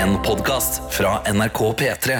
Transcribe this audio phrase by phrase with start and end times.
[0.00, 2.14] En podkast fra NRK P3.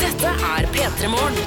[0.00, 1.38] Dette er P3 Morgen.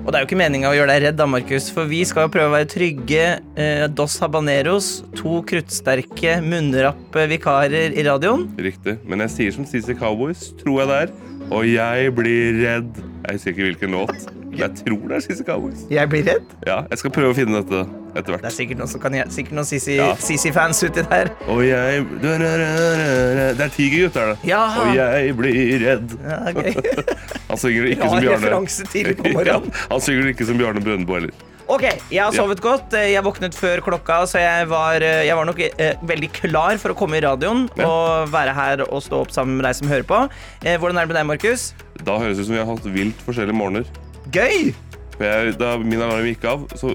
[0.00, 2.26] Og det er jo ikke meninga å gjøre deg redd, da, Markus, for vi skal
[2.26, 3.28] jo prøve å være trygge.
[3.54, 8.48] Eh, Dos Habaneros, to kruttsterke, munnrappe vikarer i radioen.
[8.58, 8.98] Riktig.
[9.06, 11.16] Men jeg sier som CC Cowboys, tror jeg det er.
[11.54, 12.92] Og jeg blir redd.
[12.98, 14.39] Jeg husker ikke hvilken låt.
[14.60, 15.82] Men jeg tror det er CC Cowboys.
[15.90, 16.54] Jeg blir redd.
[16.66, 17.82] Ja, jeg skal prøve å finne dette
[18.14, 18.44] etter hvert.
[18.44, 19.68] Det er sikkert noen som kan sikkert noen.
[19.70, 21.32] Sisi-fans uti der.
[21.48, 24.38] Og jeg Det er Tigergutt, er det.
[24.50, 24.62] Ja.
[24.82, 26.16] Og jeg blir redd.
[26.24, 26.74] Ja, okay.
[27.50, 29.44] Han synger det ikke som Bjarne.
[29.50, 29.56] Ja,
[29.90, 31.32] han synger det ikke som Bjarne Brøndbo heller.
[31.70, 32.94] Ok, jeg har sovet godt.
[32.98, 36.98] Jeg våknet før klokka, så jeg var, jeg var nok eh, veldig klar for å
[36.98, 37.86] komme i radioen Ja.
[37.86, 40.20] og være her og stå opp sammen med deg som hører på.
[40.64, 41.68] Eh, hvordan er det med deg, Markus?
[42.02, 43.86] Da høres det ut som vi har hatt vilt forskjellige morgener.
[44.34, 44.72] Gøy!
[45.20, 46.94] Jeg, da min alarm gikk av, så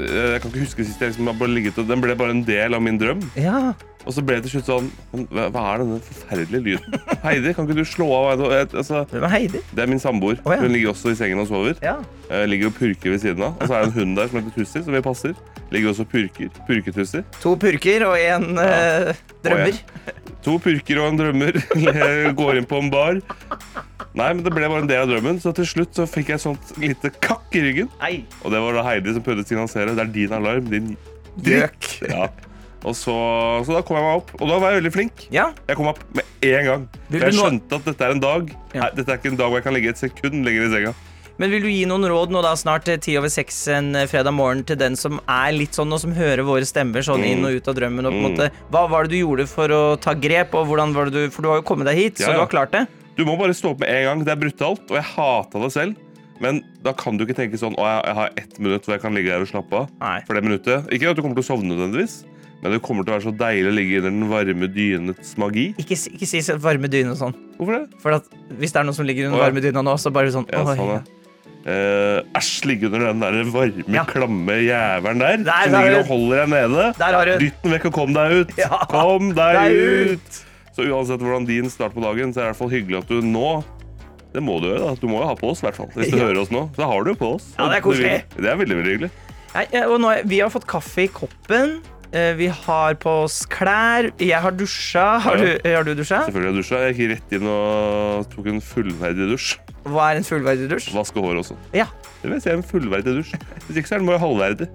[0.00, 2.44] eh, Jeg kan ikke huske sist jeg liksom bare ligget og Den ble bare en
[2.46, 3.20] del av min drøm.
[3.36, 3.72] Ja.
[4.08, 4.86] Og så ble det til slutt sånn
[5.28, 6.94] hva, hva er denne forferdelige lyden?
[7.26, 8.40] Heidi, kan ikke du slå av?
[8.48, 9.60] Jeg- Altså, Hvem er Heidi?
[9.76, 10.38] det er min samboer.
[10.46, 10.60] Oh, ja.
[10.62, 11.76] Hun ligger også i sengen og sover.
[11.84, 11.98] Ja.
[12.30, 13.58] Eh, ligger og purker ved siden av.
[13.60, 15.36] Og så er det en hund der som heter Tussi, som vi passer.
[15.70, 16.48] Ligger også og purker.
[16.70, 17.20] Purketussi.
[17.44, 19.12] To purker og en eh,
[19.44, 19.82] drømmer.
[20.46, 21.58] To purker og en drømmer.
[21.86, 23.20] Jeg går inn på en bar.
[24.16, 26.40] Nei, men det ble bare en del av drømmen, så til slutt så fikk jeg
[26.40, 27.90] et sånt lite kakk i ryggen.
[28.02, 28.24] Ei.
[28.42, 29.94] Og det var da Heidi som prøvde å signalisere.
[29.94, 30.88] Det er din alarm, din
[31.46, 31.86] Gjøk.
[32.10, 32.26] Ja.
[32.80, 33.14] Og så,
[33.66, 35.26] så da kom jeg meg opp, og da var jeg veldig flink.
[35.34, 35.50] Ja.
[35.68, 36.88] Jeg kom opp med en gang.
[37.10, 38.86] For jeg skjønte at dette er en dag Ja.
[38.86, 40.92] Nei, Dette er ikke en dag hvor jeg kan ligge et sekund lenger i senga.
[41.40, 44.04] Men vil du gi noen råd nå da snart eh, ti over seks en eh,
[44.10, 47.46] fredag morgen til den som er litt sånn, og som hører våre stemmer sånn inn
[47.48, 48.04] og ut av drømmen?
[48.10, 48.34] Og på en Mm.
[48.36, 51.30] måte, hva var det du gjorde for å ta grep, og hvordan var det du
[51.32, 52.86] For du har jo kommet deg hit, så Ja, du har klart det.
[53.16, 54.24] Du må bare stå opp med en gang.
[54.24, 55.96] Det er brutalt, og jeg hata det selv.
[56.40, 59.14] Men da kan du ikke tenke sånn Å, jeg, har ett minutt hvor jeg kan
[59.16, 59.88] ligge her og slappe av.
[60.00, 60.20] Nei.
[60.26, 60.88] For det minuttet.
[60.92, 62.24] Ikke at du kommer til å sovne nødvendigvis,
[62.62, 65.66] men det kommer til å være så deilig å ligge under den varme dynets magi.
[65.80, 67.34] Ikke, ikke si varme dyne og sånn.
[67.56, 68.00] Hvorfor det?
[68.04, 68.20] For
[68.60, 70.64] hvis det er noen som ligger under den varme dyna nå, så bare sånn Ja,
[70.64, 71.00] sånn, ja.
[71.66, 74.04] Eh, Æsj, ligge under den der varme, Ja.
[74.08, 75.36] klamme jævelen der.
[75.44, 77.38] Der, som ligger og holder deg nede.
[77.42, 78.54] Dytt den vekk og kom deg ut.
[78.56, 78.78] Ja.
[78.88, 80.10] Kom deg Deg ut.
[80.14, 80.40] ut.
[80.76, 83.08] Så uansett hvordan din start på dagen, så er det i hvert fall hyggelig at
[83.08, 83.62] du nå
[84.32, 84.78] Det må du gjøre.
[84.86, 84.94] da.
[84.94, 85.88] Du må jo ha på oss, i hvert fall.
[85.96, 86.24] Hvis du Ja.
[86.28, 87.52] hører oss nå, så har du jo på oss.
[87.58, 88.22] Ja, det er koselig.
[88.36, 89.10] Det er veldig, veldig hyggelig.
[89.56, 91.80] Nei, ja, nå, vi har fått kaffe i koppen.
[92.12, 94.12] Eh, Vi har på oss klær.
[94.18, 95.18] Jeg har dusja.
[95.20, 95.58] Har Ja.
[95.58, 96.24] du, har du dusja?
[96.26, 96.78] Selvfølgelig har jeg dusja.
[96.86, 99.58] Jeg gikk rett inn og tok en fullverdig dusj.
[99.88, 100.90] Hva er en fullverdig dusj?
[100.96, 101.56] Vaske hår også.
[101.76, 101.86] Ja.
[102.20, 103.36] Det vil si en fullverdig dusj.
[103.66, 104.66] Hvis ikke så er den bare halvverdig.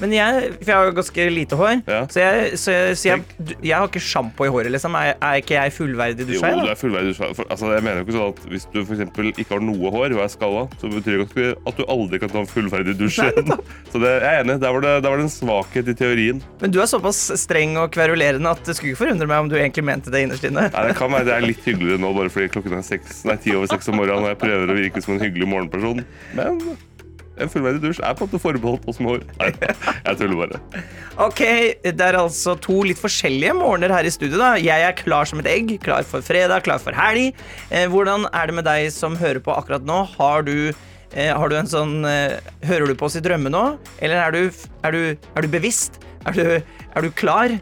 [0.00, 1.98] Men jeg, for jeg har ganske lite hår, Ja.
[2.12, 4.68] så, jeg, så, jeg, så jeg, jeg har ikke sjampo i håret.
[4.74, 7.22] liksom Er, er ikke jeg fullverdig Jo, du er fullverdig dusj.
[7.38, 10.16] For, altså, jeg mener jo ikke sånn at Hvis du eksempel ikke har noe hår
[10.16, 13.22] og er skalla, så betyr det ikke at du aldri kan ta en fullverdig dusj
[13.24, 13.52] igjen.
[13.92, 14.58] Så det, jeg er enig.
[14.64, 16.42] Der var det, der var det en svakhet i teorien.
[16.60, 19.56] Men du er såpass streng og kverulerende at det skulle ikke forundre meg om du
[19.60, 20.66] egentlig mente det innerst inne.
[20.72, 23.36] Nei, Det kan være det er litt hyggeligere nå, bare fordi klokken er seks, nei,
[23.40, 26.04] ti over seks om morgenen og jeg prøver å virke som en hyggelig morgenperson.
[26.36, 26.60] Men
[27.40, 29.22] en fullverdig dusj er på en måte forbeholdt oss hår.
[29.40, 29.50] Nei,
[30.06, 30.82] jeg tuller bare.
[31.26, 31.42] Ok,
[31.84, 34.38] Det er altså to litt forskjellige morgener her i studio.
[34.40, 37.34] da Jeg er klar som et egg, klar for fredag, klar for helg.
[37.70, 40.02] Eh, hvordan er det med deg som hører på akkurat nå?
[40.16, 40.72] Har du,
[41.12, 43.64] eh, har du en sånn eh, Hører du på oss i drømme nå?
[44.00, 45.02] Eller er du, er du,
[45.36, 46.00] er du bevisst?
[46.26, 46.46] Er du,
[46.96, 47.52] er du klar?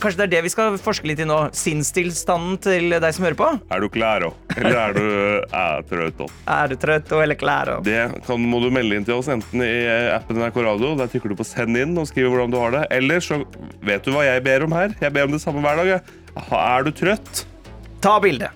[0.00, 1.36] Kanskje det er det vi skal forske litt i nå?
[1.56, 3.48] Sinnstilstanden til deg som hører på?
[3.72, 4.30] Er du klar, da?
[4.56, 7.72] Eller er du trøtt og eller klar?
[7.76, 7.84] Og...
[7.86, 9.70] Det kan, må du melde inn til oss, enten i
[10.14, 10.94] appen NRK Radio.
[11.00, 12.84] Der trykker du på 'send inn' og skriver hvordan du har det.
[12.94, 13.42] Eller så
[13.84, 14.96] vet du hva jeg ber om her.
[15.00, 16.10] Jeg ber om det samme hver dag.
[16.50, 17.44] Er du trøtt?
[18.04, 18.50] Ta bilde.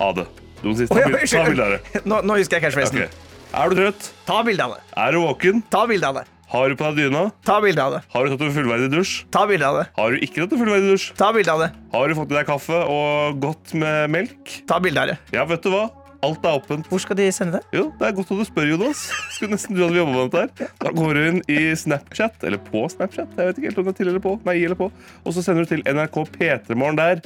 [0.00, 0.26] Ha det.
[0.62, 2.04] Du må si Oi, ta, oi, bil- ta bilde av det.
[2.08, 3.04] Nå, nå husker jeg catchphrasen.
[3.04, 3.24] Okay.
[3.56, 4.08] Er du trøtt?
[4.28, 4.82] Ta bilde av det.
[4.96, 5.62] Er du våken?
[5.72, 6.24] Ta bilde av det.
[6.46, 7.24] Har du på deg dyna?
[7.46, 8.00] Ta bilde av det.
[8.12, 9.14] Har du tatt en fullverdig dusj?
[9.34, 9.86] Ta bilde av det.
[9.96, 11.06] Har du ikke tatt en fullverdig dusj?
[11.18, 11.70] Ta bilde av det.
[11.92, 14.52] Har du fått i deg kaffe og godt med melk?
[14.70, 15.16] Ta bilde av det.
[15.34, 15.88] Ja, vet du hva?
[16.26, 16.86] Alt er åpent.
[16.90, 17.66] Hvor skal de sende det?
[17.76, 19.02] Jo, det er godt at du spør, Jonas.
[19.34, 20.70] Skulle nesten du hadde vi jobba med dette her.
[20.82, 23.94] Da går du inn i Snapchat, eller på Snapchat, jeg vet ikke helt om det
[23.94, 24.88] er til eller på, nei, eller på,
[25.26, 27.20] og så sender du til NRK P3morgen der.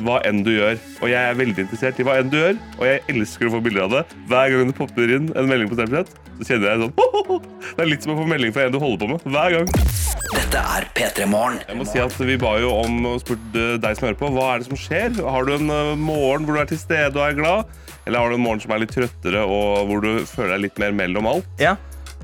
[0.00, 0.78] Hva enn du gjør.
[1.02, 3.60] Og jeg er veldig interessert i hva enn du gjør, og jeg elsker å få
[3.64, 4.02] bilder av det.
[4.30, 6.94] Hver gang det popper inn en melding på Snapchat, så kjenner jeg sånn
[7.76, 9.28] Det er litt som å få melding fra en du holder på med.
[9.34, 9.70] Hver gang.
[10.32, 11.60] Dette er P3 Morgen.
[11.68, 14.48] Jeg må si at Vi ba jo om og spurte deg som hører på, hva
[14.54, 15.20] er det som skjer.
[15.22, 17.72] Har du en eh, morgen hvor du er til stede og er glad?
[18.06, 20.80] Eller har du en morgen som er litt trøttere og hvor du føler deg litt
[20.82, 21.48] mer mellom alt?
[21.62, 21.76] Ja.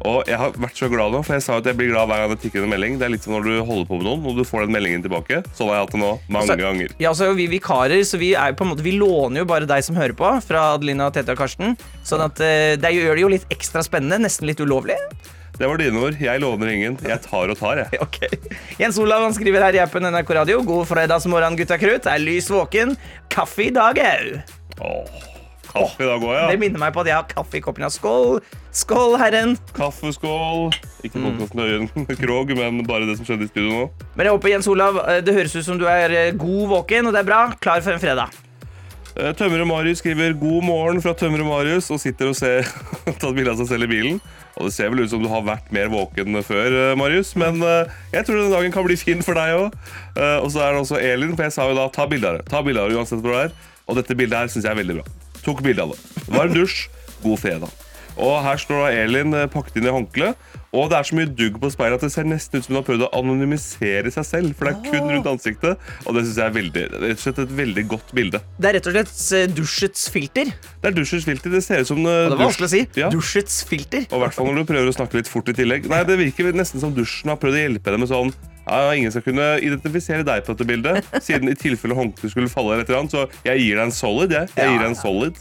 [0.07, 2.21] Og jeg har vært så glad nå, for jeg sa at jeg blir glad hver
[2.23, 2.99] gang det tikker en melding.
[3.01, 5.03] Det er litt som når du holder på med noen, og du får den meldingen
[5.03, 5.41] tilbake.
[5.59, 6.95] Sånn har jeg hatt det nå mange Så- ganger.
[7.03, 9.45] Ja, så er jo Vi vikarer, så vi, er på en måte, vi låner jo
[9.45, 11.77] bare deg som hører på, fra Adelina, Tete og Karsten.
[12.05, 14.97] Sånn at eh, det gjør det jo litt ekstra spennende, nesten litt ulovlig.
[15.59, 16.15] Det var dine ord.
[16.23, 16.99] Jeg låner ingen.
[17.03, 17.99] Jeg tar og tar, jeg.
[18.07, 18.21] Ok.
[18.79, 20.63] Jens Olav han skriver her i appen NRK Radio.
[20.63, 22.07] God fredagsmorgen, gutta krutt.
[22.07, 22.95] Er lys våken.
[23.29, 25.03] Kaffe i dag au.
[25.69, 27.85] Kaffe i dag òg, Det minner meg på at jeg har kaffe i koppen.
[27.85, 27.93] Ja.
[27.93, 28.41] Skål,
[28.73, 29.55] skål, herren.
[29.77, 30.73] Kaffeskål.
[31.05, 31.89] Ikke podkasten Øyen
[32.23, 33.87] Krog, men bare det som skjedde i studio nå.
[34.17, 37.09] Men jeg håper, Jens Olav, eh, det høres ut som du er eh, god våken,
[37.09, 37.43] og det er bra.
[37.61, 38.35] Klar for en fredag.
[39.19, 42.69] Tømmer Tømrer Marius skriver 'God morgen' fra Tømrer Marius og sitter og ser
[43.19, 44.21] tatt bilde av seg selv i bilen.
[44.59, 47.59] Og Det ser vel ut som du har vært mer våken før, eh, Marius, men
[47.63, 49.75] eh, jeg tror denne dagen kan bli fin for deg òg.
[50.43, 52.49] Og så er det også Elin, for jeg sa jo da 'ta bilde av det'.
[52.49, 53.57] Ta bilde av det uansett hvor det er.
[53.89, 55.28] Og dette bildet her syns jeg er veldig bra.
[55.45, 56.25] Tok bilde av det.
[56.33, 56.89] Varm dusj,
[57.23, 57.85] god fredag.
[58.19, 60.47] Og her står da Elin eh, pakket inn i håndkleet.
[60.77, 62.79] Og det er så mye dugg på speilet at det ser nesten ut som hun
[62.83, 64.57] har prøvd å anonymisere seg selv.
[64.59, 65.87] For det er kun rundt ansiktet.
[66.05, 68.43] Og det syns jeg er veldig, rett og slett et veldig godt bilde.
[68.59, 70.53] Det er rett og slett eh, dusjets filter.
[70.83, 71.55] Det er dusjets filter.
[71.55, 72.83] Det ser ut som eh, det var vanskelig å si.
[73.01, 73.09] Ja.
[73.15, 74.05] Dusjets filter.
[74.11, 75.89] Og i hvert fall når du prøver å snakke litt fort i tillegg.
[75.89, 78.35] Nei, Det virker nesten som dusjen har prøvd å hjelpe deg med sånn
[78.71, 82.75] ja, Ingen skal kunne identifisere deg på dette bildet, siden i tilfelle håndkleet skulle falle.
[82.77, 84.35] eller et eller annet, Så jeg gir deg en solid.
[84.35, 85.39] Jeg, jeg gir deg en solid.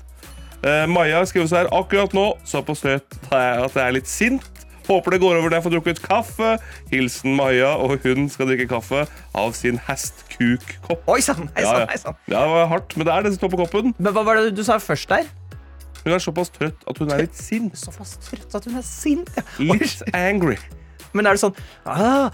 [0.57, 4.47] Uh, Maja skriver så her akkurat nå, såpass støt at jeg er litt sint.
[4.87, 6.53] Håper det går over når jeg får drukket kaffe.
[6.89, 9.03] Hilsen Maja, og hun skal drikke kaffe
[9.35, 11.03] av sin hestkuk-kopp.
[11.11, 11.87] Oi sann, Ja, ja.
[11.91, 13.93] ja, det var hardt, men det er det som står på koppen.
[13.99, 15.27] Men hva var det du sa først der?
[16.05, 17.75] Hun er såpass trøtt at hun er litt sint.
[17.75, 19.29] Såpass trøtt at hun er sint.
[19.35, 19.43] Ja.
[19.75, 20.55] Litt angry.
[21.15, 21.55] Men er det sånn
[21.87, 22.27] ah,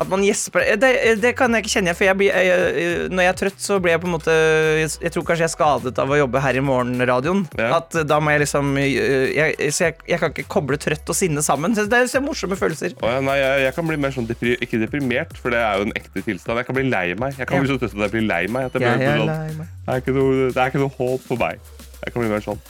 [0.00, 0.90] At man gjesper det,
[1.22, 1.98] det kan jeg ikke kjenne igjen.
[1.98, 4.36] For jeg blir, jeg, jeg, når jeg er trøtt, så blir jeg på en måte
[4.82, 7.44] Jeg, tror kanskje jeg er skadet av å jobbe her i morgenradioen.
[7.58, 7.70] Ja.
[7.78, 8.88] At eh, da må jeg liksom eh,
[9.36, 11.76] jeg, Så jeg, jeg kan ikke koble trøtt og sinne sammen.
[11.76, 12.96] Så det er så morsomme følelser.
[13.02, 15.88] Oh, ja, nei, jeg, kan bli mer sånn depri ikke deprimert, for det er jo
[15.88, 16.62] en ekte tilstand.
[16.62, 17.36] Jeg kan bli lei meg.
[17.38, 17.64] Jeg kan Ja.
[17.64, 18.72] bli så trøtt at jeg blir lei meg.
[18.72, 19.68] Blir sånn, meg.
[19.86, 21.62] det, er noe, det er ikke noe håp for meg.
[22.04, 22.60] Jeg kan bli mer sånn.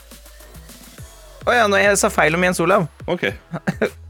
[1.49, 2.85] Å ja, nå, jeg sa feil om Jens Olav.
[3.09, 3.29] OK.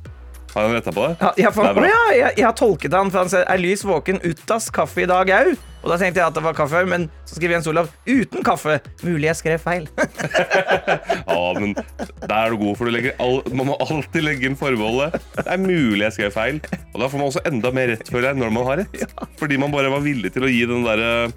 [0.60, 1.16] Har han retta på det?
[1.22, 3.86] Ja, jeg, Det er ja, jeg, jeg har tolket han, for han sier 'er lys
[3.88, 5.54] våken utas kaffe i dag au'?
[5.80, 8.82] Og da tenkte jeg at det var kaffe, men så skriver Jens Olav 'uten kaffe'.
[9.08, 9.88] Mulig jeg skrev feil.
[11.30, 14.58] Ja, men der er du god, for du legger all, man må alltid legge inn
[14.60, 15.22] forbeholdet.
[15.38, 16.60] Det er mulig jeg skrev feil.
[16.94, 19.14] Og da får man også enda mer rett, føler jeg, når man har rett.
[19.40, 21.32] Fordi man bare var villig til å gi den derre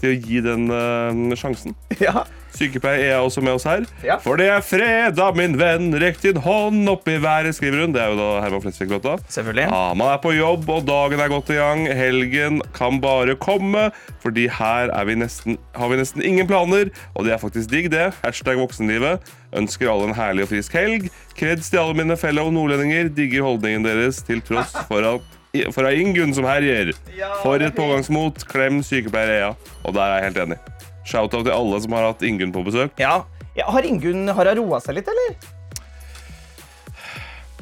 [0.00, 1.76] Til å gi den uh, sjansen.
[2.06, 2.26] ja.
[2.56, 3.84] Sykepleier er også med oss her.
[4.04, 4.16] Ja.
[4.22, 5.90] For det er fredag, min venn.
[6.00, 7.92] Rekk din hånd opp i været, skriver hun.
[7.92, 9.16] Det er jo da Herman Flesvig-låta.
[9.32, 9.66] Selvfølgelig.
[9.68, 11.84] Ja, man er på jobb, og dagen er godt i gang.
[11.98, 13.90] Helgen kan bare komme,
[14.24, 16.92] fordi her er vi nesten, har vi nesten ingen planer.
[17.14, 18.08] Og det er faktisk digg, det.
[18.24, 19.34] Hashtag voksenlivet.
[19.56, 21.10] Ønsker alle en herlig og frisk helg.
[21.36, 23.12] Kreds til alle mine fellow nordlendinger.
[23.12, 25.35] Digger holdningen deres til tross for at
[25.74, 26.92] fra Ingunn som herjer.
[27.42, 28.44] For et pågangsmot.
[28.50, 29.50] Klem sykepleier Ea.
[29.84, 30.62] Og der er jeg helt enig.
[31.06, 32.96] Shout-out til alle som har hatt Ingunn på besøk.
[33.02, 33.20] Ja.
[33.58, 35.36] ja har Ingunn har hun roa seg litt, eller?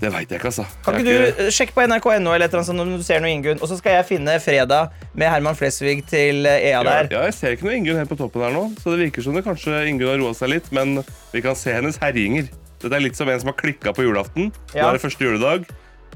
[0.05, 0.65] Det veit jeg ikke, altså.
[0.85, 3.61] Kan ikke, ikke du sjekke på nrk.no eller et eller om du ser noe Ingunn,
[3.63, 7.09] og så skal jeg finne fredag med Herman Flesvig til eh, EA der.
[7.13, 9.39] ja, jeg ser ikke noe Ingunn helt på toppen her nå, så det virker som
[9.39, 10.99] det kanskje Ingunn har roa seg litt, men
[11.33, 12.51] vi kan se hennes herjinger.
[12.83, 14.51] Dette er litt som en som har klikka på julaften.
[14.75, 15.71] Nå er det første juledag.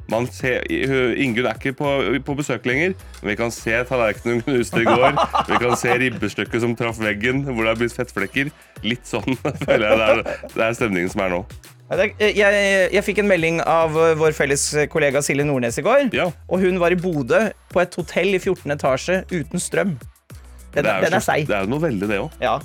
[0.08, 0.62] Man ser,
[1.20, 1.88] Ingunn er ikke på,
[2.24, 5.16] på besøk lenger, men vi kan se tallerkenen hun knuste i går.
[5.50, 8.52] Vi kan se ribbestykket som traff veggen, hvor det har blitt fettflekker.
[8.86, 9.36] Litt sånn
[9.66, 10.22] føler jeg det er,
[10.54, 11.42] det er stemningen som er nå.
[11.88, 16.08] Er- Jeg, jeg fikk en melding av eh, vår felles kollega Silje Nordnes i går.
[16.16, 16.30] Ja.
[16.48, 18.74] Og hun var i Bodø på et hotell i 14.
[18.76, 19.94] etasje uten strøm.
[20.74, 21.46] Den, Det er, den er seig.
[21.48, 22.34] det er jo noe veldig, det òg.
[22.44, 22.58] Ja.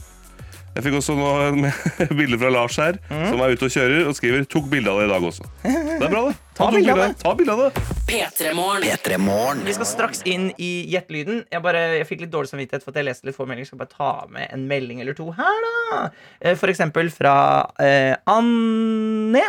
[0.73, 1.73] Jeg fikk også noe med
[2.17, 3.27] bilder fra Lars her, Mm.
[3.29, 5.45] som er ute og kjører og skriver 'tok bilde av det i dag også'.
[5.63, 6.35] Det er bra, det.
[6.57, 7.09] Ta tok bilde av det.
[7.23, 7.83] Ta bilde av det.
[8.09, 9.63] P3morgen.
[9.65, 11.43] Vi skal straks inn i Gjett-lyden.
[11.51, 13.67] Jeg, bare- jeg fikk litt dårlig samvittighet for at jeg leste litt få meldinger.
[13.67, 15.59] Skal bare ta med en melding eller to her,
[15.91, 16.09] da.
[16.41, 19.41] Eh, For eksempel fra eh, Anne.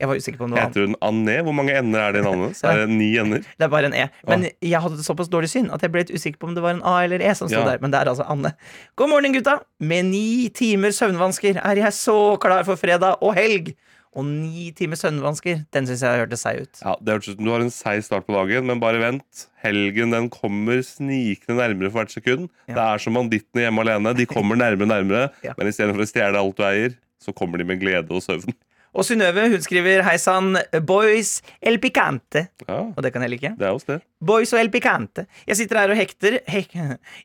[0.00, 0.68] Jeg var usikker på om det var.
[0.68, 1.36] Heter hun Anne?
[1.46, 2.56] Hvor mange ender er det i navnet?
[2.58, 3.44] Så er det ni ender.
[3.46, 4.08] Det er bare en E.
[4.28, 6.74] Men jeg hadde såpass dårlig syn at jeg ble litt usikker på om det var
[6.76, 7.64] en A eller E som sto Ja.
[7.72, 7.78] der.
[7.84, 8.54] Men det er altså Anne.
[8.96, 9.60] God morgen, gutta.
[9.80, 13.74] Med ni timer søvnvansker er jeg så klar for fredag og helg.
[14.14, 16.82] Og ni timer søvnvansker, den syns jeg hørtes seig ut.
[16.84, 19.46] Ja, det hørtes ut som du har en seig start på dagen, men bare vent.
[19.64, 22.44] Helgen den kommer snikende nærmere for hvert sekund.
[22.68, 22.76] Ja.
[22.76, 24.12] Det er som bandittene hjemme alene.
[24.14, 25.56] De kommer nærmere nærmere, Ja.
[25.58, 28.54] men istedenfor å stjele alt du eier, så kommer de med glede og søvn.
[28.94, 30.54] Og Synnøve hun skriver Hei sann,
[30.86, 32.46] boys el picante.
[32.68, 33.54] Ja, Og det kan jeg like.
[33.58, 34.00] det er også det.
[34.24, 35.26] Boys og el picante.
[35.48, 36.76] Jeg sitter her og hekter hek,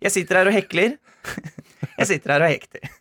[0.02, 0.98] Jeg sitter her og hekler.
[2.00, 2.90] Jeg sitter her og hekter.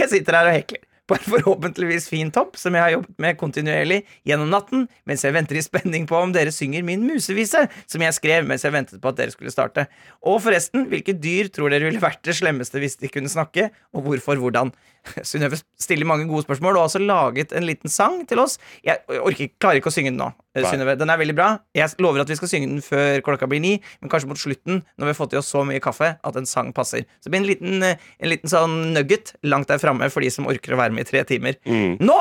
[0.00, 0.84] Jeg sitter her og hekler.
[1.10, 3.96] på en forhåpentligvis fin topp som jeg har jobbet med kontinuerlig
[4.28, 8.14] gjennom natten, mens jeg venter i spenning på om dere synger min musevise, som jeg
[8.14, 9.88] skrev mens jeg ventet på at dere skulle starte.
[10.22, 14.06] Og forresten, hvilke dyr tror dere ville vært det slemmeste hvis de kunne snakke, og
[14.06, 14.70] hvorfor, hvordan?
[15.30, 18.58] Synnøve stiller mange gode spørsmål og har også laget en liten sang til oss.
[18.86, 20.96] Jeg orker, klarer ikke å synge den nå, eh, Synnøve.
[21.00, 21.50] Den er veldig bra.
[21.76, 24.82] Jeg lover at vi skal synge den før klokka blir ni, men kanskje mot slutten,
[24.96, 27.06] når vi har fått i oss så mye kaffe, at en sang passer.
[27.20, 30.30] Så det blir en liten, eh, en liten sånn nugget langt der framme for de
[30.30, 31.60] som orker å være med i tre timer.
[32.00, 32.20] Nå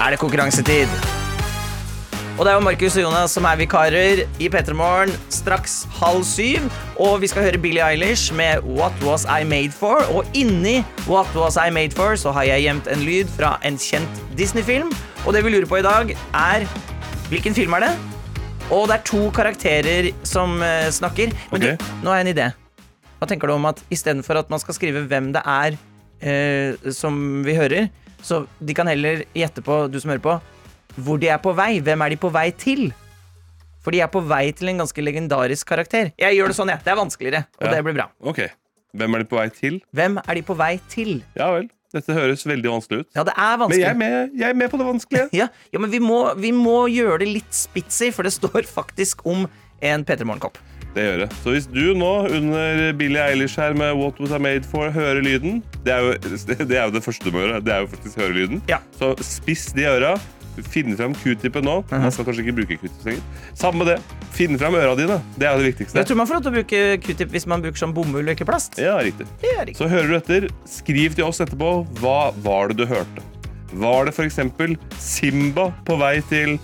[0.00, 1.19] er det konkurransetid.
[2.40, 6.22] Og det er jo Markus og Jonas som er vikarer i P3 Morgen straks halv
[6.24, 6.70] syv.
[6.96, 10.00] Og vi skal høre Billie Eilish med What Was I Made For.
[10.08, 13.76] Og inni What Was I Made For så har jeg gjemt en lyd fra en
[13.76, 14.88] kjent Disney-film.
[15.26, 16.64] Og det vi lurer på i dag, er
[17.28, 17.90] hvilken film er det?
[18.70, 21.34] Og det er to karakterer som eh, snakker.
[21.50, 21.68] Men du,
[22.00, 22.46] nå har jeg en idé.
[23.18, 25.76] Hva tenker du om at istedenfor at man skal skrive hvem det er
[26.24, 27.92] eh, som vi hører,
[28.24, 30.38] så de kan heller gjette på, du som hører på,
[30.98, 31.80] hvor de er på vei.
[31.80, 32.90] Hvem er de på vei til?
[33.80, 36.12] For de er på vei til en ganske legendarisk karakter.
[36.20, 36.82] Jeg gjør det sånn, jeg.
[36.84, 37.70] Det er vanskeligere, og Ja.
[37.74, 38.08] det blir bra.
[38.22, 38.40] Ok.
[38.96, 39.80] Hvem er de på vei til?
[39.94, 41.22] Hvem er de på vei til?
[41.36, 41.68] Ja vel.
[41.92, 43.06] Dette høres veldig vanskelig ut.
[43.16, 43.80] Ja, det er Men vanskelig.
[43.80, 45.28] jeg er med, jeg er med på det vanskelige.
[45.40, 49.24] Ja, ja men vi må, vi må gjøre det litt spitsy, for det står faktisk
[49.26, 49.48] om
[49.82, 50.58] en P3 Morgenkopp.
[50.94, 51.30] Det gjør det.
[51.42, 55.22] Så hvis du nå under Billie Eilish her med What Was I Made For hører
[55.22, 57.60] lyden Det er jo det, er jo det første du må gjøre.
[57.64, 58.62] Det er jo faktisk høre lyden.
[58.68, 58.78] Ja.
[58.98, 60.16] Så spiss de øra.
[60.66, 61.76] Finn fram q-tippen nå.
[61.90, 63.24] Man skal kanskje ikke bruke q-tip lenger.
[63.58, 63.98] Samme det.
[64.36, 65.20] Finn fram øra dine.
[65.36, 65.98] Det er det viktigste.
[66.00, 68.34] Jeg tror man får lov til å bruke q-tip hvis man bruker sånn bomull og
[68.34, 68.78] ikke plast.
[68.80, 69.28] Ja, riktig.
[69.42, 69.78] Det er riktig.
[69.80, 70.48] Så hører du etter.
[70.68, 71.72] Skriv til oss etterpå.
[72.00, 73.26] Hva var det du hørte?
[73.80, 74.40] Var det f.eks.
[74.98, 76.56] Simba på vei til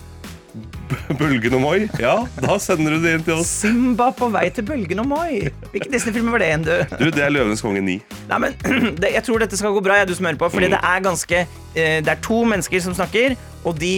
[1.21, 1.89] Bølgen og Moi?
[2.01, 3.51] Ja, da sender du det inn til oss.
[3.63, 5.49] Simba på vei til bølgen og Moi.
[5.73, 6.97] Hvilken Disney-film var det igjen, du?
[7.01, 7.97] Du, Det er Løvenes konge 9.
[8.31, 8.57] Nei, men
[9.03, 10.51] det, Jeg tror dette skal gå bra, jeg, du som hører på.
[10.57, 13.95] Fordi det er ganske eh, Det er to mennesker som snakker, og de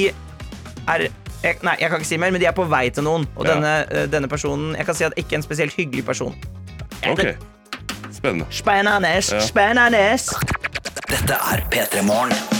[0.88, 1.08] er
[1.42, 3.28] jeg, Nei, jeg kan ikke si mer, men de er på vei til noen.
[3.36, 3.54] Og Ja.
[3.54, 6.34] denne, eh, denne personen Jeg kan si at ikke en spesielt hyggelig person.
[7.06, 7.24] Ok,
[8.18, 8.46] Spennende.
[8.50, 9.08] Spennende.
[9.08, 9.40] Ja.
[9.46, 10.18] Spennende.
[11.08, 12.57] Dette er P3 Morgen.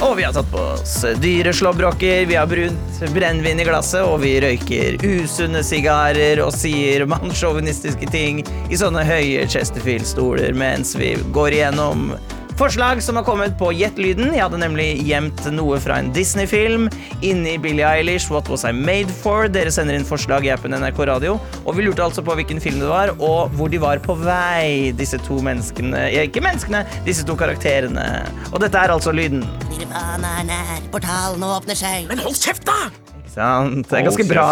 [0.00, 4.22] Og vi har tatt på oss dyre slåbroker, vi har brunt brennevin i glasset, og
[4.22, 8.40] vi røyker usunne sigarer og sier mannssjåvinistiske ting
[8.72, 12.14] i sånne høye Chesterfield-stoler mens vi går igjennom
[12.60, 14.34] forslag som har kommet på Gjett lyden.
[14.34, 16.90] Jeg hadde nemlig gjemt noe fra en Disney-film
[17.24, 19.48] inni Billie Eilish, What Was I Made For?
[19.48, 22.82] Dere sender inn forslag i appen NRK Radio, og vi lurte altså på hvilken film
[22.82, 27.24] det var, og hvor de var på vei, disse to menneskene ja, Ikke menneskene, disse
[27.24, 28.06] to karakterene.
[28.50, 29.40] Og dette er altså lyden.
[29.72, 32.10] Nirvana er nær, portalen åpner seg.
[32.12, 32.90] Men hold kjeft, da!
[33.22, 33.88] Ikke sant?
[33.88, 34.48] Det er ganske bra.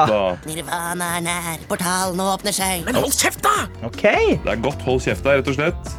[0.49, 2.89] Nirvana er nær, portalen åpner seg.
[2.89, 3.69] Men hold kjeft, da!
[3.85, 4.07] Ok.
[4.09, 5.99] Det er godt hold kjeft der, rett og slett.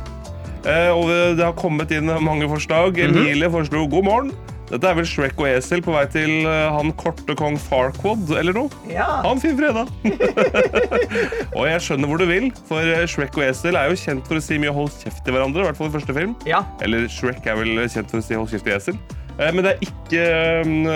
[0.67, 2.97] Eh, og det har kommet inn mange forslag.
[2.99, 4.33] Emilie foreslo god morgen.
[4.69, 8.53] Dette er vel Shrek og Esel på vei til eh, han korte kong Farquad, eller
[8.53, 8.69] noe?
[8.89, 9.07] Ja.
[9.23, 9.89] Ha en fin fredag!
[11.57, 14.37] og jeg skjønner hvor du vil, for eh, Shrek og Esel er jo kjent for
[14.37, 15.63] å si mye hold kjeft til hverandre.
[15.63, 16.37] I hvert fall i første film.
[16.49, 16.61] Ja.
[16.85, 18.99] Eller Shrek er vel kjent for å si hold kjeft til esel.
[19.39, 20.27] Eh, men det er ikke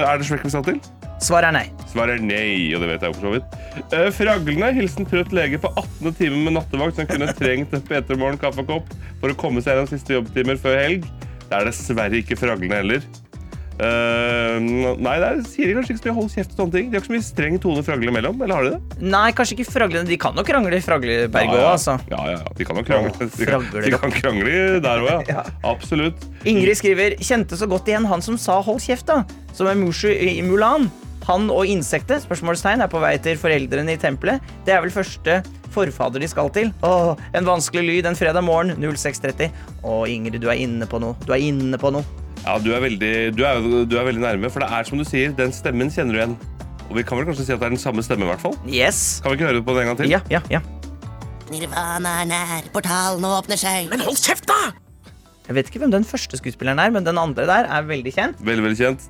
[0.04, 0.84] Er det Shrek vi skal til?
[1.22, 1.66] Svaret er nei.
[1.92, 3.58] Svaret er nei, og det vet jeg jo for så vidt.
[3.94, 6.14] Uh, Fraglene hilsen trøtt lege på 18.
[6.18, 8.90] time med nattevakt som kunne trengt en P3 Morgen kaffekopp
[9.22, 11.06] for å komme seg gjennom siste jobbtimer før helg.
[11.48, 13.06] Det er dessverre ikke Fraglene heller.
[13.74, 14.60] Uh,
[15.02, 16.90] nei, det er, sier de kanskje ikke så mye hold kjeft og sånne ting.
[16.92, 19.08] De har ikke så mye streng tone fraglene imellom, eller har de det?
[19.16, 20.06] Nei, kanskje ikke fraglene.
[20.10, 21.96] De kan nok krangle i Fragleberget òg, ja, altså.
[22.12, 22.54] ja, ja, ja.
[22.60, 23.14] De kan jo krangle.
[23.18, 25.22] Åh, De kan, de kan krangle der òg, ja.
[25.34, 25.46] Ja.
[25.66, 26.22] Absolutt.
[26.46, 29.24] Ingrid skriver kjente så godt igjen han som sa 'hold kjeft', da.
[29.58, 30.92] Som er Mushu i Mulan.
[31.28, 34.44] Han og insektet spørsmålstegn, er på vei til foreldrene i tempelet.
[34.68, 35.40] Det er vel første
[35.74, 36.74] forfader de skal til.
[36.86, 39.50] Åh, En vanskelig lyd en fredag morgen 06.30.
[39.84, 41.16] Å, Ingrid, du er inne på noe.
[41.26, 42.04] Du er inne på noe.
[42.44, 45.06] Ja, du er, veldig, du, er, du er veldig nærme, for det er som du
[45.08, 46.38] sier, den stemmen kjenner du igjen.
[46.90, 48.58] Og vi kan vel kanskje si at det er den samme stemme, i hvert fall.
[48.68, 49.22] Yes.
[49.24, 50.12] Kan vi ikke høre det på den en gang til?
[50.12, 50.60] Ja, ja, ja.
[51.54, 53.88] Nirvana er nær, portalen åpner seg.
[53.94, 54.74] Men hold kjeft, da!
[55.48, 58.38] Jeg vet ikke hvem den første skuespilleren er, men den andre der er veldig kjent.
[58.40, 59.08] Veldig, veldig kjent.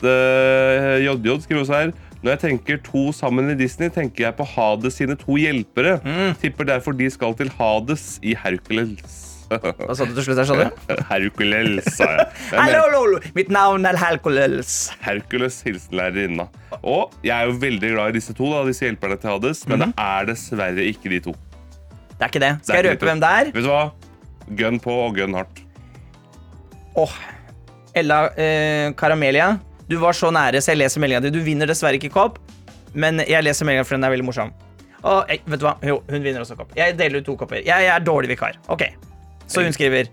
[1.04, 1.92] JJ skriver også her.
[2.24, 5.98] Når jeg tenker to sammen i Disney, tenker jeg på Hades sine to hjelpere.
[6.06, 6.32] Mm.
[6.42, 9.20] Tipper derfor de skal til Hades i Hercules.
[9.54, 10.94] Hva sa du til slutt her, sa du?
[11.12, 12.30] Hercules, sa jeg.
[12.56, 13.20] Hallo, lolo.
[13.38, 14.72] Mitt navn er Hercules.
[15.04, 16.48] Hercules, hilsen lærerinna.
[16.82, 19.84] Og jeg er jo veldig glad i disse to, da, disse hjelperne til Hades, men
[19.84, 19.92] Mhm.
[19.94, 21.36] det er dessverre ikke de to.
[22.16, 22.54] Det er ikke det.
[22.64, 23.52] Skal det jeg røpe hvem det er?
[23.54, 23.84] Vet du hva?
[24.64, 25.62] Gun på og gun hardt.
[26.96, 27.14] Åh,
[27.98, 29.60] Ella eh, Karamelia,
[29.90, 31.32] du var så nære, så jeg leser meldinga di.
[31.34, 32.40] Du vinner dessverre ikke kopp,
[32.94, 34.54] men jeg leser meldinga for den er veldig morsom.
[35.04, 35.76] Og, eh, vet du hva?
[35.86, 36.72] Jo, hun vinner også kopp.
[36.78, 37.62] Jeg deler ut to kopper.
[37.66, 38.58] Jeg, jeg er dårlig vikar.
[38.72, 38.86] Ok.
[39.52, 40.08] Så hun skriver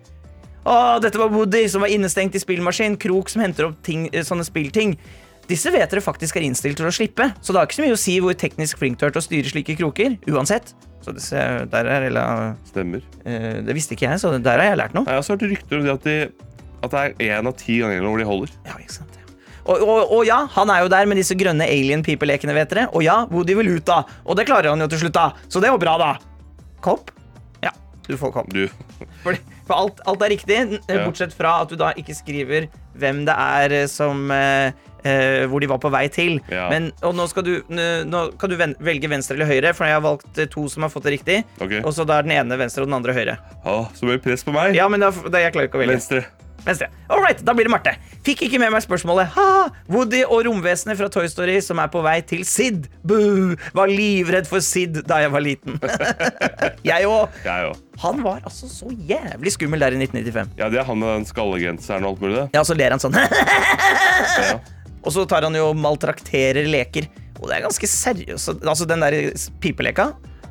[0.67, 2.99] Å, dette var Woody som var innestengt i spillmaskin.
[3.01, 4.97] Krok som henter opp ting, eh, sånne spillting.
[5.49, 7.95] Disse vet dere faktisk er innstilt til å slippe, så det har ikke så mye
[7.97, 10.19] å si hvor teknisk flink du er til å styre slike kroker.
[10.31, 10.75] Uansett.
[11.03, 11.41] Så disse,
[11.73, 12.25] der er Ella
[12.69, 13.01] Stemmer.
[13.25, 15.07] eh, Det visste ikke jeg, så der har jeg lært noe.
[15.09, 16.19] Jeg har også hørt rykter om det at, de,
[16.83, 18.53] at det er én av ti ganger hvor de holder.
[18.67, 19.27] Ja, ikke sant ja.
[19.67, 22.89] og, og, og ja, han er jo der med disse grønne alien-pipelekene, vet dere.
[22.97, 24.03] Og ja, Woody vil ut, da.
[24.25, 25.29] Og det klarer han jo til slutt, da.
[25.53, 26.11] Så det var bra, da.
[26.85, 27.13] Kopp?
[27.63, 27.71] Ja,
[28.09, 28.53] du får kopp.
[28.57, 28.65] Du,
[29.23, 29.37] For,
[29.69, 30.57] for alt, alt er riktig,
[30.89, 31.03] Ja.
[31.05, 32.71] bortsett fra at du da ikke skriver
[33.01, 34.73] hvem det er eh, som eh,
[35.05, 36.41] eh, Hvor de var på vei til.
[36.51, 36.67] Ja.
[36.73, 40.03] Men, og nå, skal du, nå kan du velge venstre eller høyre, for jeg har
[40.05, 41.39] valgt eh, to som har fått det riktig.
[41.61, 41.79] ok.
[41.85, 43.39] Og så da er den ene venstre og den andre høyre.
[43.63, 44.75] Ah, så mye press på meg.
[44.77, 46.01] Ja, men da, da jeg klarer ikke å velge.
[46.01, 46.25] Venstre.
[46.65, 46.89] Venstre.
[47.11, 47.95] All right, da blir det Marte.
[48.27, 49.31] Fikk ikke med meg spørsmålet.
[49.37, 49.69] Ha!
[49.91, 52.89] Woody og romvesenet fra Toy Story som er på vei til Sid.
[53.07, 53.55] Buh!
[53.77, 55.79] Var livredd for Sid da jeg var liten.
[56.91, 57.41] jeg òg.
[58.01, 60.55] Han var altså så jævlig skummel der i 1995.
[60.61, 62.47] Ja, det er han med den skallegenseren og alt mulig, det.
[62.57, 63.17] Ja, så ler han sånn.
[64.41, 64.57] Ja.
[65.03, 67.09] og så tar han jo maltrakterer leker.
[67.41, 68.61] Og det er ganske seriøst.
[68.69, 69.17] Altså, den der
[69.65, 70.11] pipeleka,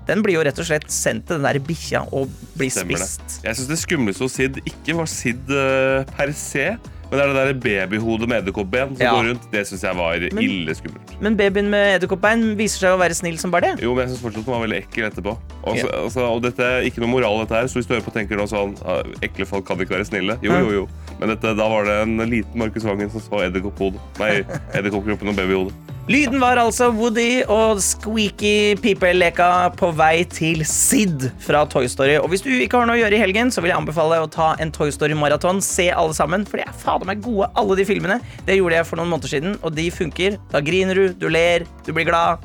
[0.09, 3.07] den blir jo rett og slett sendt til den der bikkja og blir Stemmer det.
[3.07, 3.41] spist.
[3.45, 6.71] Jeg syns det skumleste hos Sid ikke var Sid uh, per se,
[7.09, 9.11] men det er det der babyhodet med edderkoppben som Ja.
[9.15, 9.45] går rundt.
[9.49, 11.13] Det syns jeg var ille skummelt.
[11.25, 13.81] Men babyen med edderkoppbein viser seg å være snill som bare det.
[13.81, 15.33] Jo, men jeg syns fortsatt den var veldig ekkel etterpå.
[15.63, 15.87] Og, Ja.
[16.03, 17.65] altså, og dette er ikke noe moral, dette her.
[17.65, 20.05] Så hvis du hører på og tenker noe sånn ah, Ekle folk kan ikke være
[20.05, 20.37] snille.
[20.45, 20.87] Jo, jo, jo.
[21.19, 23.99] Men dette, da var det en liten Markus Vangen som så edderkopphodet.
[24.77, 25.73] Edderkoppkroppen og babyhodet.
[26.09, 32.15] Lyden var altså Woody og Squeaky pipeleka på vei til Sid fra Toy Story.
[32.17, 34.31] Og hvis du ikke har noe å gjøre i helgen, så vil jeg anbefale å
[34.33, 35.61] ta en Toy Story-maraton.
[35.61, 38.17] Se alle sammen, for de er fader meg gode, alle de filmene.
[38.49, 40.39] Det gjorde jeg for noen måneder siden, og de funker.
[40.49, 42.41] Da griner du, du ler, du blir glad.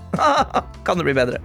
[0.85, 1.40] kan det bli bedre?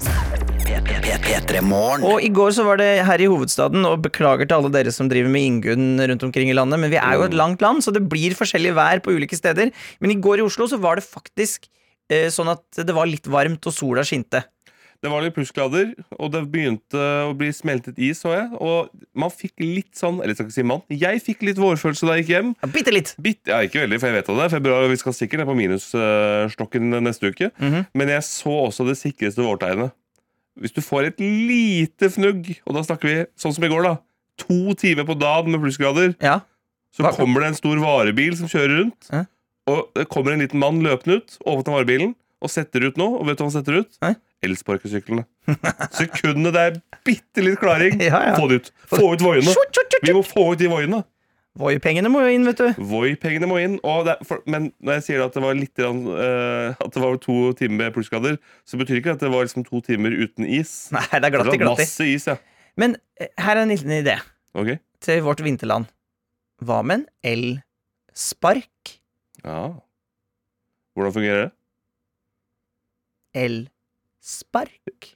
[2.03, 5.07] Og i går så var det her i hovedstaden, og beklager til alle dere som
[5.07, 7.95] driver med Ingunn rundt omkring i landet, men vi er jo et langt land, så
[7.95, 9.71] det blir forskjellig vær på ulike steder.
[10.03, 11.78] Men i går i Oslo så var det faktisk eh,
[12.33, 14.43] sånn at det var litt varmt, og sola skinte.
[14.99, 18.49] Det var litt plussgrader, og det begynte å bli smeltet is, så jeg.
[18.59, 20.81] Og man fikk litt sånn Eller jeg skal ikke si mann.
[20.91, 22.49] Jeg fikk litt vårfølelse da jeg gikk hjem.
[22.59, 23.13] Ja, Bitte litt.
[23.15, 25.55] Bitt, ja, ikke veldig, for jeg vet at det februar, vi skal sikkert ned på
[25.55, 27.51] minusstokken neste uke.
[27.61, 27.85] Mhm.
[27.95, 29.91] Men jeg så også det sikreste vårtegnet.
[30.59, 33.95] Hvis du får et lite fnugg, og da snakker vi sånn som i går, da.
[34.43, 36.41] To timer på dagen med plussgrader, Ja.
[36.91, 39.07] så kommer det en stor varebil som kjører rundt.
[39.11, 39.25] Hæ?
[39.69, 43.19] Og det kommer en liten mann løpende ut, åpner varebilen og setter ut noe.
[43.19, 43.97] Og vet du hva han setter ut?
[44.03, 44.13] Hæ?
[44.47, 45.25] Elsparkesyklene.
[45.99, 46.77] Sekundene det er
[47.07, 48.35] bitte litt klaring, Ja, ja.
[48.39, 48.69] få det ut.
[48.91, 49.55] Få ut voiene.
[50.05, 51.01] Vi må få ut de voiene.
[51.59, 52.77] Voi-pengene må jo inn, vet du.
[52.87, 53.73] Voi-pengene må inn.
[53.83, 57.01] Og det, for, men når jeg sier at det var litt grann, eh, At det
[57.03, 58.37] var to timer med plussgrader,
[58.69, 60.71] så betyr ikke det at det var liksom to timer uten is.
[60.95, 61.87] Nei, det er Det glatt i var glatt i.
[61.89, 62.37] masse is, ja.
[62.79, 64.15] Men eh, her er en liten idé
[64.55, 64.77] Ok?
[65.03, 65.89] til vårt vinterland.
[66.63, 67.59] Hva med en
[68.13, 68.98] elspark?
[69.43, 69.61] Ja.
[70.97, 71.51] Hvordan fungerer det?
[73.39, 75.15] Elspark?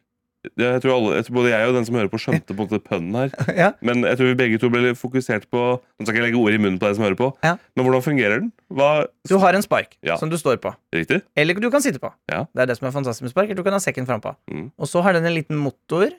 [0.60, 2.68] Jeg tror, alle, jeg tror Både jeg og den som hører på, skjønte på en
[2.68, 3.30] måte pønnen her.
[3.62, 3.70] Ja.
[3.86, 6.52] Men jeg tror vi begge to ble litt fokusert på Nå skal ikke legge ord
[6.58, 7.54] i munnen på deg som hører på, Ja.
[7.78, 8.50] men hvordan fungerer den?
[8.76, 8.90] Hva,
[9.30, 10.18] Du har en spark Ja.
[10.20, 10.74] som du står på.
[10.94, 11.22] Riktig?
[11.40, 12.12] Eller du kan sitte på.
[12.32, 12.44] Ja.
[12.52, 13.56] Det er det som er fantastisk med spark.
[13.56, 14.36] Du kan ha sekken frampå.
[14.52, 14.68] Mm.
[14.78, 16.10] Og så har den en liten motor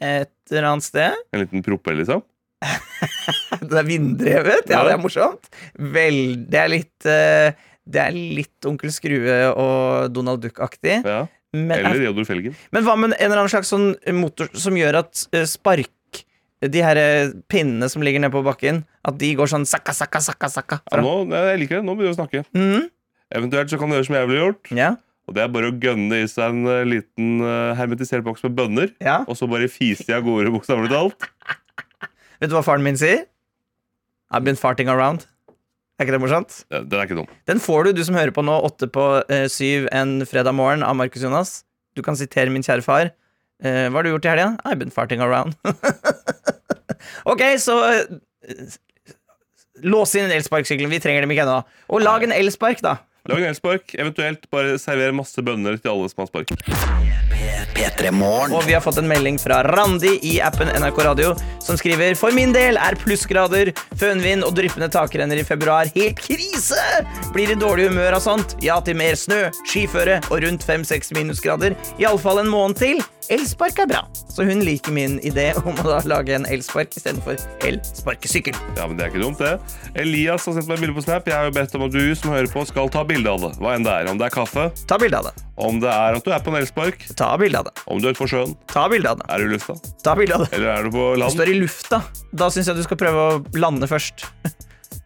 [0.00, 1.18] et eller annet sted.
[1.34, 2.22] En liten propell, liksom?
[3.62, 4.70] Det er vinddrevet.
[4.72, 5.48] Ja, det er morsomt.
[5.94, 7.50] Vel, det er litt uh,
[7.88, 11.00] Det er litt Onkel Skrue og Donald Duck-aktig.
[11.06, 11.24] Ja.
[11.56, 12.52] Men, Eller Reodor Felgen.
[12.76, 16.20] men hva med en eller annen slags sånn motor som gjør at eh, spark
[16.60, 20.20] De her eh, pinnene som ligger nede på bakken, at de går sånn sakka, sakka,
[20.20, 20.78] sakka, sakka.
[20.92, 21.86] Ja, nå, jeg liker det.
[21.88, 22.42] Nå begynner vi å snakke.
[22.52, 22.90] Mm.
[23.40, 24.72] Eventuelt så kan du gjøre som jeg ville gjort.
[24.76, 24.90] Ja,
[25.24, 27.40] Og det er bare å gønne i seg en liten
[27.80, 28.92] hermetisert boks med bønner.
[29.00, 29.22] ja.
[29.24, 31.30] Og så bare fise de av gårde, bokstavelig talt.
[32.38, 33.24] Vet du hva faren min sier?
[34.30, 35.26] I've been farting around.
[35.98, 36.60] Er ikke det morsomt?
[36.70, 37.30] Ja, Den er ikke dum.
[37.50, 40.84] Den får du, du som hører på nå, åtte på eh, syv en fredag morgen
[40.86, 41.62] av Markus Jonas.
[41.98, 43.10] Du kan sitere min kjære far.
[43.58, 44.52] Eh, hva har du gjort i helga?
[44.62, 45.56] I've been farting around.
[47.32, 48.76] ok, så eh,
[49.86, 50.90] Lås inn elsparkesykkelen.
[50.90, 51.58] Vi trenger dem ikke ennå.
[51.94, 52.96] Og lag en elspark, da.
[53.28, 53.94] Lag en elspark.
[53.98, 56.52] Eventuelt bare server masse bønner til alle som har spark.
[57.98, 62.34] Og vi har fått en melding fra Randi i appen NRK Radio, som skriver For
[62.34, 66.80] min del er plussgrader, fønvind og dryppende takrenner i februar helt krise!
[67.34, 68.56] Blir i dårlig humør av sånt.
[68.64, 71.76] Ja til mer snø, skiføre og rundt 5-6 minusgrader.
[72.00, 73.02] Iallfall en måned til.
[73.34, 74.00] Elspark er bra.
[74.32, 77.36] Så hun liker min idé om å da lage en elspark istedenfor
[77.66, 78.54] elsparkesykkel.
[78.76, 79.54] Ja, men Det er ikke dumt, det.
[79.98, 81.26] Elias har sendt meg bilde på Snap.
[81.28, 83.52] Jeg har jo bedt om at du som hører på, skal ta bilde av det.
[83.62, 84.10] Hva enn det er.
[84.12, 85.34] Om det er kaffe, Ta bilde av det.
[85.58, 87.74] om det er at du er på en elspark, Ta bilde av det.
[87.86, 89.26] om du er på sjøen, Ta bilde av det.
[89.28, 90.52] er du i lufta, Ta bilde av det.
[90.58, 92.02] eller er du på land Du er i lufta.
[92.34, 94.24] Da syns jeg du skal prøve å lande først.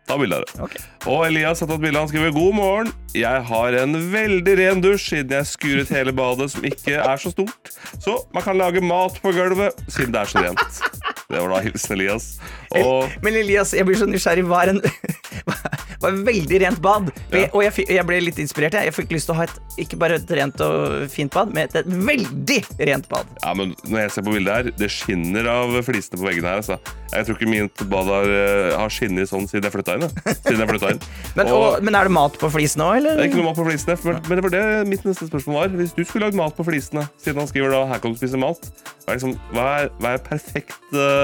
[0.08, 0.62] Ta bilde av det.
[0.64, 0.76] Ok.
[1.10, 2.00] Og Elias har tatt bilde.
[2.00, 2.92] Han skriver god morgen.
[3.16, 7.32] Jeg har en veldig ren dusj siden jeg skuret hele badet, som ikke er så
[7.34, 7.72] stort.
[8.02, 10.82] Så man kan lage mat på gulvet siden det er så rent.
[11.32, 12.26] Det var da hilsen Elias.
[12.76, 14.44] Og Men Elias, jeg blir så nysgjerrig.
[14.48, 14.82] Hva er en
[16.08, 17.08] et veldig rent bad?
[17.08, 18.76] Og jeg, og jeg, jeg ble litt inspirert.
[18.76, 21.52] Jeg, jeg fikk lyst til å ha et ikke bare et rent og fint bad,
[21.54, 22.58] men et, et veldig
[22.90, 23.30] rent bad.
[23.40, 26.60] ja, men når jeg ser på bildet her, det skinner av flisene på veggene her.
[26.60, 26.98] Altså.
[27.12, 30.06] Jeg tror ikke mitt bad har, eh, har skinnet sånn siden jeg flytta inn.
[30.42, 31.02] Siden jeg inn.
[31.38, 33.16] Men, og, men er det mat på flisene òg, eller?
[33.16, 35.56] Det er ikke noe mat på flisene, men, men det var det mitt neste spørsmål
[35.56, 35.76] var.
[35.80, 38.40] Hvis du skulle lagd mat på flisene, siden han skriver da 'her kan du spise
[38.40, 38.68] mat',
[39.04, 41.21] hva er, liksom, hva er, hva er perfekt uh,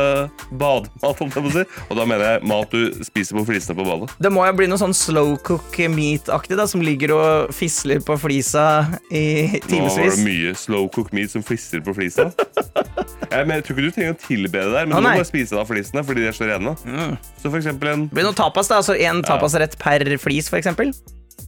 [0.51, 1.21] bademat?
[1.25, 1.65] om jeg må si?
[1.89, 4.11] Og da mener jeg mat du spiser på flisene på badet.
[4.23, 8.19] Det må jo bli noe sånn slow cook meat-aktig, da, som ligger og fisler på
[8.21, 8.67] flisa
[9.11, 12.31] i Nå var det mye slow cook meat som flister på flisa.
[13.29, 15.11] Jeg, men, jeg tror ikke du trenger å tilbe det der, men Å, du må
[15.19, 16.73] bare spise det av flisene fordi de er så rene.
[17.43, 18.79] Så for eksempel en Det blir noe tapas, da.
[18.81, 20.95] Altså en tapasrett per flis, for eksempel.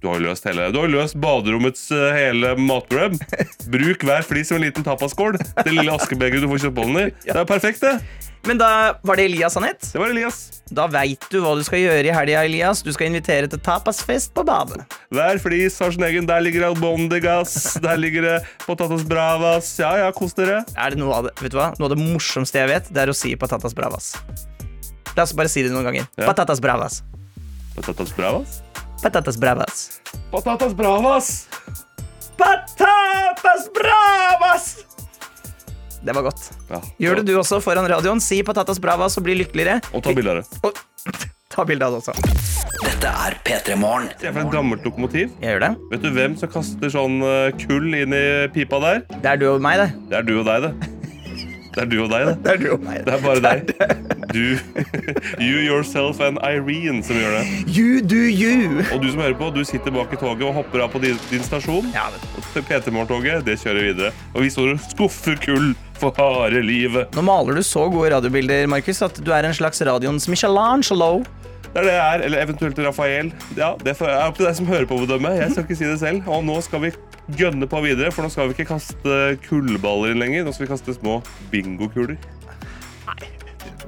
[0.00, 3.18] Du har løst hele Du har løst baderommets uh, hele matproblem.
[3.74, 5.36] Bruk hver flis som en liten tapaskål.
[5.60, 7.06] Det lille askebegeret du får kjøttbollen i.
[7.26, 8.29] Det er perfekt, det.
[8.48, 8.70] Men da
[9.04, 9.82] var det Elias han het.
[9.92, 10.38] Det var Elias.
[10.72, 12.80] Da veit du hva du skal gjøre i helga, Elias.
[12.86, 14.80] Du skal invitere til tapasfest på badet.
[15.12, 16.28] Hver flis har sin egen.
[16.30, 19.74] Der ligger albondigas, der ligger det patatas bravas.
[19.82, 20.62] Ja, ja, kos dere.
[20.78, 21.72] Er det noe av det, vet du hva?
[21.76, 24.14] Noe av det morsomste jeg vet, det er å si patatas bravas.
[25.16, 26.08] La oss bare si det noen ganger.
[26.16, 26.30] Ja.
[26.30, 27.02] Patatas bravas.
[27.76, 28.60] Patatas bravas?
[29.02, 30.00] Patatas bravas.
[30.30, 31.48] Patatas bravas!
[32.36, 34.86] Patatas bravas!
[36.00, 36.46] Det var godt.
[36.70, 38.22] Ja, Gjør det du også foran radioen.
[38.24, 39.80] Si patatas Brava, så bli lykkeligere.
[39.92, 40.60] Og ta bilde av det.
[40.64, 40.78] Og
[41.52, 42.14] ta bilde av det også.
[42.80, 44.08] Dette er P3 Morgen.
[44.20, 45.34] Se for et gammelt lokomotiv.
[45.42, 45.72] Jeg gjør det.
[45.92, 49.04] Vet du hvem som kaster sånn eh, kull inn i pipa der?
[49.20, 49.90] Det er du og meg, det.
[50.08, 50.90] Det er du og deg, det.
[51.74, 52.36] Det er du og deg, det.
[52.42, 53.02] Det er du og meg.
[53.06, 53.74] Det er bare deg.
[54.30, 54.54] Du,
[55.42, 57.44] you, yourself and Irene som gjør det.
[57.66, 58.84] You do you.
[58.94, 61.18] Og du som hører på, du sitter bak i toget og hopper av på din,
[61.32, 61.88] din stasjon.
[61.94, 62.04] Ja,
[62.54, 64.12] PT-morgentoget, det kjører videre.
[64.36, 67.10] Og vi står og skuffer kull for harde livet.
[67.18, 71.24] Nå maler du så gode radiobilder, Markus, at du er en slags radioens Michelangelo.
[71.70, 73.34] Det er det jeg er, eller eventuelt Rafael.
[73.58, 75.36] Ja, det er opp til deg som hører på å bedømme.
[75.38, 76.26] Jeg skal ikke si det selv.
[76.26, 76.94] Og nå skal vi
[77.38, 79.16] gønne på videre, for nå skal vi ikke kaste
[79.46, 80.44] kullballer lenger.
[80.46, 81.20] Nå skal vi kaste små
[81.52, 82.18] bingokuler.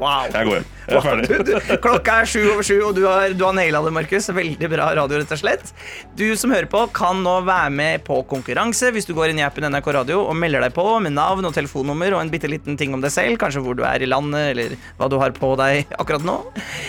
[0.03, 0.27] Wow.
[0.35, 0.69] Jeg går hjem.
[0.83, 1.27] Jeg er ferdig.
[1.31, 4.27] Du, du, klokka er sju over sju, og du har, du har naila det, Markus.
[4.35, 5.71] Veldig bra radio, rett og slett.
[6.19, 9.47] Du som hører på, kan nå være med på konkurranse hvis du går inn i
[9.47, 12.79] appen NRK Radio og melder deg på med navn og telefonnummer og en bitte liten
[12.81, 13.39] ting om deg selv.
[13.41, 16.37] Kanskje hvor du er i landet, eller hva du har på deg akkurat nå.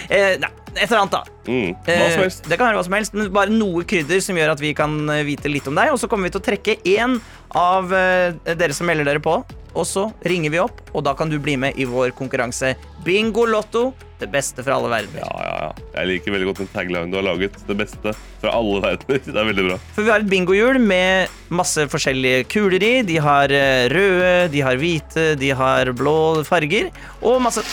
[0.09, 1.23] Eh, nei, et eller annet, da.
[1.45, 2.45] Mm, hva som helst.
[2.47, 4.73] Eh, Det kan være hva som helst, men bare noe krydder som gjør at vi
[4.77, 5.93] kan eh, vite litt om deg.
[5.93, 7.19] Og så kommer vi til å trekke én
[7.53, 9.37] av eh, dere som melder dere på.
[9.73, 13.45] Og så ringer vi opp, og da kan du bli med i vår konkurranse Bingo
[13.49, 13.91] Lotto.
[14.21, 15.23] Det beste fra alle verdener.
[15.25, 15.87] Ja, ja, ja.
[15.97, 17.57] Jeg liker veldig godt den taglinen du har laget.
[17.67, 19.19] Det beste fra alle verdener.
[19.25, 19.79] Det er veldig bra.
[19.97, 22.93] For vi har et bingohjul med masse forskjellige kuler i.
[23.07, 26.15] De har eh, røde, de har hvite, de har blå
[26.47, 26.93] farger.
[27.25, 27.65] Og masse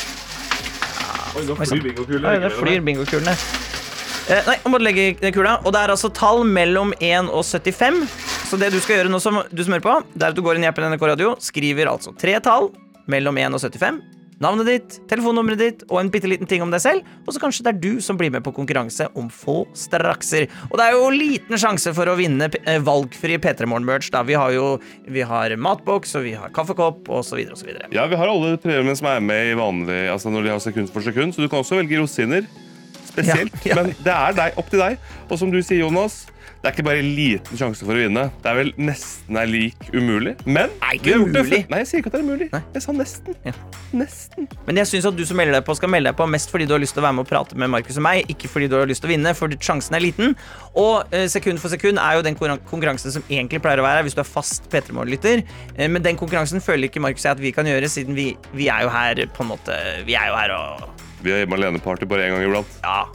[1.38, 2.38] Oi, nå flyr bingokulene.
[2.42, 3.36] det flyr bingokulene.
[4.30, 5.60] Eh, nei, jeg måtte legge kula.
[5.62, 8.02] Og det er altså tall mellom 1 og 75.
[8.50, 10.42] Så det du skal gjøre nå, som, du som hører på, det er at du
[10.42, 12.72] går inn i appen NRK Radio, skriver altså tre tall
[13.06, 14.00] mellom 1 og 75.
[14.42, 17.06] Navnet ditt, telefonnummeret ditt og en bitte liten ting om deg selv.
[17.28, 20.48] Og så kanskje det er du som blir med på konkurranse om få strakser.
[20.66, 24.08] Og det er jo liten sjanse for å vinne eh, valgfri P3 Morgen-merch.
[24.10, 24.24] da.
[24.26, 24.72] Vi har jo
[25.06, 27.44] vi har matboks, og vi har kaffekopp osv.
[27.54, 27.70] osv.
[27.94, 30.90] Ja, vi har alle premiene som er med i vanlig, altså når de har sekund
[30.90, 32.50] for sekund, så du kan også velge rosiner.
[33.12, 33.54] Spesielt.
[33.62, 33.78] Ja, ja.
[33.78, 34.98] Men det er deg, opp til deg.
[35.28, 36.24] Og som du sier, Jonas,
[36.60, 38.26] det er ikke bare liten sjanse for å vinne.
[38.44, 40.34] Det er vel nesten er lik umulig.
[40.44, 41.62] Men Nei, ikke umulig.
[41.72, 42.48] Nei, jeg sier ikke at det er umulig.
[42.52, 42.60] Nei.
[42.74, 43.38] Jeg sa nesten.
[43.46, 43.54] Ja.
[43.96, 44.48] Nesten.
[44.66, 46.66] Men jeg syns at du som melder deg på, skal melde deg på mest fordi
[46.68, 48.68] du har lyst til å være med og prate med Markus og meg, ikke fordi
[48.68, 50.36] du har lyst til å vinne, for sjansen er liten.
[50.76, 54.10] Og eh, sekund for sekund er jo den konkurransen som egentlig pleier å være her
[54.10, 55.46] hvis du er fast P3 Morgen-lytter.
[55.78, 58.68] Eh, men den konkurransen føler ikke Markus jeg at vi kan gjøre, siden vi, vi
[58.68, 60.86] er jo her på en måte Vi er jo her og
[61.24, 62.80] Vi har hjemme alene-party bare én gang iblant.
[62.84, 63.06] Ja.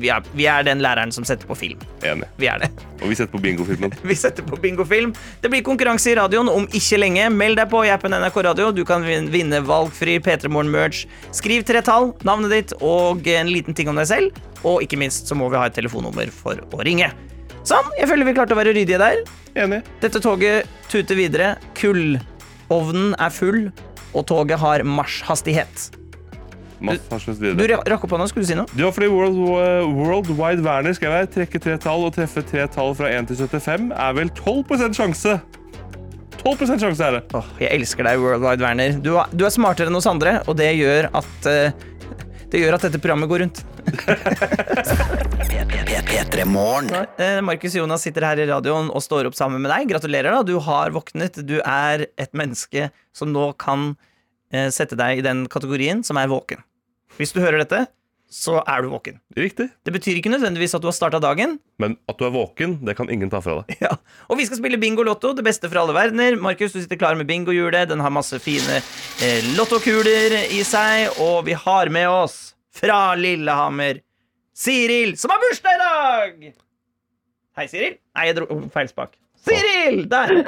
[0.00, 1.80] Vi er, vi er den læreren som setter på film.
[2.06, 2.28] Enig.
[2.40, 2.70] Vi er det.
[3.02, 3.92] Og vi setter på bingofilmen.
[4.10, 5.12] Vi setter på bingofilm.
[5.42, 7.26] Det blir konkurranse i radioen om ikke lenge.
[7.34, 8.70] Meld deg på i appen NRK Radio.
[8.74, 11.04] Du kan vinne valgfri P3 Morgen-merch.
[11.34, 14.42] Skriv tre tall, navnet ditt og en liten ting om deg selv.
[14.62, 17.10] Og ikke minst så må vi ha et telefonnummer for å ringe.
[17.66, 19.22] Sånn, jeg føler vi klarte å være ryddige der.
[19.58, 19.82] Enig.
[20.02, 21.54] Dette toget tuter videre.
[21.78, 23.66] Kullovnen er full,
[24.12, 26.01] og toget har marsjhastighet.
[26.82, 28.66] Masse hasj Du rakk opp hånda, skulle du si noe?
[28.74, 29.38] Det var fordi World,
[29.96, 33.38] World Wide Werner skrev her trekke tre tall og treffe tre tall fra 1 til
[33.44, 35.36] 75 er vel 12% sjanse.
[36.42, 37.22] 12% sjanse er det.
[37.38, 38.96] Åh, jeg elsker deg, World Wide Werner.
[39.04, 41.70] Du, er- du er smartere enn oss andre, og det gjør at uh,
[42.52, 43.62] Det gjør at dette programmet går rundt.
[46.12, 46.90] P3 Morgen.
[47.18, 49.88] Eh, Markus Jonas sitter her i radioen og står opp sammen med deg.
[49.92, 50.42] Gratulerer, da.
[50.46, 51.38] Du har våknet.
[51.48, 53.92] Du er et menneske som nå kan
[54.52, 56.60] eh, sette deg i den kategorien som er våken.
[57.18, 57.84] Hvis du hører dette,
[58.32, 59.18] så er du våken.
[59.36, 59.66] Riktig.
[59.84, 61.58] Det betyr ikke nødvendigvis at du har starta dagen.
[61.82, 63.76] Men at du er våken, det kan ingen ta fra deg.
[63.84, 63.92] Ja.
[64.32, 66.38] Og vi skal spille bingo lotto, det beste fra alle verdener.
[66.40, 67.90] Markus, du sitter klar med bingohjulet.
[67.92, 68.80] Den har masse fine
[69.20, 71.20] eh, lottokuler i seg.
[71.20, 74.00] Og vi har med oss fra Lillehammer
[74.56, 76.54] Siril, som har bursdag i dag!
[77.56, 77.96] Hei, Siril.
[78.16, 79.16] Nei, jeg dro oh, feil spak.
[79.42, 80.04] Siril!
[80.12, 80.32] Der!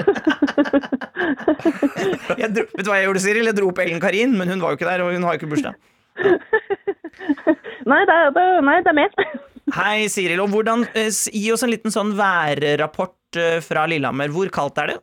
[2.41, 3.49] jeg dro, vet du hva jeg gjorde, Siril?
[3.49, 5.43] Jeg dro opp Ellen Karin, men hun var jo ikke der, og hun har jo
[5.43, 5.81] ikke bursdag.
[7.91, 9.15] Nei, det er, det, nei, det er mer.
[9.79, 10.43] Hei, Siril.
[10.45, 14.33] Og hvordan, eh, gi oss en liten sånn værrapport eh, fra Lillehammer.
[14.35, 14.99] Hvor kaldt er det?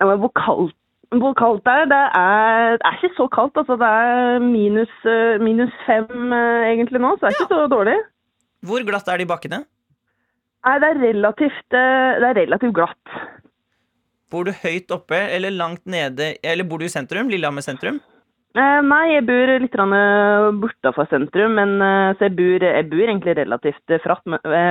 [0.00, 0.76] Ja, men hvor kaldt,
[1.14, 1.86] hvor kaldt det er?
[1.92, 3.62] Det er, det er ikke så kaldt.
[3.62, 7.96] Altså, det er minus, eh, minus fem egentlig nå, så det er ikke så dårlig.
[8.66, 9.62] Hvor glatt er det i bakkene?
[10.66, 13.18] Nei, det er relativt, det er relativt glatt.
[14.34, 17.28] Bor du høyt oppe eller langt nede Eller bor du i sentrum?
[17.30, 18.00] Lillehammer sentrum?
[18.56, 23.02] Eh, nei, jeg bor litt eh, bortafor sentrum, men, eh, så jeg bor, jeg bor
[23.04, 24.22] egentlig relativt fratt,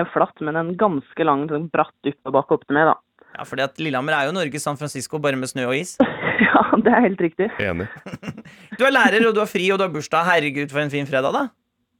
[0.10, 2.96] flatt, men en ganske lang, sånn bratt oppoverbakke opp til meg, da.
[3.36, 6.00] Ja, fordi at Lillehammer er jo Norges San Francisco, bare med snø og is.
[6.48, 7.52] ja, det er helt riktig.
[7.62, 7.90] Enig.
[8.76, 10.26] Du er lærer, og du har fri, og du har bursdag.
[10.28, 11.46] Herregud, for en fin fredag, da.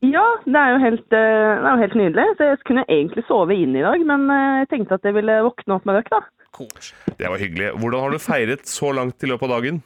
[0.04, 2.26] Ja, det er jo helt, det er jo helt nydelig.
[2.36, 5.78] Så jeg kunne egentlig sove inn i dag, men jeg tenkte at jeg ville våkne
[5.78, 6.68] opp med dere, da.
[7.16, 7.72] Det var hyggelig.
[7.80, 9.80] Hvordan har du feiret så langt i løpet av dagen?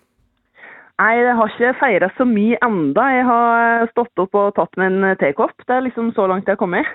[1.00, 3.06] Nei, jeg har ikke feira så mye enda.
[3.16, 5.56] Jeg har stått opp og tatt meg en tekopp.
[5.64, 6.90] Det er liksom så langt jeg har kommet.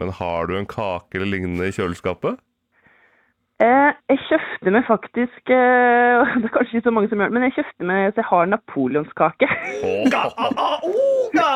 [0.00, 2.40] Men har du en kake eller lignende i kjøleskapet?
[3.62, 7.36] Eh, jeg kjøpte meg faktisk eh, Det er kanskje ikke så mange som gjør det,
[7.36, 9.50] men jeg kjøpte meg så jeg har napoleonskake.
[9.90, 11.52] Åh, a, oh, ga.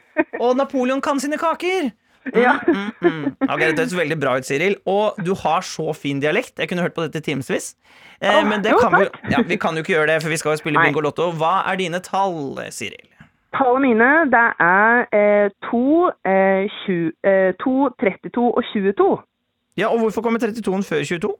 [0.42, 1.92] Og Napoleon kan sine kaker!
[2.34, 2.56] Ja.
[2.66, 3.24] Mm, mm.
[3.46, 4.76] Ok, det høres veldig bra ut, Siril.
[4.86, 6.58] Og du har så fin dialekt.
[6.58, 7.74] Jeg kunne hørt på dette timevis.
[8.20, 10.56] Eh, men det kan vi, ja, vi kan jo ikke gjøre det, for vi skal
[10.56, 10.88] jo spille Nei.
[10.88, 11.30] bingo lotto.
[11.36, 13.06] Hva er dine tall, Siril?
[13.56, 15.82] Tallene mine det er eh, 2,
[16.28, 19.08] eh, 20, eh, 2, 32 og 22.
[19.76, 21.32] Ja, Og hvorfor kommer 32-en før 22?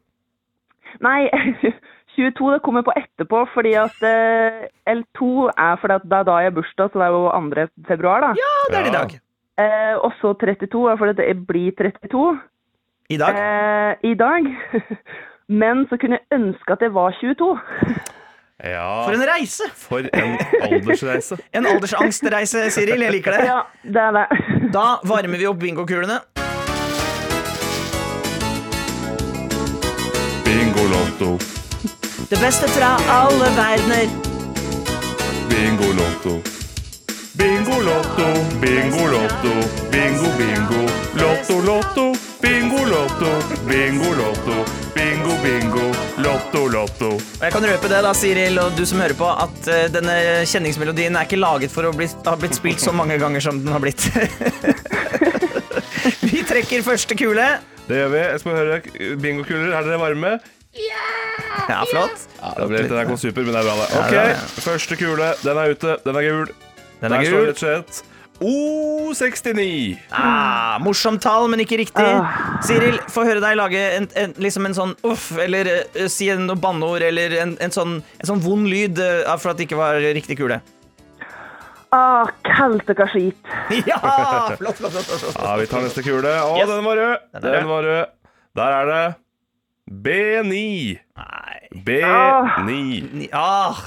[1.05, 1.29] Nei,
[2.17, 6.41] 22 det kommer på etterpå, fordi at eh, L2 er fordi at det er da
[6.41, 7.67] jeg har bursdag, så det er jo 2.
[7.89, 8.33] februar, da.
[8.41, 9.17] Ja, det er det i dag.
[9.59, 12.39] Eh, og så 32 for det blir 32
[13.11, 13.39] I dag?
[13.41, 14.45] eh, i dag.
[15.61, 17.51] Men så kunne jeg ønske at jeg var 22.
[18.65, 19.67] Ja, For en reise!
[19.77, 21.37] for en aldersreise.
[21.57, 23.03] En aldersangstreise, Siril.
[23.05, 23.45] Jeg liker det.
[23.45, 24.71] Ja, det er det.
[24.73, 26.17] Da varmer vi opp bingokulene.
[30.45, 31.37] Bingolotto,
[32.31, 32.91] Det beste fra
[33.21, 34.09] alle verdener.
[35.51, 36.56] bingolotto.
[37.37, 38.27] Bingolotto,
[38.61, 39.53] bingolotto, bingo, lotto,
[39.93, 40.29] bingo.
[40.39, 40.81] bingo.
[41.21, 42.05] Lotto, lotto,
[42.41, 43.31] bingo, lotto,
[43.69, 44.65] Bingo, lotto.
[44.95, 45.85] bingo, bingo,
[46.25, 47.11] lotto, lotto.
[47.17, 50.17] Og jeg kan røpe det, da, Siril, og du som hører på, at uh, denne
[50.49, 53.73] kjenningsmelodien er ikke laget for å bli, ha blitt spilt så mange ganger som den
[53.75, 54.07] har blitt.
[56.31, 57.49] vi trekker første kule.
[57.87, 58.23] Det gjør vi.
[58.33, 58.81] Jeg skal høre
[59.23, 59.75] bingokuler.
[59.77, 60.39] Er dere varme?
[60.77, 62.25] Ja, flott.
[62.41, 63.91] Ja, det ble litt NRK Super, men det er bra, det.
[63.93, 64.15] Ja, Ok,
[64.61, 65.29] er første kule.
[65.45, 65.99] Den er ute.
[66.05, 66.51] Den er gul.
[67.01, 67.47] Den Der er står gul.
[67.47, 68.05] rett og slett
[68.37, 69.97] O69.
[70.13, 72.05] Ah, morsomt tall, men ikke riktig.
[72.05, 72.59] Ah.
[72.67, 76.45] Siril, få høre deg lage en, en, liksom en sånn uff, eller eh, si en
[76.49, 79.79] noe banneord, eller en, en, sånn, en sånn vond lyd eh, for at det ikke
[79.81, 80.61] var riktig kule.
[81.97, 82.29] Ah,
[83.07, 83.39] og skit.
[83.89, 84.01] Ja!
[84.59, 85.07] Flott, flott, flott.
[85.07, 85.41] flott, flott.
[85.41, 86.33] Ja, vi tar neste kule.
[86.45, 86.69] Å, Yes.
[86.75, 87.29] den var rød.
[87.39, 87.71] Den er rød.
[87.73, 88.13] var rød.
[88.57, 89.05] Der er det
[90.05, 90.99] B9.
[91.17, 92.71] Nei B9.
[93.17, 93.81] Ni- Ah.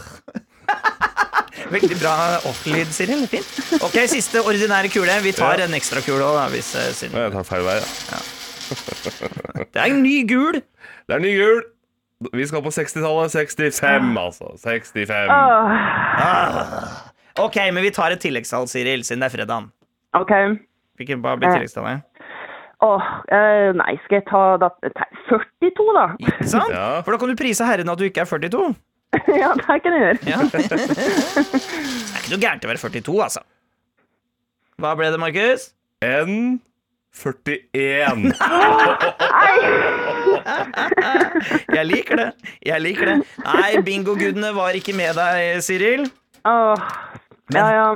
[1.69, 2.13] Veldig bra
[2.49, 3.25] off-lyd, Siril.
[3.29, 3.49] Fint.
[3.86, 5.15] Ok, Siste ordinære kule.
[5.23, 5.65] Vi tar Ja.
[5.69, 8.21] en ekstra kule òg, hvis eh, Siril Jeg tar feil vei, ja.
[9.73, 10.53] Det er en ny gul.
[11.08, 11.62] Det er ny gul.
[12.36, 13.32] Vi skal på 60-tallet.
[13.32, 14.51] 65, altså.
[14.60, 15.29] 65.
[15.29, 17.05] Ah,
[17.39, 19.69] Ok, men vi tar et tilleggstall, Siril, siden det er fredag.
[20.17, 20.34] OK.
[20.99, 22.01] Hvilken, hva blir tilleggstallet?
[22.84, 24.69] Åh, eh, nei, skal jeg ta da,
[25.29, 26.05] 42, da?
[26.19, 26.71] Ikke sant?
[26.73, 27.01] Ja.
[27.03, 28.75] For da kan du prise herren at du ikke er 42.
[29.41, 30.17] ja, det kan jeg gjøre.
[30.30, 30.38] Ja.
[30.54, 30.63] det er
[32.22, 33.41] ikke noe gærent å være 42, altså.
[34.80, 35.62] Hva ble det, Markus?
[36.06, 38.30] N41.
[41.76, 42.28] Jeg liker det.
[42.65, 43.15] Jeg liker det.
[43.43, 46.04] Nei, bingogudene var ikke med deg, Cyril.
[46.48, 46.76] Åh,
[47.54, 47.88] ja, ja.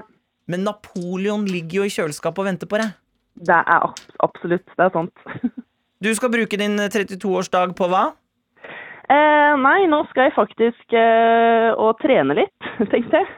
[0.51, 2.89] Men Napoleon ligger jo i kjøleskapet og venter på deg.
[3.47, 3.87] Det er
[4.25, 4.67] absolutt.
[4.75, 5.13] Det er sant.
[6.03, 8.03] Du skal bruke din 32-årsdag på hva?
[9.13, 13.31] Eh, nei, nå skal jeg faktisk eh, å trene litt, tenkte jeg.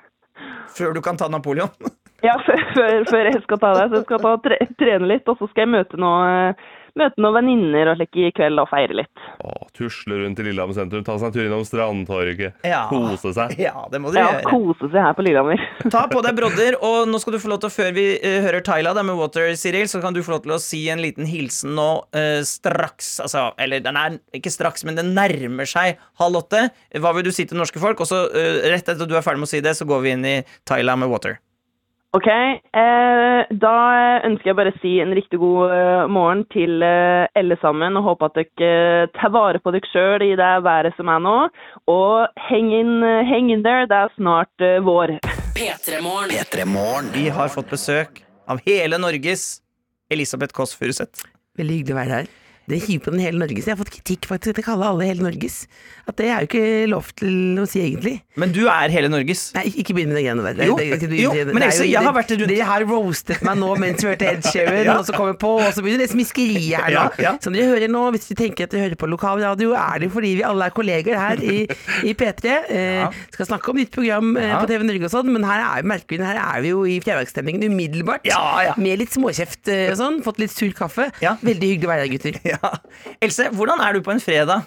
[0.76, 1.72] Før du kan ta Napoleon?
[2.24, 3.92] Ja, før, før, før jeg skal ta deg.
[3.92, 6.56] Så jeg skal ta tre, trene litt, og så skal jeg møte noen
[7.00, 9.24] møte noen venninner og slik i kveld og feire litt.
[9.44, 12.86] Å, tusle rundt i Lillehammer sentrum, ta seg en tur innom Strandtorget, Ja.
[12.92, 13.56] kose seg.
[13.66, 14.48] Ja, det må du Ja, gjøre.
[14.52, 15.60] kose seg her på Lillehammer.
[15.94, 18.64] Ta på deg brodder, og nå skal du få lov til før vi uh, hører
[18.66, 21.76] Tyla med Water, Siril, så kan du få lov til å si en liten hilsen
[21.78, 23.16] nå uh, straks.
[23.26, 26.70] Altså, eller den er ikke straks, men den nærmer seg halv åtte.
[27.02, 28.00] Hva vil du si til norske folk?
[28.06, 30.06] Og så uh, rett etter at du er ferdig med å si det, så går
[30.08, 31.40] vi inn i Tyla med Water.
[32.16, 33.78] Ok, eh, da
[34.24, 38.06] ønsker jeg bare å si en riktig god eh, morgen til eh, alle sammen, og
[38.08, 38.70] håper at dere
[39.02, 41.36] eh, tar vare på dere sjøl i det været som er nå.
[41.92, 45.18] Og heng in, eh, hang in there, det er snart vår.
[45.58, 46.32] P3morgen.
[46.32, 47.12] P3 Morgen.
[47.18, 49.60] Vi har fått besøk av hele Norges
[50.08, 51.28] Elisabeth Kåss Furuseth.
[51.60, 52.34] Veldig hyggelig å være her.
[52.68, 53.66] Det hiver på den hele Norges.
[53.68, 55.68] Jeg har fått kritikk faktisk til å kalle alle hele Norges.
[56.10, 58.16] At det er jo ikke lov til å si, egentlig.
[58.42, 59.52] Men du er hele Norges.
[59.54, 60.66] Nei, ikke begynn med de greiene der.
[60.66, 63.58] Jo, det- det- jo, men er jo- jeg har vært rundt- Dere har roastet meg
[63.62, 64.98] nå mens vi hørte Ed Sheeran, Ja.
[64.98, 66.92] og så kommer på, og så begynner det smiskeriet her nå.
[66.92, 67.38] Ja, ja.
[67.40, 70.34] Som dere hører nå, hvis dere tenker at dere hører på lokalradio, er det fordi
[70.38, 71.68] vi alle er kolleger her i,
[72.04, 72.46] i P3.
[72.70, 73.12] Eh, Ja.
[73.32, 76.18] Skal snakke om nytt program eh, på TV Norge og sånn, men her er, vi,
[76.18, 78.26] her er vi jo i fjærverksstemningen umiddelbart.
[78.26, 78.74] Ja, ja.
[78.78, 80.22] Med litt småkjeft eh, og sånn.
[80.24, 81.12] Fått litt sur kaffe.
[81.22, 81.36] Ja.
[81.44, 82.55] Veldig hyggelig å være her, gutter.
[82.56, 82.72] Ja.
[83.22, 84.66] Else, hvordan er du på en fredag?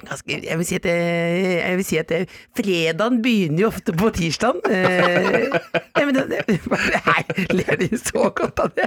[0.00, 2.20] Ganske, jeg vil si at, jeg vil si at det,
[2.56, 4.62] fredagen begynner jo ofte på tirsdagen.
[4.64, 5.58] Eh,
[5.98, 6.54] nei, men det, det,
[7.04, 7.24] nei,
[7.58, 8.86] ler de så godt av det?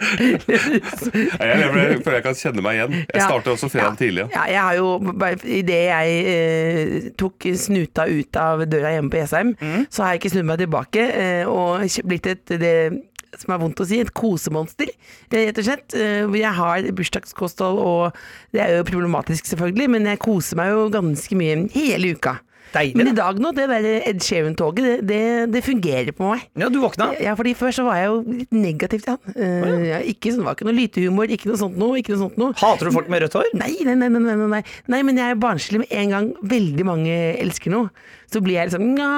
[0.97, 2.95] Så- Ja, Jeg jeg føler jeg kan kjenne meg igjen.
[3.03, 3.27] Jeg Ja.
[3.27, 4.25] starter også fredag tidlig.
[4.33, 4.41] Ja.
[4.41, 5.13] Ja, jeg har jo,
[5.45, 9.53] Idet jeg eh, tok snuta ut av døra hjemme på Jessheim,
[9.93, 12.75] så har jeg ikke snudd meg tilbake eh, og blitt et det
[13.41, 14.89] som er vondt å si, et kosemonster,
[15.31, 15.93] eh, rett og slett.
[15.97, 20.89] Eh, jeg har bursdagskosthold, og det er jo problematisk selvfølgelig, men jeg koser meg jo
[20.93, 22.39] ganske mye hele uka.
[22.73, 22.95] Deilig.
[22.97, 25.17] Men i dag nå, det der Ed Sheeran-toget, det, det,
[25.53, 26.47] det fungerer på meg.
[26.57, 27.11] Ja, du våkna.
[27.21, 29.35] Ja, fordi Før så var jeg jo litt negativ til han.
[29.35, 31.99] Eh, ja, ikke, sånn- det var ikke noe lytehumor, ikke noe sånt noe.
[32.01, 32.55] Ikke noe sånt noe.
[32.57, 33.51] Hater du folk med rødt hår?
[33.61, 34.63] Nei, nei, nei, nei, nei, nei.
[34.89, 37.13] nei, men jeg er barnslig med en gang veldig mange
[37.45, 37.91] elsker noe.
[38.31, 39.09] Så blir jeg liksom Nja,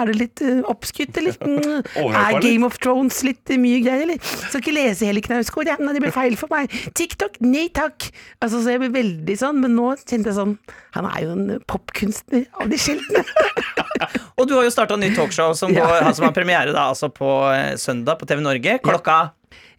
[0.00, 1.36] er det litt uh, oppskutt, eller?
[1.44, 2.38] Mm, er?
[2.42, 4.18] Game of Thrones litt mye greier, eller?
[4.22, 5.76] Skal ikke lese hele Knausgård, ja.
[5.80, 6.72] Nei, det blir feil for meg.
[6.96, 8.08] TikTok, nei takk.
[8.40, 10.56] Altså, så jeg blir veldig sånn, men nå kjente jeg sånn
[10.96, 13.24] Han er jo en uh, popkunstner av de sjeldne.
[14.38, 15.86] Og du har jo starta nytt talkshow som, Ja.
[15.86, 18.78] går, som har premiere da, altså på eh, søndag på TV Norge.
[18.84, 19.18] Klokka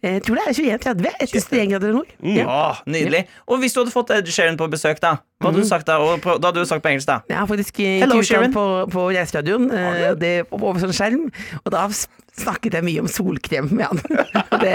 [0.04, 2.10] Jeg tror det er 21.30 etter 21 grader nord.
[2.24, 2.46] Ja.
[2.48, 3.26] Åh, Nydelig.
[3.48, 5.98] Og hvis du hadde fått Ed Sheeran på besøk, da hva hadde du sagt da?
[6.00, 7.18] Og på, da hadde du sagt på engelsk, da.
[7.28, 11.26] Jeg har faktisk eh, intervjuet på, på reiseradioen, eh, over sånn skjerm,
[11.62, 11.84] og da
[12.36, 14.00] snakket jeg mye om solkrem med han.
[14.56, 14.72] Det,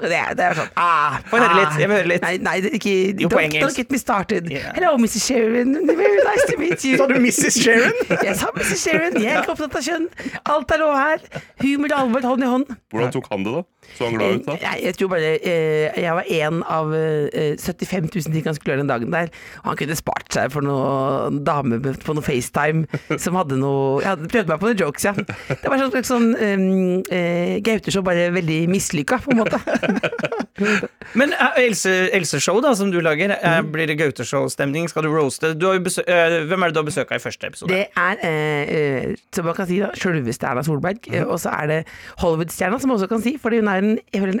[0.00, 2.22] det, det er sånn ah, Få høre litt, jeg vil høre litt.
[2.24, 3.64] Nei, nei det er ikke Jo, på engelsk.
[3.66, 4.48] don't get me started.
[4.48, 4.70] Yeah.
[4.76, 5.26] Hello, Mrs.
[5.26, 5.74] Sharon.
[5.84, 6.96] Very nice to meet you.
[6.96, 7.58] Sa du Mrs.
[7.60, 7.98] Sharon?
[8.26, 8.80] Jeg sa Mrs.
[8.80, 9.18] Sharon.
[9.20, 10.06] Jeg er ikke opptatt av kjønn.
[10.48, 11.26] Alt er lov her.
[11.60, 12.72] Humor og alvor hånd i hånd.
[12.94, 13.64] Hvordan tok han det, da?
[13.98, 14.56] Så han glad ut da?
[14.62, 18.74] Jeg, jeg tror bare eh, Jeg var en av eh, 75 000 ting han skulle
[18.74, 19.32] gjøre den dagen der.
[19.62, 22.86] Og han kunne spart seg for noen dame på noe FaceTime
[23.20, 25.12] som hadde noe Jeg hadde prøvd meg på noen jokes, ja.
[25.18, 26.66] Det var sånn, sånn um,
[27.10, 29.60] uh, Gauteshow, bare veldig mislykka, på en måte.
[31.18, 34.88] Men uh, Else- Else-show, da, som du lager, eh, blir det Gauteshow-stemning?
[34.90, 35.52] Skal du roaste?
[35.58, 37.72] Du har jo besø eh, hvem er det du har besøk av i første episode?
[37.72, 41.08] Det er, eh, eh, som man kan si, da, sjølveste Erna Solberg.
[41.12, 41.78] eh, Og så er det
[42.22, 44.34] Hollywood-stjerna, som man også kan si, fordi hun er en, en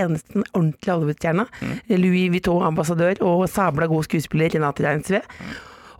[0.00, 1.46] eneste ordentlige Hollywood-stjerna.
[1.94, 5.22] Louis Vuitton-ambassadør og sabla god skuespiller Renate Reinsve.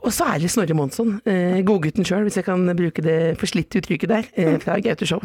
[0.04, 3.80] Og så er det Snorre Monsson, eh, godgutten sjøl, hvis jeg kan bruke det forslitte
[3.80, 5.22] uttrykket der, eh, fra Gaute Show.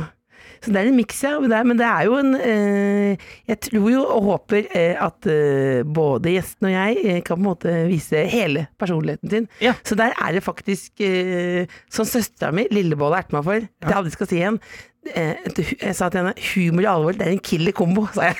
[0.59, 1.37] Så det er en miks, ja.
[1.39, 5.27] Men det er, det er jo en eh, Jeg tror jo og håper eh, at
[5.31, 9.47] eh, både gjesten og jeg eh, kan på en måte vise hele personligheten sin.
[9.63, 9.73] Ja.
[9.87, 13.99] Så der er det faktisk eh, Som søstera mi, Lillebolle, erter meg for, det jeg
[14.01, 14.59] aldri skal si igjen.
[15.07, 15.35] Eh,
[15.79, 18.35] jeg sa til henne 'humor og alvor, det er en killer kombo', sa jeg.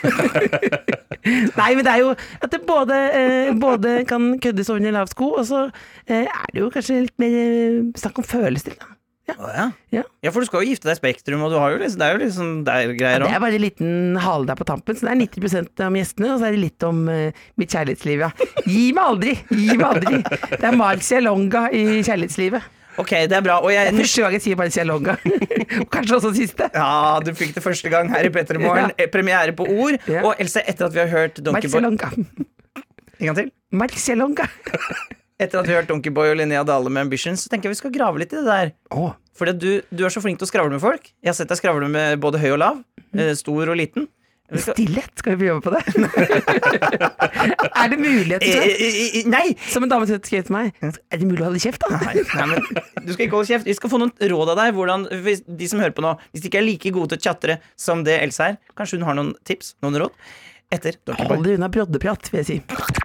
[1.60, 5.08] Nei, men det er jo at det både, eh, både kan køddes over en lav
[5.08, 5.70] sko, og så
[6.08, 8.96] eh, er det jo kanskje litt mer snakk om følelser, da.
[9.30, 9.66] Å, ja.
[9.94, 10.04] Ja.
[10.26, 12.16] ja, for du skal jo gifte deg Spektrum, og du har jo liksom, det er
[12.16, 15.06] jo liksom der Ja, greier det er bare en liten hale der på tampen, så
[15.06, 18.32] det er 90% om gjestene, og så er det litt om uh, mitt kjærlighetsliv, ja.
[18.66, 19.36] Gi meg aldri!
[19.54, 20.24] Gi meg aldri!
[20.56, 22.79] Det er Marcia Longa i kjærlighetslivet.
[23.00, 23.60] Ok, det er bra.
[23.64, 25.16] Og jeg Første gang jeg sier Marcia Longa.
[25.94, 26.68] kanskje også siste.
[26.74, 28.92] Ja, du fikk det første gang her i P3 Morgen.
[28.92, 29.06] Ja.
[29.06, 30.00] Eh, Premiere på ord.
[30.10, 30.26] Ja.
[30.28, 31.88] Og Else, etter at vi har hørt Donkeyboy.
[33.20, 33.50] En gang til.
[33.76, 34.48] Marcialonga.
[35.40, 37.80] Etter at vi har hørt Donkeyboy og Linnea Dale med Ambitions, så tenker jeg vi
[37.80, 38.72] skal grave litt i det der.
[38.92, 39.14] Oh.
[39.40, 41.06] Fordi du, du er så flink til å skravle med folk.
[41.24, 42.82] Jeg har sett deg skravle med både høy og lav.
[43.16, 43.22] Mm.
[43.40, 44.10] Stor og liten.
[44.58, 45.12] Stillhet.
[45.20, 45.84] Skal vi jobbe på det?
[47.82, 49.46] er det mulig at du Eh, skal eh, eh, Nei!
[49.70, 52.00] Som en dame som skrev til meg Er det mulig å holde kjeft, da?
[52.02, 53.70] Nei, nei, men du skal ikke holde kjeft.
[53.70, 54.74] Vi skal få noen råd av deg.
[54.78, 55.08] Hvordan,
[55.60, 58.06] de som hører på nå Hvis de ikke er like gode til å tjatre som
[58.08, 59.76] det Else er, kanskje hun har noen tips?
[59.86, 60.32] Noen råd?
[60.70, 61.00] Etter.
[61.10, 62.99] Hold deg unna broddeprat, vil jeg si.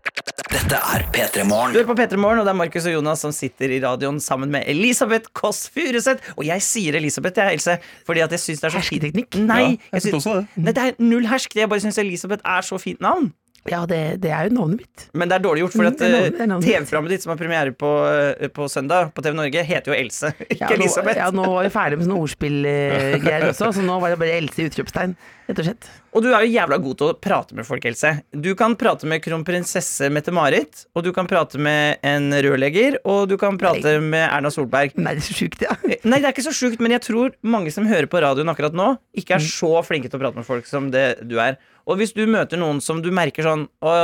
[0.55, 3.25] Dette er P3 Du er hører på P3 Morgen, og det er Markus og Jonas
[3.25, 6.29] som sitter i radioen sammen med Elisabeth Kåss Furuseth.
[6.37, 7.75] Og jeg sier Elisabeth, jeg, Else,
[8.07, 8.79] fordi at jeg syns det er så.
[8.79, 9.35] Hersketeknikk?
[9.49, 10.63] Nei, Ja, jeg jeg synes også det.
[10.63, 11.57] Nei, det er null hersk.
[11.59, 13.33] Jeg bare syns Elisabeth er så fint navn.
[13.71, 15.05] Ja, det, det er jo navnet mitt.
[15.17, 16.65] Men det er dårlig gjort, for Mm, at er eh, ditt.
[16.69, 17.93] TV-programmet ditt som har premiere på,
[18.41, 21.17] eh, på søndag på TV Norge, heter jo Else, ikke Ja, nå, Elisabeth.
[21.23, 24.61] ja, nå var vi ferdig med sånne ordspillgreier også, så nå var det bare Else
[24.63, 25.15] i utropstegn,
[25.49, 25.89] rett og slett.
[26.15, 28.13] Og du er jo jævla god til å prate med folk, Else.
[28.31, 33.37] Du kan prate med kronprinsesse Mette-Marit, og du kan prate med en rørlegger, og du
[33.41, 34.95] kan prate med Erna Solberg.
[35.01, 35.75] Nei, det er så sjukt, ja.
[35.89, 38.53] Eh, Nei, det er ikke så sjukt, men jeg tror mange som hører på radioen
[38.53, 39.41] akkurat nå, ikke Mm.
[39.41, 41.57] er så flinke til å prate med folk som det du er.
[41.85, 43.95] Og hvis du møter noen som du merker sånn «Å,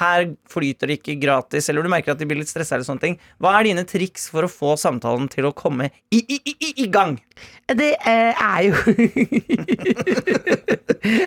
[0.00, 3.04] her flyter det ikke gratis, eller du merker at de blir litt stressa, eller sånne
[3.04, 6.70] ting, hva er dine triks for å få samtalen til å komme i, i, i,
[6.84, 7.18] i gang?
[7.68, 8.74] Det eh, er jo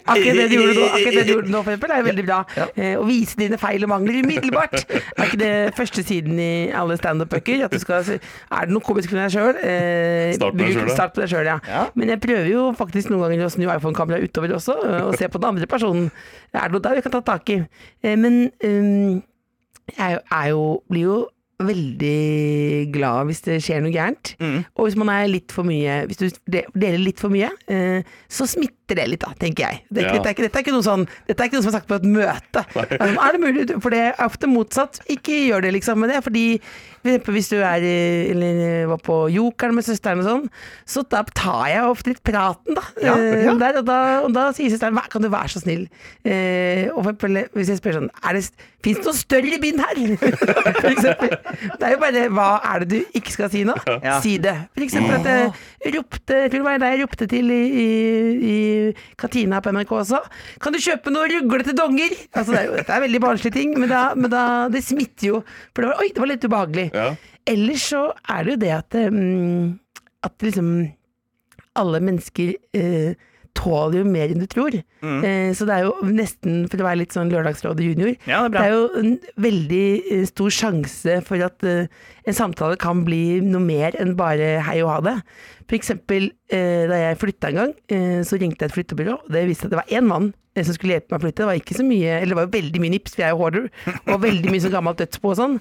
[0.08, 2.26] Akkurat det du gjorde nå, akkurat det du gjorde nå for eksempel, er jo veldig
[2.28, 2.38] bra.
[2.78, 4.78] Eh, å vise dine feil og mangler umiddelbart.
[5.18, 7.66] Er ikke det første siden i alle standup-bøker?
[7.68, 9.56] At du skal si- Er det noe komisk for deg sjøl?
[9.62, 11.28] Eh, Start på deg ja.
[11.34, 11.58] Sjøl, ja.
[11.68, 11.86] Ja.
[11.96, 15.30] Men jeg prøver jo faktisk noen ganger å snu iPhone-kameraet utover også, eh, og se
[15.30, 16.12] på den andre personen.
[16.54, 17.62] Er det noe der vi kan ta tak i?
[18.04, 19.24] Men um,
[19.98, 21.18] jeg er er jo, blir jo
[21.64, 24.36] veldig glad hvis det skjer noe gærent.
[24.42, 24.60] Mm.
[24.78, 26.28] Og hvis man er litt for mye Hvis du
[26.78, 29.82] deler litt for mye, eh, så smitter det litt, da, tenker jeg.
[29.92, 30.12] Det, Ja.
[30.14, 31.88] dette, er ikke, dette er ikke noe sånn Dette er ikke noe som er sagt
[31.90, 32.64] på et møte.
[33.28, 33.82] Er det mulig?
[33.82, 35.02] For det er ofte motsatt.
[35.10, 36.00] Ikke gjør det, liksom.
[36.00, 36.62] Men det er fordi
[37.08, 40.48] hvis du er var på Jokeren med søsteren og sånn,
[40.86, 42.84] så da tar jeg ofte litt praten, da.
[43.02, 43.54] Ja, Eh, ja.
[43.58, 45.86] Der, og, da og da sier søsteren hva kan du være så snill.
[46.28, 48.50] Eh, og hvis jeg spør sånn er det,
[48.86, 49.98] Fins det noe større bind her?
[50.82, 51.32] for eksempel.
[51.80, 53.74] Det er jo bare hva er det du ikke skal si nå?
[54.04, 54.20] Ja.
[54.24, 54.54] Si det.
[54.78, 55.26] For eksempel at
[55.84, 57.88] jeg ropte Jeg tror det var jeg ropte til i, i,
[58.38, 58.58] i
[59.20, 60.22] kantina på NRK også.
[60.64, 62.14] Kan du kjøpe noe ruglete donger?
[62.34, 65.32] Altså, det er jo, dette er veldig barnslige ting, men, da, men da, det smitter
[65.32, 65.42] jo.
[65.72, 66.88] For det var, oi, det var litt ubehagelig.
[66.96, 67.10] Ja.
[67.48, 68.04] Ellers så
[68.34, 69.78] er det jo det at um,
[70.26, 70.72] At liksom
[71.78, 73.14] alle mennesker eh,
[73.58, 74.78] tåler jo mer enn du tror.
[75.02, 75.20] Mm.
[75.26, 78.48] Eh, så det er jo nesten, for å være litt sånn Lørdagsrådet junior, Ja, det
[78.48, 79.12] er det er jo en
[79.48, 79.84] veldig
[80.14, 81.90] eh, stor sjanse for at eh,
[82.28, 85.18] en samtale kan bli noe mer enn bare hei og ha det.
[85.68, 89.30] For eksempel eh, da jeg flytta en gang, eh, så ringte jeg et flyttebyrå, og
[89.36, 91.42] det viste at det var én mann eh, som skulle hjelpe meg å flytte.
[91.44, 93.36] Det var ikke så mye, eller det var jo veldig mye nips, for jeg er
[93.36, 93.66] jo hoarder,
[94.12, 95.56] og veldig mye sånn gammelt dødsbo og sånn.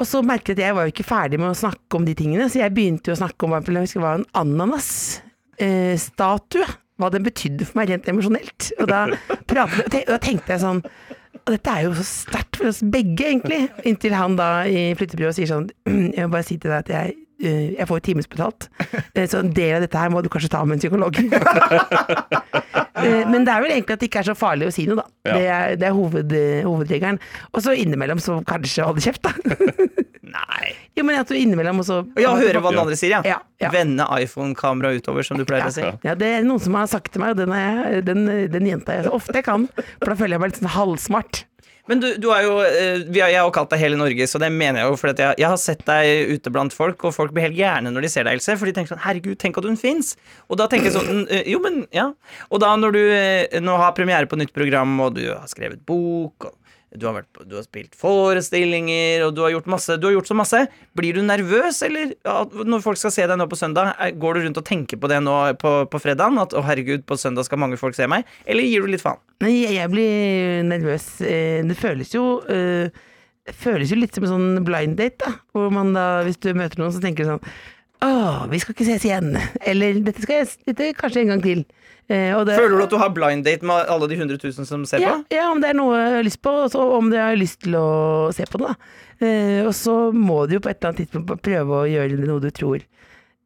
[0.00, 2.14] Og så merket jeg at jeg var jo ikke ferdig med å snakke om de
[2.16, 6.68] tingene, så jeg begynte jo å snakke om hva jeg husker var en ananas-statue.
[7.02, 8.70] Hva den betydde for meg rent emosjonelt.
[8.80, 9.02] Og da
[9.50, 10.84] pratet, og da tenkte jeg sånn
[11.42, 13.64] og dette er jo så sterkt for oss begge, egentlig.
[13.88, 17.14] Inntil han da i flyttebyrået sier sånn Jeg må bare si til deg at jeg,
[17.42, 18.68] eh, jeg får timesbetalt,
[19.16, 21.18] eh, så en del av dette her må du kanskje ta med en psykolog.
[23.02, 25.00] Eh, Men det er vel egentlig at det ikke er så farlig å si noe,
[25.00, 25.06] da.
[25.26, 25.32] Ja.
[25.34, 26.34] Det er, det er hoved,
[26.68, 27.18] hovedregelen.
[27.50, 29.32] Og så innimellom så kanskje holde kjeft, da.
[30.32, 30.72] Nei.
[30.96, 33.22] Jo, men at du innimellom også Ja, høre hva den andre sier, ja.
[33.26, 33.70] Ja, ja.
[33.74, 35.84] Vende iPhone-kameraet utover, som du pleier å si.
[36.06, 38.98] Ja, det er noen som har sagt til meg, og den, jeg, den, den jenta
[38.98, 39.68] jeg så ofte jeg kan.
[39.76, 41.44] For da føler jeg meg litt sånn halvsmart.
[41.90, 44.38] Men du, du er jo eh, vi har, Jeg har kalt deg hele Norge, så
[44.38, 44.98] det mener jeg jo.
[45.00, 47.90] For at jeg, jeg har sett deg ute blant folk, og folk blir helt gærne
[47.90, 48.54] når de ser deg, Else.
[48.60, 50.14] For de tenker sånn Herregud, tenk at hun fins!
[50.46, 52.12] Og da tenker jeg sånn eh, Jo, men ja.
[52.50, 55.82] Og da når du eh, nå har premiere på nytt program, og du har skrevet
[55.88, 56.58] bok, og
[56.98, 60.28] du har, på, du har spilt forestillinger, og du har gjort masse Du har gjort
[60.28, 60.58] så masse.
[60.98, 62.12] Blir du nervøs, eller
[62.68, 65.22] når folk skal se deg nå på søndag, går du rundt og tenker på det
[65.24, 66.40] nå på, på fredagen?
[66.42, 68.28] At å herregud, på søndag skal mange folk se meg?
[68.44, 69.22] Eller gir du litt faen?
[69.42, 71.08] Nei, jeg, blir nervøs.
[71.24, 72.92] Eh, Det føles jo eh,
[73.62, 75.32] føles jo litt som en sånn blind date, da.
[75.54, 77.46] Hvor man da, hvis du møter noen, så tenker du sånn
[78.02, 79.36] Å, vi skal ikke ses igjen.
[79.68, 81.64] Eller dette skal jeg dette kanskje en gang til.
[82.10, 84.84] Eh, det- Føler du at du har blind date med alle de 100 000 som
[84.84, 85.24] ser ja, på?
[85.30, 87.60] ja, om det er noe jeg har lyst på, og så om jeg har lyst
[87.62, 88.74] til å se på det, da.
[89.22, 92.42] Eh, og så må du jo på et eller annet tidspunkt prøve å gjøre noe
[92.42, 92.82] du tror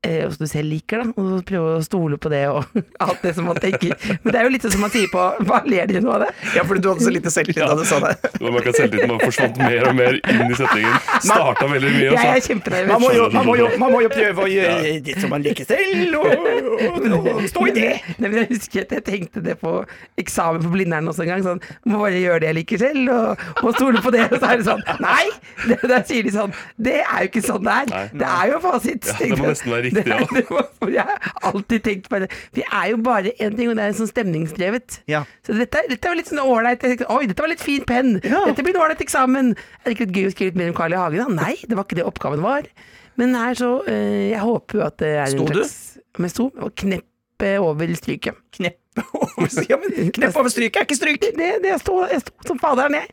[0.07, 1.12] eh, og som du selv liker, da.
[1.22, 2.64] Og prøve å stole på det og
[3.07, 3.94] alt det som man tenker.
[4.22, 6.26] Men det er jo litt sånn som man sier på Hva ler dere nå av
[6.26, 6.30] det?
[6.57, 8.14] Ja, fordi du hadde så lite selvtillit da du sa det.
[8.40, 10.98] Man at Selvtilliten bare forsvant mer og mer inn i setningen.
[11.24, 12.57] Starta veldig mye, og Jeg er så.
[12.86, 15.44] Man må, jo, man, må jo, man må jo prøve å gjøre det som man
[15.44, 16.48] liker selv, og,
[16.86, 17.92] og, og stå i det.
[18.20, 19.72] Nei, men jeg husker at jeg tenkte det på
[20.20, 21.44] eksamen på Blindern også en gang.
[21.46, 24.26] Sånn, må bare gjøre det jeg liker selv, og, og stole på det.
[24.30, 25.24] Og så er det sånn Nei!
[25.66, 26.52] Da der sier de sånn
[26.82, 27.90] Det er jo ikke sånn det er.
[27.92, 28.04] Nei.
[28.22, 29.11] Det er jo fasit.
[29.11, 30.18] Ja, det må nesten være riktig, Det ja.
[30.36, 32.28] det var, Jeg har alltid tenkt på det.
[32.57, 35.01] Vi er jo bare én ting, og det er sånn stemningsdrevet.
[35.11, 35.22] Ja.
[35.47, 36.84] Så dette, dette var litt sånn ålreit.
[36.84, 38.16] Oi, dette var litt fin penn.
[38.20, 39.55] Dette blir en ålreit eksamen.
[39.82, 41.01] Er det ikke litt gøy å skrive litt mer om Carl I.
[41.01, 41.36] Hagen?
[41.36, 41.47] da?
[41.49, 42.68] Nei, det var ikke det oppgaven var.
[43.16, 45.61] Men her så øh, Jeg håper jo at det er Sto en du?
[45.62, 48.36] slags Men sto og knepp eh, over stryket.
[48.57, 49.49] Kneppe over.
[49.70, 51.20] Ja, men knepp over stryket er ikke stryk.
[51.24, 51.32] Det,
[51.64, 53.09] det jeg sto, jeg sto som faderen, jeg.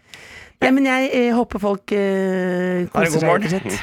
[0.61, 3.77] Ja, men jeg jeg håper folk eh, koser seg, Ha en god morgen.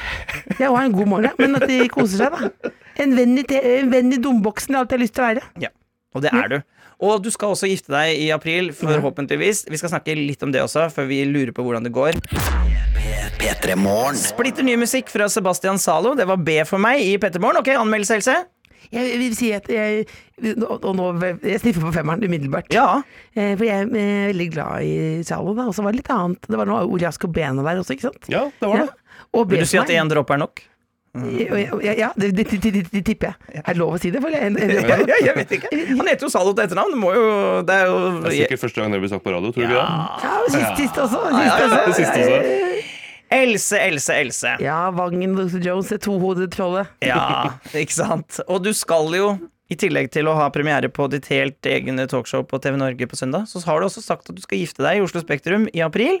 [0.59, 1.33] Ja, og har en god morgen, ja.
[1.37, 2.71] Men at de koser seg, da.
[3.01, 5.27] En venn i, te en venn i dumboksen er alt jeg har lyst til å
[5.27, 5.43] være.
[5.61, 5.71] Ja,
[6.15, 6.57] og det er du.
[7.01, 9.63] Og du skal også gifte deg i april, forhåpentligvis.
[9.73, 12.19] Vi skal snakke litt om det også, før vi lurer på hvordan det går.
[13.41, 14.17] P3 Morgen.
[14.21, 16.13] Splitter ny musikk fra Sebastian Zalo.
[16.17, 17.63] Det var B for meg i Pettermorgen.
[17.63, 18.35] Ok, anmeldelse, Else?
[18.91, 20.05] Jeg vil si at jeg
[20.65, 22.71] Og nå Jeg sniffer på femmeren umiddelbart.
[22.73, 23.01] Ja.
[23.35, 25.53] Eh, For jeg er eh, veldig glad i Zalo.
[25.53, 26.49] Og så var det litt annet.
[26.49, 28.27] Det var noe Oliasco Bena der også, ikke sant?
[28.31, 28.89] Ja, det var det.
[28.91, 29.45] Ja.
[29.53, 30.63] Vil du si at én dråpe er nok?
[31.11, 33.59] Ja, ja det, det, det, det, det tipper jeg.
[33.65, 34.21] Er det lov å si det?
[34.23, 35.71] For jeg, jeg, Ja, ja, jeg vet ikke.
[35.99, 36.95] Han heter jo Zalo til etternavn.
[36.95, 37.25] Det må jo
[37.67, 39.67] Det er jo Det er sikkert første gang det blir sagt på radio, tror du
[39.67, 39.83] ikke det?
[40.23, 41.19] Ja, og sist, sist også.
[41.27, 43.00] Sist ja, ja, også.
[43.31, 44.51] Else, Else, Else.
[44.59, 45.61] Ja, Vangen Luther.
[45.63, 46.89] Jones, det tohodede trollet.
[47.05, 47.53] Ja,
[47.83, 48.41] ikke sant.
[48.47, 49.29] Og du skal jo,
[49.71, 53.15] i tillegg til å ha premiere på ditt helt egne talkshow på TV Norge på
[53.15, 55.79] søndag, så har du også sagt at du skal gifte deg i Oslo Spektrum i
[55.85, 56.19] april.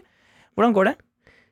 [0.55, 0.95] Hvordan går det?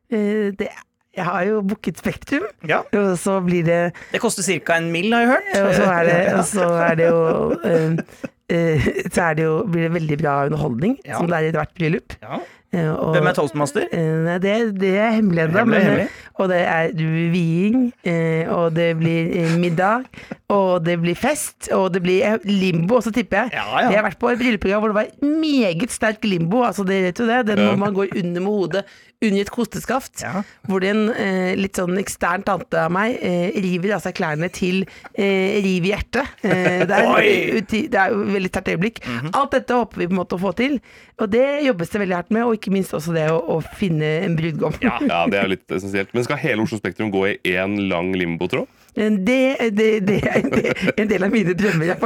[0.09, 0.69] Uh, Det,
[1.17, 2.83] jeg har jo booket Spektrum, Ja.
[2.95, 3.79] og så blir det
[4.13, 4.77] Det koster ca.
[4.79, 5.49] en mill, har jeg hørt.
[5.59, 6.19] Og så er det,
[6.53, 7.19] så er det jo
[7.51, 8.21] uh,
[8.53, 11.17] uh, Så er det jo, blir det veldig bra underholdning, Ja.
[11.19, 12.15] som det er i ethvert bryllup.
[12.23, 12.39] Ja.
[12.71, 13.87] Eh, og- Hvem er toastmaster?
[13.91, 16.07] Eh, Nei, det, det er hemmelig ennå.
[16.39, 16.91] Og det er
[17.33, 20.05] viing, eh, og det blir middag,
[20.49, 23.49] og det blir fest, og det blir limbo, også, tipper jeg.
[23.57, 23.89] Ja, ja.
[23.89, 26.61] Jeg har vært på et brylluprogram hvor det var meget sterk limbo.
[26.63, 27.41] Altså, det vet du det?
[27.49, 28.85] Den hvor man går under med hodet
[29.19, 30.21] under et kosteskaft.
[30.23, 30.43] Ja.
[30.69, 34.85] Hvor en eh, litt sånn ekstern tante av meg eh, river av seg klærne til
[34.85, 36.37] eh, riv i hjertet.
[36.47, 37.19] Eh, det, er,
[37.59, 39.01] uti, det er jo et veldig sterkt øyeblikk.
[39.33, 40.79] Alt dette håper vi på en måte å få til,
[41.19, 42.47] og det jobbes det veldig hardt med.
[42.47, 44.79] Og ikke minst også det å, å finne en brudgom.
[44.85, 46.15] Ja, det er jo litt essensielt.
[46.15, 48.69] Men skal hele Oslo Spektrum gå i én lang limbotråd?
[48.95, 49.41] Det,
[49.75, 51.99] det, det er en del, av mine drømmer, ja,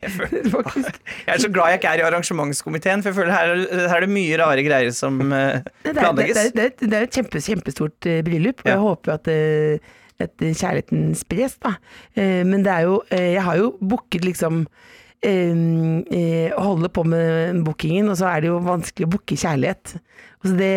[1.26, 3.50] Jeg er så glad jeg ikke er i arrangementskomiteen, for jeg føler her,
[3.90, 6.52] her er det mye rare greier som eh, planlegges.
[6.56, 9.92] det, er, det er et kjempe, kjempestort eh, bryllup, og jeg håper at, eh,
[10.24, 11.74] at kjærligheten spres, da.
[12.16, 14.64] Men det er jo Jeg har jo booket liksom
[15.20, 19.94] å holde på med bookingen, og så er det jo vanskelig å booke kjærlighet.
[20.40, 20.72] Så det,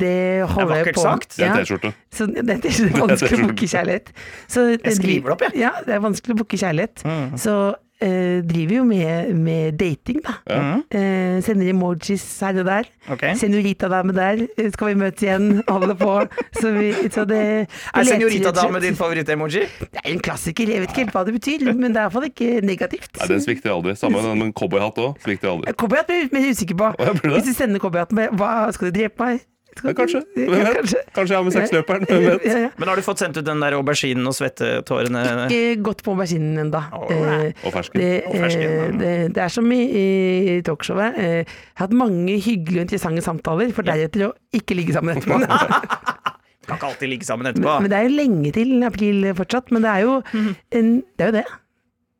[0.00, 0.14] det
[0.50, 1.36] holder jeg på sagt.
[1.38, 1.58] Det er Ja.
[1.62, 1.92] T-skjorte.
[2.10, 4.10] Så det er vanskelig å booke kjærlighet.
[4.50, 5.60] Så Jeg skriver det opp, jeg.
[5.62, 5.70] Ja.
[5.78, 7.04] Ja, det er vanskelig å booke kjærlighet.
[7.38, 7.54] Så
[8.00, 10.34] eh, driver jo med, med dating, da.
[10.48, 10.60] Ja.
[10.94, 12.88] Eh, sender emojis her og der.
[13.10, 13.34] Okay.
[13.40, 14.44] Senorita-dame der.
[14.58, 15.62] eh, Skal vi møtes igjen?
[15.68, 16.14] Holde på.
[16.60, 17.40] Så, vi, så det
[17.94, 19.66] Er senorita-dame din favoritt-emoji?
[19.80, 20.68] Det er en klassiker.
[20.74, 23.10] Jeg vet ikke helt hva det betyr, men det er iallfall ikke negativt.
[23.20, 23.96] Nei, den svikter aldri.
[23.98, 25.18] Samme med en cowboyhatt òg.
[25.24, 25.74] Svikter aldri.
[25.78, 26.92] Cowboyhatt blir jeg mer usikker på.
[27.28, 29.44] Hvis du sender cowboyhatten med Hva skal du drepe meg?
[29.84, 30.20] Ja, kanskje.
[30.34, 30.76] Hvem vet?
[30.78, 31.00] Kanskje.
[31.16, 32.06] Kanskje jeg har med seksløperen.
[32.08, 32.46] Hvem vet?
[32.48, 32.70] Ja, ja.
[32.78, 35.22] Men har du fått sendt ut den der auberginen og svettetårene?
[35.46, 36.80] Ikke gått på auberginen ennå.
[36.98, 37.62] Alright.
[37.68, 38.00] Og fersken.
[38.02, 41.18] Det, Og fersken, eh, det, det er som i, i talkshowet.
[41.18, 41.46] Eh, Jeg
[41.78, 45.38] har hatt mange hyggelige og interessante samtaler, for deretter å ikke ligge sammen etterpå.
[46.68, 47.70] Kan ikke alltid ligge sammen etterpå.
[47.78, 49.70] Men, men det er jo lenge til april fortsatt.
[49.72, 51.44] Men det er jo, en, det, er jo det.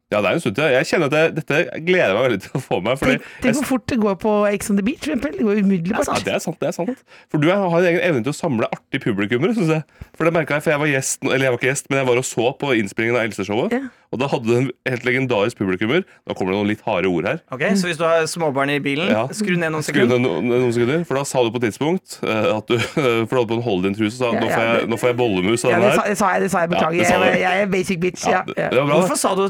[0.09, 0.71] Ja, det er en stund til.
[0.73, 2.97] Jeg kjenner at jeg, dette gleder jeg meg veldig til å få med.
[2.97, 5.35] Fordi Tenk, hvor fort det går på Ex on the Beach, for eksempel.
[5.37, 6.09] Det går umiddelbart.
[6.09, 6.57] Ja, det er sant.
[6.63, 9.53] det er sant For du har en egen evne til å samle artige publikummere.
[9.59, 9.85] syns jeg.
[10.17, 12.09] For det merket jeg, for jeg var gjest, eller jeg var ikke gjest, men jeg
[12.09, 13.77] var og så på innspillingen av Else-showet.
[13.77, 13.93] Ja.
[14.13, 16.03] Og da hadde du en helt legendarisk publikummer.
[16.27, 17.41] Da kommer det noen litt harde ord her.
[17.53, 19.27] Ok, Så hvis du har småbarn i bilen, Ja.
[19.29, 20.19] skru ned noen Skru sekunder.
[20.19, 22.79] ned no, noen sekunder, For da sa du på et tidspunkt eh, at du
[23.29, 25.09] For du hadde på en hold in-truse og sa Ja, nå, får jeg, nå får
[25.13, 26.09] jeg bollemus av Ja, den det sa, her.
[26.09, 26.71] det sa jeg, det sa jeg.
[26.71, 26.99] Beklager.
[26.99, 27.41] Ja, sa jeg, du.
[27.45, 28.25] jeg er basic bitch.
[28.25, 29.01] Ja, Ja, det, det var bra.
[29.03, 29.45] Hvorfor sa du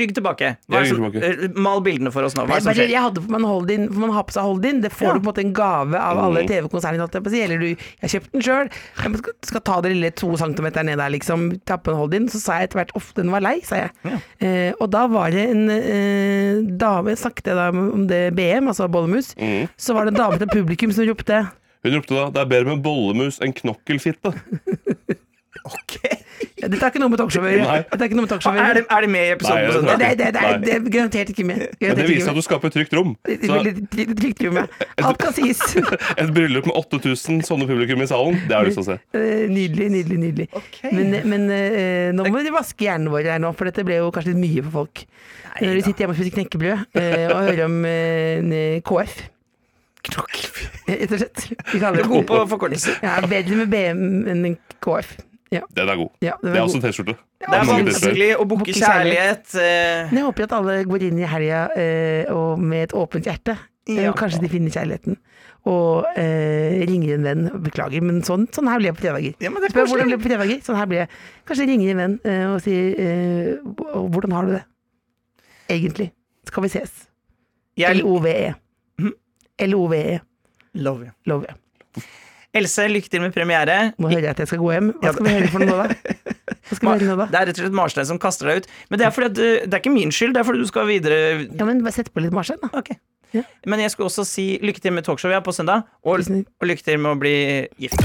[0.00, 0.56] Rygg tilbake.
[0.70, 2.46] Hva er som, eh, mal bildene for oss nå.
[2.46, 2.88] Hva er det som skjer?
[2.90, 4.80] jeg hadde på meg en hold-in, for man har på seg hold-in.
[4.80, 5.12] Det får Ja.
[5.14, 6.48] du på en måte en gave av alle Mm.
[6.48, 7.08] TV-konsernene.
[7.44, 8.70] Eller du, jeg har kjøpt den sjøl.
[8.96, 11.60] Jeg skal, skal ta det lille to centimeter ned der, liksom.
[11.66, 12.28] Ta på en hold-in.
[12.28, 13.90] Så sa jeg etter hvert uff, den var lei, sa jeg.
[14.40, 18.86] Eh, og da var det en eh, dame, snakket jeg da om det BM, altså
[18.90, 19.66] bollemus, Mm.
[19.76, 21.42] så var det en dame til publikum som ropte
[21.82, 24.32] Hun ropte da det er bedre med bollemus enn knokkelfitte.
[25.66, 25.96] Ok.
[26.60, 26.68] Nei.
[26.70, 27.78] Dette er ikke noe med talkshow å Er gjøre.
[28.76, 29.94] det, er det med i episoden Nei, på?
[30.00, 31.62] Det, det, det, er, det er garantert ikke med.
[31.80, 33.10] Men det viser at du skaper et trygt rom.
[33.26, 33.58] Det Så
[34.20, 34.66] trygt- rom, ja.
[35.08, 35.60] Alt kan sies.
[36.22, 38.98] et bryllup med 8000 sånne publikum i salen, det har du lyst til å se.
[39.56, 40.92] Nydelig, Nydelig, nydelig, nydelig.
[40.94, 44.12] Men, men eh, nå må vi vaske hjernen vår her nå, for dette ble jo
[44.14, 45.02] kanskje litt mye for folk.
[45.60, 49.16] Når de sitter hjemme og spiser knekkebrød eh, og hører om eh, KF.
[50.00, 51.42] Rett og slett.
[51.74, 53.00] Vi kaller er god på forkortelser.
[53.04, 54.46] Ja, bedre med BM enn
[54.84, 55.10] KF.
[55.50, 56.10] Ja, Den er god.
[56.22, 57.16] ja, Det er også en T-skjorte.
[57.40, 59.54] Det er vanskelig å booke Booke kjærlighet.
[59.58, 63.56] eh, Men jeg håper at alle går inn i helga eh, med et åpent hjerte.
[63.88, 64.12] Eh, Ja.
[64.12, 65.16] kanskje de finner kjærligheten.
[65.66, 67.50] Og eh, ringer en venn.
[67.64, 69.34] Beklager, men sånn, sånn her blir jeg på fredager.
[69.40, 70.62] Ja, men det Spør hvordan ble på fredager.
[70.62, 71.08] Sånn her blir jeg.
[71.50, 73.56] Kanskje ringer en venn eh, og sier eh,
[73.90, 74.64] Hvordan har du det?
[75.68, 76.12] Egentlig.
[76.46, 77.08] Skal vi ses?
[77.76, 78.54] Jeg L-O-V-E.
[79.00, 79.12] Mhm.
[79.66, 80.20] L-O-V-E.
[80.74, 81.10] love you.
[81.26, 82.02] Love you.
[82.50, 83.92] Else, lykke til med premiere.
[84.00, 84.90] Nå hører jeg at jeg skal gå hjem.
[84.98, 86.16] Hva skal vi høre for noe da?
[86.66, 87.26] Hva skal vi høre nå da?
[87.30, 88.66] Det er rett og slett Marstein som kaster deg ut.
[88.90, 89.38] Men det er, fordi at,
[89.70, 91.20] det er ikke min skyld, det er fordi du skal videre.
[91.46, 92.72] Ja, men bare sett på litt Marstein, da.
[92.80, 92.98] Okay.
[93.30, 93.44] Ja.
[93.70, 96.82] Men jeg skulle også si lykke til med talkshow ja, på søndag, og, og lykke
[96.82, 97.36] til med å bli
[97.78, 98.02] gift.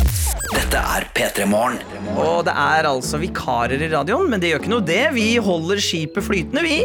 [0.54, 1.82] Dette er P3 Morgen.
[2.14, 5.04] Og det er altså vikarer i radioen, men det gjør ikke noe det.
[5.18, 6.84] Vi holder skipet flytende, vi.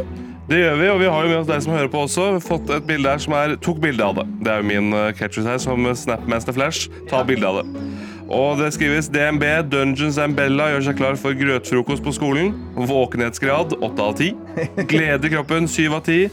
[0.50, 2.24] Det gjør vi, og vi har jo med oss deg som hører på også.
[2.42, 4.26] Fått et bilde her som er Tok bilde av det.
[4.42, 6.90] Det er jo min catcher her som Snapmaster Flash.
[7.06, 7.84] Ta bilde av det.
[8.30, 12.52] Og det skrives DNB Dungeons and Bella gjør seg klar for grøtfrokost på skolen.
[12.74, 14.84] Våkenhetsgrad 8 av 10.
[14.90, 16.28] Glede i kroppen 7 av 10.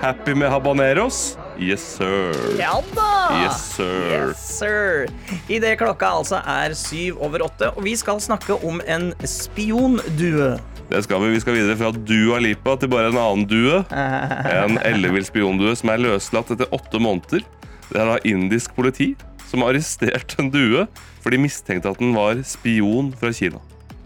[0.00, 1.36] Happy med habaneros.
[1.60, 2.32] Yes, sir.
[2.60, 3.08] Ja da!
[3.42, 4.28] Yes, sir.
[4.32, 5.08] Yes, sir.
[5.52, 10.54] Idet klokka altså er syv over åtte, og vi skal snakke om en spiondue.
[10.92, 11.32] Det skal vi.
[11.32, 13.80] Vi skal videre fra Dua Lipa til bare en annen due.
[14.52, 17.46] En ellevill spiondue som er løslatt etter åtte måneder.
[17.88, 19.14] Det er da indisk politi
[19.48, 20.84] som har arrestert en due,
[21.24, 23.60] for de mistenkte at den var spion fra Kina.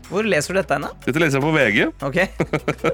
[0.07, 0.85] Hvor leser du dette hen?
[1.05, 1.79] Dette leser jeg på VG.
[2.07, 2.19] Ok.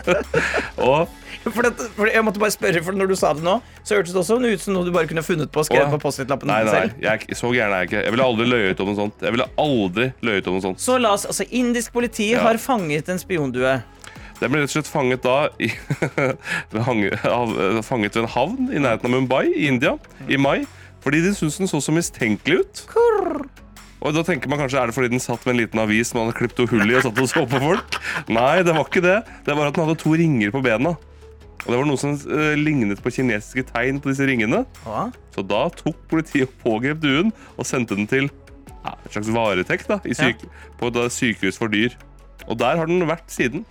[0.89, 1.09] Og
[1.53, 4.15] For, dette, for jeg måtte bare spørre, for når du sa det nå, så hørtes
[4.15, 6.61] det også ut som noe du bare kunne funnet på og skrevet på Post-It-lappen nei,
[6.69, 6.93] nei, nei.
[7.03, 8.03] Jeg så gæren er jeg ikke.
[8.07, 9.25] Jeg ville aldri løyet om noe sånt.
[9.27, 10.83] Jeg ville aldri løyet om noe sånt.
[10.85, 12.45] Så la oss, altså Indisk politi Ja.
[12.47, 13.75] har fanget en spiondue.
[14.43, 15.69] Den ble rett og slett fanget da i,
[17.89, 19.97] fanget ved en havn i nærheten av Mumbai i India
[20.29, 20.63] i mai.
[21.03, 22.85] Fordi de syntes den så så mistenkelig ut.
[24.03, 26.27] Og da tenker man kanskje Er det fordi den satt med en liten avis man
[26.27, 27.99] hadde klippet hull i og satt og så på folk?
[28.33, 29.19] Nei, det var ikke det.
[29.47, 30.97] Det var at den hadde to ringer på bena.
[31.63, 34.65] Og det var noe som eh, lignet på kinesiske tegn på disse ringene.
[34.83, 35.07] Hva?
[35.35, 38.27] Så da tok politiet og pågrep duen og sendte den til
[38.83, 40.43] ja, et slags varetekt da, i syk
[40.81, 41.95] på et da sykehus for dyr.
[42.49, 43.63] Og der har den vært siden.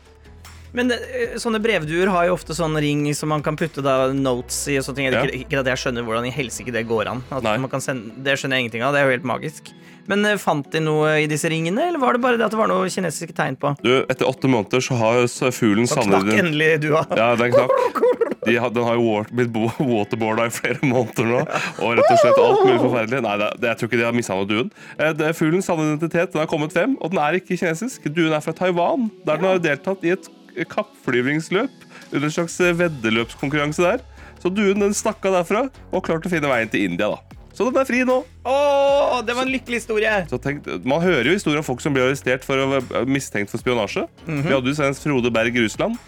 [0.73, 4.61] Men eh, sånne brevduer har jo ofte sånn ring som man kan putte da notes
[4.71, 4.77] i.
[4.79, 5.09] og sånne ting.
[5.11, 5.23] Ja.
[5.25, 7.23] Ikke, ikke at jeg skjønner hvordan i helsike det går an.
[7.31, 8.93] At man kan sende, det skjønner jeg ingenting av.
[8.95, 9.73] Det er jo helt magisk.
[10.09, 12.59] Men eh, fant de noe i disse ringene, eller var det bare det at det
[12.61, 13.75] var noe kinesiske tegn på?
[13.83, 17.03] Du, etter åtte måneder så har så fuglen savnet knakk endelig dua.
[17.19, 18.01] Ja, den knakk.
[18.41, 21.41] De har, den har jo blitt bo- waterboarda i flere måneder nå.
[21.85, 23.19] Og rett og slett alt mulig forferdelig.
[23.21, 24.71] Nei, det, det, jeg tror ikke de har mishandlet duen.
[24.97, 26.31] Eh, Det, fuglen savner identitet.
[26.33, 28.07] Den har kommet frem, og den er ikke kinesisk.
[28.09, 30.25] Duen er fra Taiwan, der den har deltatt i et
[30.71, 34.03] kappflyvningsløp under en slags eh, veddeløpskonkurranse der.
[34.41, 37.37] Så duen den stakk av derfra og klarte å finne veien til India, da.
[37.53, 38.21] Så den er fri nå.
[38.47, 40.13] Åh, det var en lykkelig historie!
[40.31, 43.51] Så tenk, man hører jo historier om folk som blir arrestert for å være mistenkt
[43.51, 44.05] for spionasje.
[44.25, 45.99] Vi hadde jo senest Frode Berg Russland.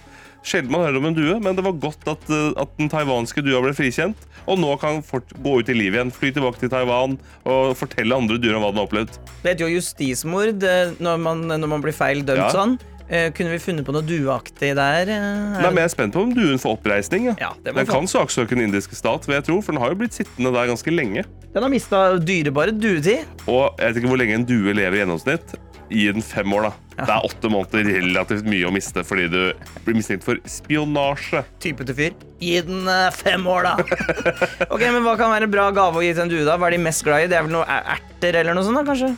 [0.44, 3.44] Sjelden man hører om en due, men det var godt at, eh, at den taiwanske
[3.46, 4.26] dua ble frikjent.
[4.44, 6.12] Og nå kan fort gå ut i livet igjen.
[6.12, 7.14] Fly tilbake til Taiwan
[7.48, 9.20] og fortelle andre duer om hva den har opplevd.
[9.44, 12.50] Det heter jo justismord eh, når man, når man blir feil dømt Ja.
[12.52, 12.76] sånn.
[13.10, 15.10] Eh, kunne vi funnet på noe dueaktig der?
[15.12, 15.26] eh?
[15.60, 17.26] Nei, men Jeg er spent på om duen får oppreisning.
[17.34, 17.36] Ja.
[17.66, 20.16] Ja, Den kan saksøke den indiske stat, vil jeg tro, for den har jo blitt
[20.16, 21.26] sittende der ganske lenge.
[21.54, 23.28] Den har mista dyrebare duetid.
[23.48, 25.54] Og jeg vet ikke hvor lenge en due lever i gjennomsnitt.
[25.94, 26.72] Gi den fem år, da.
[27.04, 29.52] Det er åtte måneder relativt mye å miste fordi du
[29.86, 31.44] blir mistenkt for spionasje.
[31.62, 32.16] Type til fyr.
[32.42, 33.76] Gi den eh, fem år, da.
[34.74, 36.46] ok, men Hva kan være en bra gave å gi til en due?
[36.48, 36.56] da?
[36.58, 37.30] Hva er de mest glad i?
[37.30, 38.80] Det er vel noe er- erter eller noe sånt?
[38.80, 39.12] da, kanskje?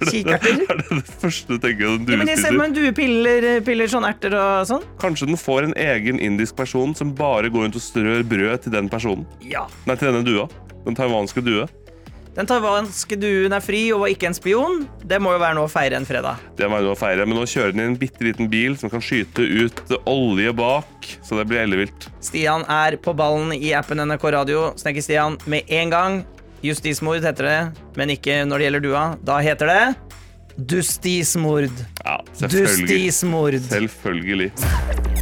[0.00, 0.62] Kikerter?
[0.70, 2.58] Er det det første du tenker en Ja, men jeg ser spiser?
[2.58, 4.86] på en due piller, sånn erter og sånn.
[5.02, 8.72] Kanskje den får en egen indisk person som bare går rundt og strør brød til
[8.78, 9.26] den personen.
[9.44, 9.66] Ja.
[9.86, 10.48] Nei, til denne dua.
[10.86, 11.68] Den taiwanske due.
[12.32, 14.86] Den taiwanske duen er fri og var ikke en spion.
[15.04, 16.40] Det må jo være noe å feire en fredag.
[16.56, 17.26] Det må jeg nå feire.
[17.28, 21.10] Men nå kjører den i en bitte liten bil som kan skyte ut olje bak.
[21.20, 22.06] Så det blir ellevilt.
[22.24, 24.62] Stian er på ballen i appen NRK Radio.
[24.80, 26.22] Snekker Stian med en gang.
[26.62, 27.60] Justismord heter det,
[27.98, 29.04] men ikke når det gjelder dua.
[29.26, 30.12] Da heter det
[30.56, 31.72] Dustismord.
[32.04, 32.86] Ja, selvfølgelig.
[32.86, 33.56] Dustismord.
[33.66, 34.52] Selvfølgelig.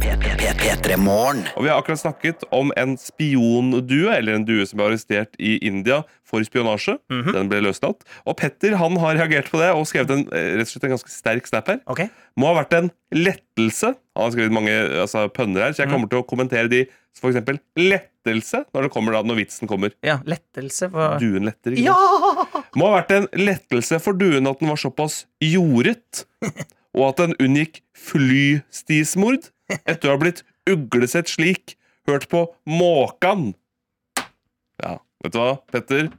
[0.01, 1.41] P3 P3 Morgen.
[1.55, 5.55] Og vi har akkurat snakket om en spiondue, eller en due som ble arrestert i
[5.65, 6.01] India
[6.31, 6.95] for spionasje.
[7.11, 8.05] Den ble løslatt.
[8.23, 10.95] Og Petter han har reagert på det og skrevet en, eh, rett og slett en
[10.95, 11.81] ganske sterk snap her.
[11.91, 12.07] Okay.
[12.39, 13.93] Må ha vært en lettelse.
[14.15, 14.73] Han har skrevet mange
[15.03, 16.85] altså, pønner her, så jeg kommer til å kommentere de
[17.19, 19.91] for eksempel lettelse når det kommer da, når vitsen kommer.
[20.05, 21.75] Ja, lettelse for Duen letter.
[21.75, 22.61] ikke Ja!
[22.79, 26.23] Må ha vært en lettelse for duen at den var såpass jordet,
[26.95, 29.51] og at den unngikk flystismord
[29.83, 31.75] etter å ha blitt uglesett slik,
[32.07, 33.51] hørt på måkan.
[34.81, 36.09] Ja, vet du hva, Petter?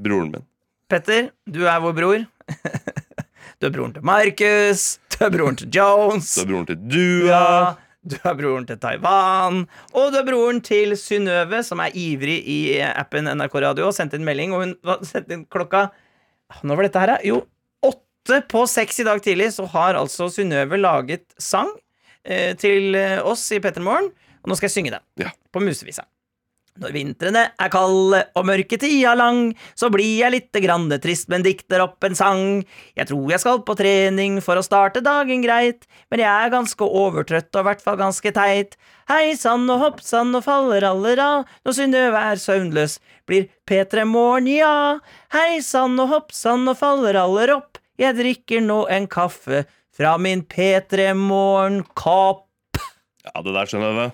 [0.00, 0.44] Broren min.
[0.90, 2.24] Petter, du er vår bror.
[3.62, 4.80] Du er broren til Markus.
[5.14, 6.32] Du er broren til Jones.
[6.34, 7.28] Du er broren til Dua.
[7.30, 7.44] Ja,
[8.02, 9.60] du er broren til Taiwan.
[9.94, 13.86] Og du er broren til Synnøve, som er ivrig i appen NRK Radio.
[13.88, 14.74] Og sendte en melding, og hun
[15.06, 15.86] sendte inn klokka
[16.66, 17.14] Når var dette her?
[17.24, 17.38] Jo,
[17.86, 21.70] åtte på seks i dag tidlig så har altså Synnøve laget sang
[22.26, 24.10] eh, til eh, oss i Petter Morgen.
[24.42, 25.32] Og nå skal jeg synge den Ja.
[25.54, 26.04] på musevisa.
[26.82, 31.84] Når vintrene er kalde og mørketida lang, så blir jeg lite grann trist, men dikter
[31.84, 32.64] opp en sang.
[32.98, 36.88] Jeg tror jeg skal på trening for å starte dagen greit, men jeg er ganske
[36.88, 38.74] overtrøtt og i hvert fall ganske teit.
[39.06, 42.98] Hei sann og hopp sann og faller aller av, når Synnøve er søvnløs,
[43.30, 44.98] blir P3 Morgen, ja.
[45.30, 49.62] Hei sann og hopp sann og faller aller opp, jeg drikker nå en kaffe
[49.94, 52.48] fra min P3 Morgen-kopp.
[53.30, 54.10] Ja, det der jeg.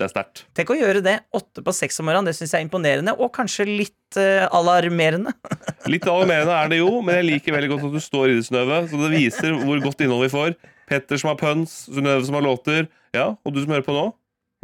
[0.00, 0.40] Det er sterkt.
[0.56, 2.30] Tenk å gjøre det åtte på seks om morgenen.
[2.30, 5.34] Det syns jeg er imponerende, og kanskje litt uh, alarmerende.
[5.92, 8.46] Litt alarmerende er det jo, men jeg liker veldig godt at du står i det,
[8.46, 8.80] Synnøve.
[8.88, 10.56] Så det viser hvor godt innhold vi får.
[10.88, 12.88] Petter som har pøns, Synnøve som har låter.
[13.16, 14.06] Ja, og du som hører på nå,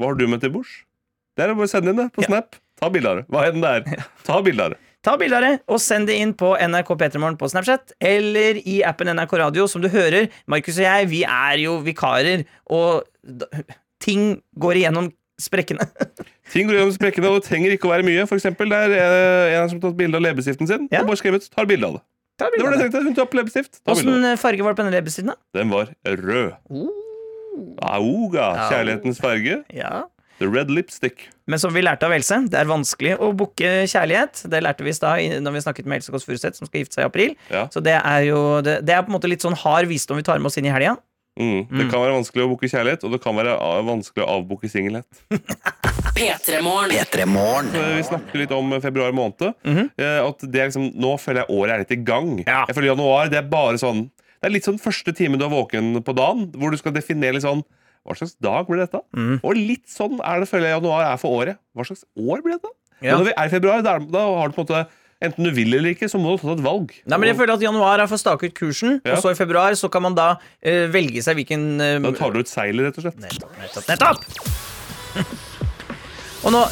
[0.01, 0.73] hva har du med til bords?
[1.37, 2.31] Det er bare å sende inn det på Ja.
[2.33, 2.57] Snap.
[2.81, 3.25] Ta bilde av det.
[3.33, 4.05] Hva enn det er.
[4.25, 4.81] Ta bilde av det.
[5.07, 8.81] Ta bilde av det og send det inn på NRK Petermorgen på Snapchat eller i
[8.85, 9.69] appen NRK Radio.
[9.71, 13.07] Som du hører, Markus og jeg, vi er jo vikarer, og
[14.03, 15.87] ting går igjennom sprekkene.
[16.53, 18.27] Ting går gjennom sprekkene, og det trenger ikke å være mye.
[18.31, 19.01] For eksempel, det er det
[19.57, 20.89] en som har tatt bilde av leppestiften sin.
[20.93, 21.03] Ja.
[21.03, 22.05] Og bare skrevet 'tar bilde av det'.
[22.37, 23.05] Ta Det var det jeg tenkte.
[23.09, 23.81] Hun tok leppestift.
[23.81, 25.37] Ta Åssen farge var det på denne leppestiften, da?
[25.57, 26.53] Den var rød.
[27.81, 28.69] Auga.
[28.71, 29.63] Kjærlighetens farge.
[29.73, 30.05] Ja.
[30.39, 31.31] The red lipstick.
[31.49, 34.43] Men som vi lærte av Else, det er vanskelig å booke kjærlighet.
[34.53, 36.99] Det lærte vi i stad når vi snakket med Else Kåss Furuseth, som skal gifte
[36.99, 37.37] seg i april.
[37.49, 37.65] Ja.
[37.73, 40.27] Så det er jo det, det er på en måte litt sånn hard visdom vi
[40.27, 40.99] tar med oss inn i helga.
[41.37, 41.67] Mm.
[41.69, 44.71] Det kan være vanskelig å booke kjærlighet, og det kan være ah, vanskelig å avbooke
[44.73, 45.07] singelhet.
[46.17, 46.91] P3 Morgen.
[46.97, 47.69] P3 Morgen.
[47.77, 49.53] Eh, Vi snakket litt om februar måned.
[49.67, 52.31] eh, At det er liksom, nå føler jeg året er litt i gang.
[52.47, 52.63] Ja.
[52.71, 54.07] Jeg føler januar det er bare sånn
[54.41, 57.37] Det er litt sånn første time du er våken på dagen, hvor du skal definere
[57.37, 57.63] litt sånn
[58.07, 59.01] Hva slags dag blir dette?
[59.43, 61.59] Og litt sånn er det føler jeg januar er for året.
[61.75, 62.73] Hva slags år blir dette?
[63.05, 63.17] Ja.
[63.19, 64.87] Når vi er i februar, da, da har du på en måte
[65.25, 66.91] Enten du vil eller ikke, så må du ta et valg.
[67.09, 69.15] Nei, men jeg føler at Januar er for å stake ut kursen, Ja.
[69.17, 72.35] og så i februar så kan man da eh, velge seg hvilken eh, Da tar
[72.35, 73.23] du ut seilet, rett og slett.
[73.25, 74.21] Nettopp, nettopp, nettopp!
[76.45, 76.67] og nå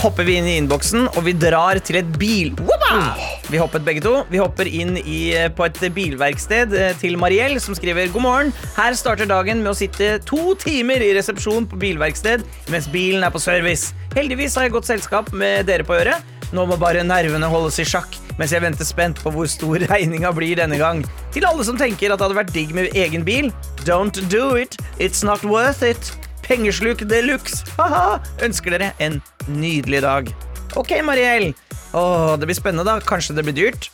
[0.00, 2.52] hopper vi inn i innboksen, og vi drar til et bil...
[2.60, 3.14] Woppa!
[3.50, 4.12] Vi hoppet begge to.
[4.30, 8.52] Vi hopper inn i, eh, på et bilverksted eh, til Mariell, som skriver God morgen.
[8.76, 13.32] Her starter dagen med å sitte to timer i resepsjon på bilverksted mens bilen er
[13.34, 13.94] på service.
[14.14, 16.36] Heldigvis har jeg godt selskap med dere på øret.
[16.56, 20.30] Nå må bare nervene holdes i sjakk mens jeg venter spent på hvor stor regninga
[20.32, 21.02] blir denne gang.
[21.34, 23.50] Til alle som tenker at det hadde vært digg med egen bil,
[23.84, 24.78] don't do it.
[24.98, 26.12] It's not worth it.
[26.46, 27.60] Pengesluk de luxe.
[27.78, 28.18] Ha-ha.
[28.42, 29.20] Ønsker dere en
[29.52, 30.32] nydelig dag.
[30.80, 31.52] Ok, Mariell.
[31.92, 33.00] Åh, det blir spennende, da.
[33.04, 33.90] Kanskje det blir dyrt?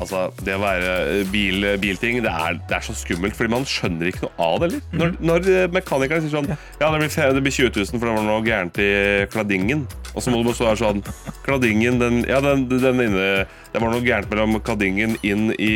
[0.00, 4.08] Altså, Det å være bil, bilting, det er, det er så skummelt, fordi man skjønner
[4.08, 4.70] ikke noe av det.
[4.70, 4.80] eller?
[4.90, 5.00] Mhm.
[5.00, 6.48] Når, når eh, mekanikeren sier sånn
[6.80, 8.90] Ja, det blir, det blir 20 000, for det var noe gærent i
[9.32, 9.84] kladdingen.
[10.14, 11.04] Og så må du bare stå her sånn
[11.44, 13.28] Kladdingen, den Ja, den, den inne
[13.70, 15.74] Det var noe gærent mellom kladdingen inn i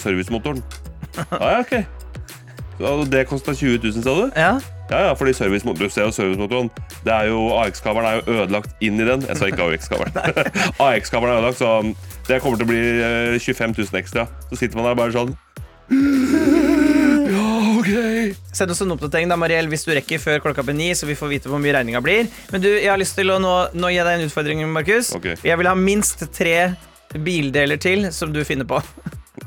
[0.00, 0.62] servicemotoren.
[1.30, 1.74] Ja, ja, ok.
[2.78, 4.24] Så det kosta 20 000, sa du?
[4.34, 4.54] Ja.
[4.90, 6.68] Ja, ja, fordi servicemotor, du ser jo servicemotoren.
[7.06, 9.24] Det er jo AX-kabelen er jo ødelagt inn i den.
[9.30, 10.12] Jeg sa ikke AX-kabelen.
[10.88, 11.70] AX-kabelen er ødelagt, så
[12.28, 14.26] det kommer til å bli eh, 25 000 ekstra.
[14.50, 15.32] Så sitter man der bare sånn
[17.34, 17.46] Ja,
[17.80, 17.90] OK.
[18.54, 21.16] Send oss en oppdatering da, Mariell, hvis du rekker før klokka blir ni, så vi
[21.18, 22.28] får vite hvor mye regninga blir.
[22.52, 25.14] Men du, jeg har lyst til å nå, nå gi deg en utfordring, Markus.
[25.16, 25.36] Okay.
[25.44, 26.56] Jeg vil ha minst tre
[27.14, 28.80] bildeler til som du finner på.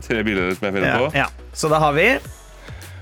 [0.02, 1.10] Tre bildeler som jeg finner Ja, på.
[1.18, 1.30] ja.
[1.58, 2.10] Så da har vi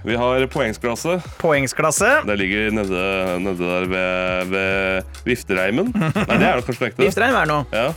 [0.06, 1.16] Vi har poengsklasse.
[1.42, 2.10] poengsklasse.
[2.28, 3.00] Det ligger nede,
[3.42, 5.90] nede der ved, ved viftereimen.
[5.96, 7.02] Nei, det er det kanskje ikke.
[7.08, 7.66] Viftereim er noe.
[7.74, 7.88] Ja.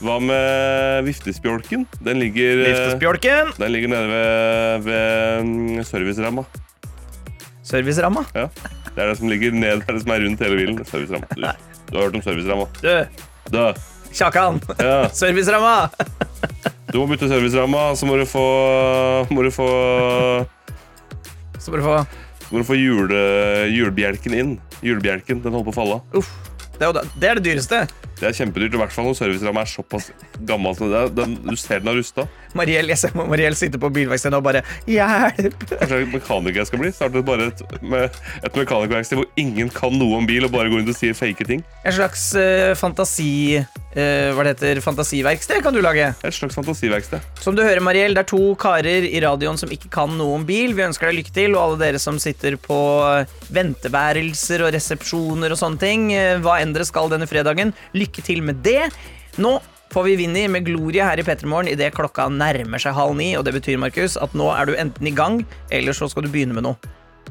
[0.00, 1.82] Hva med viftespjolken?
[2.06, 3.50] Den ligger, eh, Viftespjolken.
[3.58, 6.44] den ligger nede ved, ved mm, serviceramma.
[7.66, 8.22] Serviceramma.
[8.34, 8.46] Ja.
[8.94, 10.78] Det er det som ligger ned, det det som er rundt hele bilen.
[10.88, 11.26] Serviceramma.
[11.34, 11.42] Du,
[11.90, 12.70] du har hørt om serviceramma?
[12.86, 13.72] Du, Da.
[14.14, 14.62] Kjakan.
[14.78, 15.08] Ja.
[15.20, 15.90] Serviceramma.
[16.90, 18.42] Du må bytte serviceramma, så må du få
[19.30, 19.66] Må du få
[21.60, 22.00] Så må du få
[22.50, 23.24] Når du få jule,
[23.70, 24.54] julebjelken inn.
[24.82, 26.18] Julebjelken, den holder på å falle av.
[26.18, 26.30] Uff.
[26.80, 27.82] Det er, jo det, det er det dyreste.
[28.20, 30.10] Det er kjempedyrt, i hvert fall når serviceramma er såpass
[30.44, 31.12] gammel som det er.
[31.16, 32.26] Den, du ser den har rusta.
[32.58, 34.60] Mariell, jeg ser Mariell sitter på bilverkstedet og bare
[34.90, 35.62] Hjelp!
[35.70, 36.90] Kanskje mekaniker jeg skal bli?
[36.92, 40.82] Startet bare et, med et mekanikerverksted hvor ingen kan noe om bil, og bare går
[40.82, 41.64] rundt og sier fake ting.
[41.84, 43.64] En slags uh, fantasi...
[43.90, 44.78] Uh, hva det heter?
[44.84, 46.12] Fantasiverksted kan du lage.
[46.22, 47.24] Et slags fantasiverksted.
[47.42, 50.44] Som du hører, Mariell, det er to karer i radioen som ikke kan noe om
[50.46, 50.76] bil.
[50.78, 55.50] Vi ønsker deg lykke til, og alle dere som sitter på eh, venteværelser og resepsjoner
[55.50, 56.06] og sånne ting.
[56.44, 58.90] Hva enn dere skal denne fredagen, lykke til med det.
[59.38, 63.36] Nå får vi Vinni med Gloria her i Pettermorgen idet klokka nærmer seg halv ni.
[63.38, 66.28] Og det betyr, Markus, at nå er du enten i gang, eller så skal du
[66.30, 66.76] begynne med noe.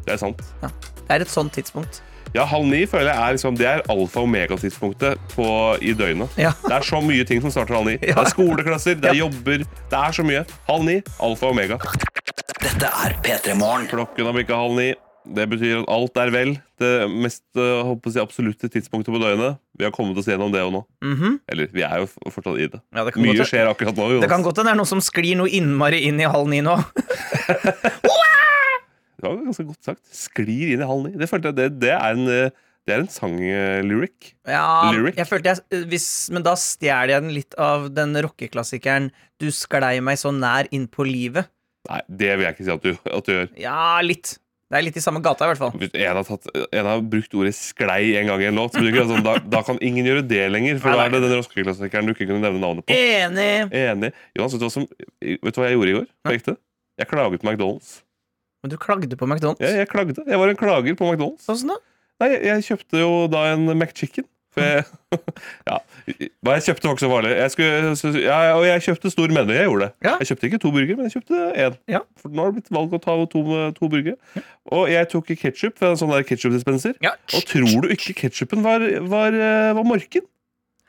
[0.06, 0.40] Det er sant.
[0.64, 0.70] Ja.
[1.06, 2.02] Det er et sånt tidspunkt.
[2.36, 6.30] Ja, halv ni føler jeg er, liksom, det er alfa- og megatidspunktet på- i døgnet.
[6.38, 6.52] Ja.
[6.62, 7.98] Det er så mye ting som starter halv ni.
[7.98, 9.24] Det er skoleklasser, det er Ja.
[9.26, 9.64] jobber.
[9.90, 10.44] Det er så mye.
[10.68, 11.78] Halv ni, alfa og omega.
[12.62, 13.88] Dette er P3 Morgen.
[13.90, 14.94] Klokken har bikka halv ni.
[15.36, 16.52] Det betyr at alt er vel.
[16.82, 19.60] Det mest eh, håper jeg absolutte tidspunktet på døgnet.
[19.78, 20.82] Vi har kommet oss gjennom det og nå.
[21.06, 21.40] Mhm.
[21.52, 22.82] Eller vi er jo fortsatt i det.
[22.96, 24.08] ja, det kan Mye godt- skjer akkurat nå.
[24.16, 24.24] Jonas.
[24.26, 26.62] Det kan godt hende det er noen som sklir noe innmari inn i halv ni
[26.66, 26.78] nå.
[29.20, 30.02] Det var ganske godt sagt.
[30.16, 31.14] Sklir inn i halv ni.
[31.20, 32.52] Det følte jeg det, det er en, eh,
[32.88, 34.30] det er en sang-lyric.
[34.48, 35.18] Ja, Lyric.
[35.20, 39.10] jeg følte jeg hvis, Men da stjeler jeg den litt av den rockeklassikeren
[39.40, 41.50] 'Du sklei meg så nær inn på livet'.
[41.90, 43.50] Nei, det vil jeg ikke si at du, at du gjør.
[43.60, 44.38] Ja, litt.
[44.70, 45.72] Det er litt i samme gata, i hvert fall.
[45.82, 49.24] Hvis en har, tatt, en har brukt ordet 'sklei' en gang i en låt, sånn,
[49.26, 50.78] da, da kan ingen gjøre det lenger.
[50.84, 52.94] For da er det den roskeklassikeren du ikke kunne nevne navnet på.
[52.94, 53.74] Enig!
[53.74, 54.12] Enig.
[54.38, 54.86] Jonas, vet du, som,
[55.26, 56.06] vet du hva jeg gjorde i går?
[56.22, 56.56] På ekte?
[57.02, 57.92] Jeg klaget på McDonald's.
[58.62, 59.64] Men du klagde på McDonald's.
[59.64, 60.22] Jeg, jeg klagde.
[60.28, 61.50] Jeg var en klager på McDonald's.
[61.50, 61.80] Hvordan da?
[62.20, 64.28] Nei, jeg kjøpte jo da en McChicken.
[64.58, 64.84] Jeg,
[65.70, 65.76] ja,
[66.44, 67.34] hva jeg kjøpte var ikke så farlig.
[67.38, 69.54] Jeg skulle, ja, og jeg kjøpte stor meny.
[69.56, 69.92] Jeg gjorde det.
[70.08, 70.16] Ja.
[70.22, 71.78] Jeg kjøpte ikke to burgere, men jeg kjøpte én.
[71.92, 72.02] Ja.
[72.22, 73.44] For nå har det blitt valg å ta to,
[73.78, 74.44] to burgere.
[74.74, 76.16] Og jeg tok ketsjup fra en sånn.
[77.06, 77.14] Ja.
[77.38, 80.26] Og tror du ikke ketsjupen var, var, eh, var morken?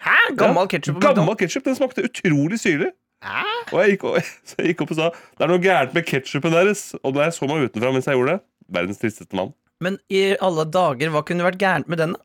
[0.01, 0.17] Hæ?
[0.41, 1.67] Gammel ketsjup Gammel ketsjup.
[1.69, 2.95] Den smakte utrolig syrlig.
[3.21, 3.45] Hæ?
[3.75, 4.07] Og jeg gikk,
[4.49, 6.87] så jeg gikk opp og sa det er noe gærent med ketsjupen deres.
[7.05, 8.45] Og da jeg så meg utenfra mens jeg gjorde det,
[8.81, 9.53] verdens tristeste mann.
[9.85, 12.17] Men i alle dager, hva kunne vært gærent med den?
[12.17, 12.25] da?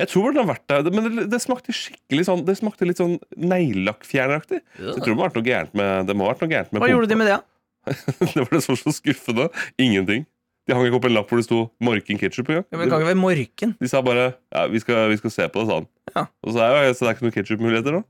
[0.00, 3.00] Jeg tror den har vært der, men det, det smakte skikkelig sånn Det smakte litt
[3.00, 4.60] sånn neglelakkfjerneraktig.
[4.78, 6.52] Så jeg tror det må ha vært noe gærent med Det må ha vært noe
[6.54, 7.38] gærent med Hva gjorde de med det?
[7.38, 7.46] da?
[8.34, 9.48] det var det som var så skuffende.
[9.80, 10.26] Ingenting.
[10.68, 13.00] De hang ikke opp en lapp hvor det sto 'Morken ketsjup' Ja, men det kan
[13.00, 13.74] ikke være morken.
[13.80, 15.86] De sa bare ja, vi skal, 'vi skal se på det', sa han.
[16.14, 16.24] Ja.
[16.44, 18.02] Og så er, så det er ikke noen ketsjupmuligheter nå?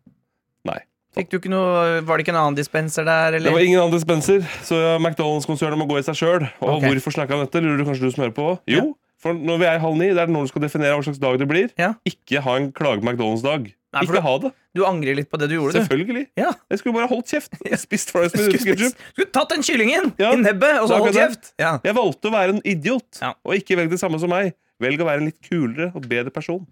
[0.69, 0.81] Nei.
[1.17, 3.95] Fikk du ikke noe, Var det ikke en annen dispenser der, Det var ingen annen
[3.95, 6.45] dispenser, så McDonald's-konsernet må gå i seg sjøl.
[6.61, 6.93] Og okay.
[6.93, 7.63] hvorfor snakka han dette?
[7.65, 8.59] Lurer du kanskje du som hører på?
[8.71, 11.21] Jo, for når vi er halv ni, det er når du skal definere hva slags
[11.23, 11.69] dag det blir.
[11.81, 11.93] Ja.
[12.09, 13.69] Ikke ha en klage McDonald's-dag.
[14.01, 14.53] Ikke ha det.
[14.79, 15.81] Du angrer litt på det du gjorde, du.
[15.83, 16.25] Selvfølgelig.
[16.39, 16.53] Ja.
[16.71, 17.57] Jeg skulle bare holdt kjeft.
[17.83, 19.01] Spist fries med ketchup.
[19.13, 20.31] skulle tatt den kyllingen Ja.
[20.33, 21.51] i nebbet og så holdt kjeft.
[21.61, 21.73] Ja.
[21.85, 24.55] Jeg valgte å være en idiot, og ikke velg det samme som meg.
[24.81, 26.63] Velg å være en litt kulere og bedre person.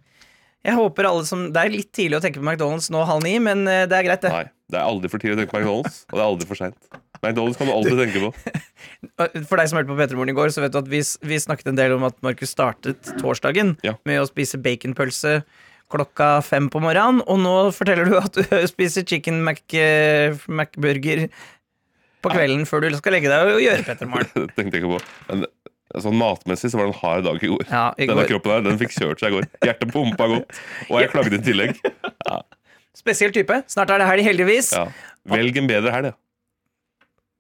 [0.65, 3.37] Jeg håper alle som Det er litt tidlig å tenke på McDonald's nå halv ni,
[3.43, 4.31] men eh, det er greit, det.
[4.33, 6.59] Nei, det er aldri for tidlig å tenke på McDonald's, og det er aldri for
[6.59, 6.89] seint.
[7.23, 8.31] McDonald's kan du alltid tenke på.
[9.49, 11.01] For deg som hørte på Petremorgen i går, så vet du at vi,
[11.31, 13.97] vi snakket en del om at Markus startet torsdagen Ja.
[14.09, 15.41] med å spise baconpølse
[15.89, 18.43] klokka fem på morgenen, og nå forteller du at du
[18.73, 21.29] spiser chicken Mac, eh, McBurger
[22.21, 24.29] på kvelden før du skal legge deg og gjøre Petremorgen.
[24.51, 25.01] Det tenkte jeg ikke på.
[25.31, 25.47] Men
[26.05, 27.63] sånn matmessig så var det en hard dag i går.
[27.71, 29.47] Ja, i Denne kroppen her, den fikk kjørt seg i går.
[29.65, 30.59] Hjertet pumpa godt,
[30.91, 31.79] og jeg klagde i tillegg.
[32.99, 33.63] Spesiell type.
[33.71, 34.73] Snart er det helg, heldigvis.
[34.77, 34.89] Ja.
[35.33, 36.19] Velg en bedre helg, ja.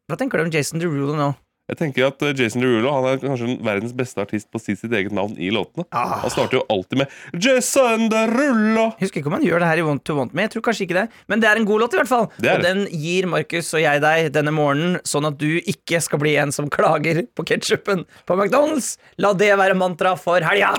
[0.09, 1.35] Hva tenker du om Jason Derulo nå?
[1.69, 4.73] Jeg tenker at eh, Jason Derulo han er kanskje verdens beste artist på å si
[4.73, 5.85] sitt eget navn i låtene.
[5.93, 6.23] Ah.
[6.23, 8.87] Han starter jo alltid med Jason Derulo.
[8.97, 10.47] Jeg husker ikke om han gjør det her i Want to Want Me.
[10.47, 12.31] Jeg tror kanskje ikke det Men det er en god låt, i hvert fall.
[12.41, 16.01] Det er Og den gir Markus og jeg deg denne morgenen, sånn at du ikke
[16.01, 18.95] skal bli en som klager på ketsjupen på McDonald's.
[19.21, 20.73] La det være mantra for helga.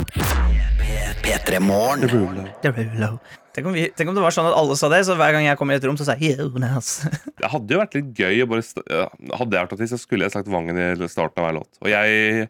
[1.22, 2.50] P3 Morgen.
[2.66, 3.14] Derulo.
[3.56, 5.48] Tenk om, vi, tenk om det var sånn at alle sa det, så hver gang
[5.48, 6.92] jeg kom i et rom, så sa jeg Jonas.
[7.40, 10.36] Det hadde jo vært litt gøy å bare Hadde jeg vært artist, så skulle jeg
[10.36, 11.72] sagt Vangen i starten av hver låt.
[11.82, 12.50] Og jeg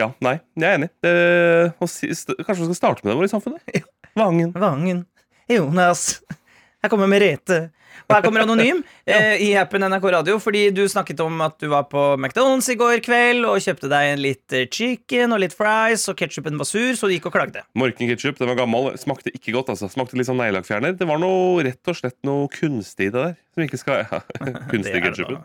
[0.00, 0.90] Ja, nei, jeg er enig.
[1.04, 1.14] Det,
[1.78, 3.84] og, kanskje vi skal starte med det vårt i samfunnet?
[4.20, 4.52] Vangen.
[4.58, 5.04] Vangen.
[5.50, 6.20] Jonas.
[6.82, 7.60] Jeg kommer med Merete.
[8.04, 11.70] Og her kommer Anonym eh, i appen NRK Radio, fordi du snakket om at du
[11.72, 15.56] var på McDonald's i går kveld og kjøpte deg en litt eh, chicken og litt
[15.56, 17.64] fries, og ketsjupen var sur, så du gikk og klagde.
[17.78, 18.92] Morken ketsjup, den var gammel.
[19.00, 19.72] Smakte ikke godt.
[19.72, 20.98] altså Smakte litt sånn neglelakkfjerner.
[21.00, 23.40] Det var noe rett og slett noe kunstig i det der.
[23.54, 24.20] Som ikke skal ja,
[24.70, 25.38] Kunstig ketsjupen.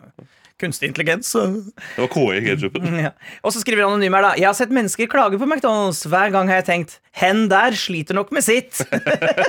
[0.60, 1.30] Kunstig intelligens.
[1.32, 2.88] Det var KI i ketsjupen.
[3.06, 3.12] Ja.
[3.46, 4.32] Og så skriver Anonym her, da.
[4.36, 6.02] Jeg har sett mennesker klage på McDonald's.
[6.10, 8.82] Hver gang har jeg tenkt hen der sliter nok med sitt.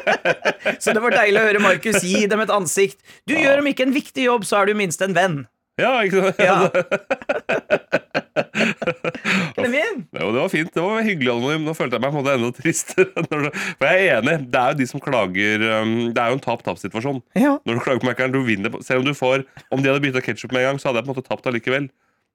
[0.84, 3.01] så det var deilig å høre Markus gi dem et ansikt.
[3.28, 5.41] Du gjør om ikke en viktig jobb, så er du minst en venn.
[5.82, 6.39] Ja, ikke sant?
[6.39, 8.20] Ja.
[9.56, 10.04] Clemin!
[10.16, 10.72] Jo, det var fint.
[10.74, 11.66] Det var hyggelig anonym.
[11.68, 13.26] Nå følte jeg meg på en måte enda tristere.
[13.80, 14.36] For jeg er enig.
[14.54, 17.22] Det er jo de som klager um, Det er jo en tap-tap-situasjon.
[17.40, 17.56] Ja.
[17.68, 20.24] Når du klager på Mac-eren, du vinner Selv om du får Om de hadde bytta
[20.26, 21.90] ketsjup med en gang, så hadde jeg på en måte tapt allikevel.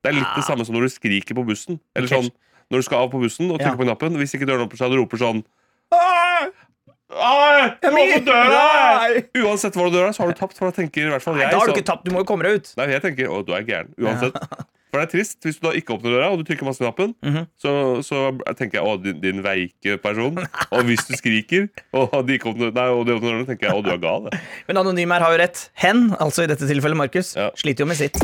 [0.05, 1.81] Det er litt det samme som når du skriker på bussen.
[1.97, 2.29] Eller sånn
[2.67, 3.79] når du skal av på bussen og trykker Ja.
[3.79, 4.17] på knappen.
[4.19, 5.53] Hvis ikke døren åpner seg, og du roper sånn «Ai!
[7.13, 7.71] Ai!
[7.81, 8.63] Du åpner døra!
[9.47, 10.57] Uansett hva du dør, så har du tapt.
[10.59, 12.29] For da tenker i hvert fall Nei, da har du ikke tapt, du må jo
[12.29, 12.73] komme deg ut.
[12.81, 13.93] Nei, jeg tenker å, du er gæren.
[14.03, 14.35] Uansett.
[14.91, 17.13] For det er trist hvis du da ikke åpner døra, og du trykker masse knappen.
[17.23, 17.47] -hmm.
[17.61, 17.73] så,
[18.07, 18.21] så
[18.57, 20.39] tenker jeg å, din, din veike person.
[20.75, 23.77] Og hvis du skriker, og de ikke åpner, nei, og de åpner døra, tenker jeg
[23.77, 24.29] å, du er gal.
[24.31, 24.41] jeg».
[24.69, 25.71] Men Anonym her har jo rett.
[25.75, 27.51] Hen, altså i dette tilfellet Markus, Ja.
[27.55, 28.17] sliter jo med sitt.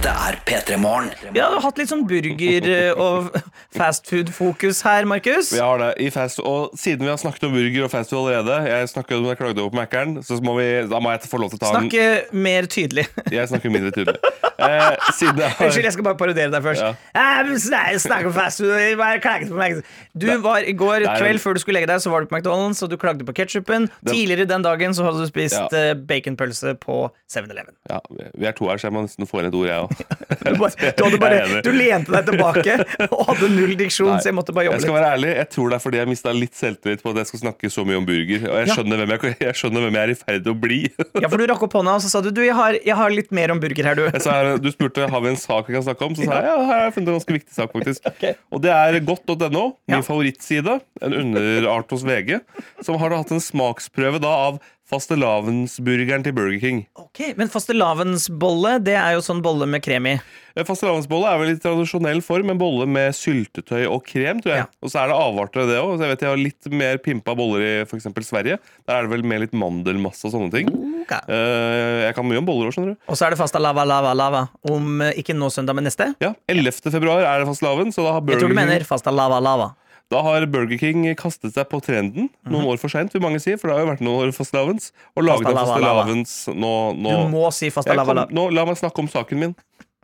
[0.00, 1.10] Dette er P3 Morgen.
[1.34, 3.34] Vi har hatt litt sånn burger- eh, og
[3.76, 5.50] fastfood-fokus her, Markus.
[5.52, 8.70] Vi har det i fast, og Siden vi har snakket om burger og fastfood allerede,
[8.70, 11.42] jeg snakket om jeg klagde over på Mækkern, så må vi, da må jeg få
[11.42, 13.04] lov til å ta en Snakke mer tydelig.
[13.40, 14.16] Jeg snakker mindre tydelig.
[14.60, 16.82] Eh, jeg har jeg skal bare parodiere deg først.
[16.82, 16.90] Ja.
[17.16, 19.84] Eh, Snakk om fastfood.
[20.12, 22.36] Du var I går Nei, kveld før du skulle legge deg, så var du på
[22.36, 23.88] McDonald's, og du klagde på ketsjupen.
[24.08, 25.68] Tidligere den dagen så hadde du spist Ja.
[25.92, 26.98] eh, baconpølse på
[27.32, 27.72] 7-Eleven.
[27.88, 28.00] ja,
[28.36, 29.89] Vi er to her, så jeg må nesten få inn et ord, jeg òg.
[29.90, 32.74] Du, bare- du, bare- Jeg du lente deg tilbake
[33.10, 35.02] og hadde null diksjon, så jeg måtte bare Jeg jobbe skal litt.
[35.02, 37.40] være ærlig, jeg tror det er fordi jeg mista litt selvtillit på at jeg skal
[37.44, 38.46] snakke så mye om burger.
[38.50, 38.74] Og jeg Ja.
[38.76, 40.80] skjønner hvem jeg, jeg, skjønner hvem jeg er i ferd med å bli.
[41.20, 43.10] Ja, for du rakk opp hånda, og så sa du du, jeg har, jeg har
[43.10, 44.04] litt mer om burger her, du.
[44.14, 46.48] Jeg sa, du spurte har vi en sak vi kan snakke om, så sa jeg
[46.50, 47.72] ja, her har jeg funnet en ganske viktig sak.
[47.74, 48.34] faktisk Okay.
[48.52, 50.02] Og det er godt.no, min Ja.
[50.06, 52.40] favorittside, en underart hos VG,
[52.84, 54.60] som har hatt en smaksprøve da av
[54.90, 56.82] fastelavnsburgeren til Burger King.
[56.98, 60.14] Ok, Men fastelavnsbolle, det er jo sånn bolle med krem i.
[60.56, 64.40] Eh, Fastelavnsbolle er vel i tradisjonell form en bolle med syltetøy og krem.
[64.42, 64.66] tror jeg Ja.
[64.82, 66.00] Og så er det avarter av det òg.
[66.00, 68.08] Jeg vet jeg har litt mer pimpa boller i f.eks.
[68.26, 68.58] Sverige.
[68.86, 70.68] Der er det vel med litt mandelmasse og sånne ting.
[71.04, 71.20] Okay.
[71.28, 73.00] Eh, jeg kan mye om boller òg, skjønner du.
[73.08, 74.48] Og så er det fasta lava, lava, lava.
[74.68, 76.14] Om eh, ikke nå søndag, men neste.
[76.20, 76.90] Ja, 11.
[76.90, 79.74] februar er det fastelavn, så da har Jeg tror du mener fasta lava, lava.
[80.10, 83.54] Da har Burger King kastet seg på trenden noen år for seint, vil mange si,
[83.54, 84.88] for det har jo vært noen år fastelavns.
[85.14, 86.02] Og laget Fastelavn, lava.
[86.02, 87.94] fastelavns nå, nå, Du må si fasta
[88.34, 89.54] nå, La meg snakke om saken min.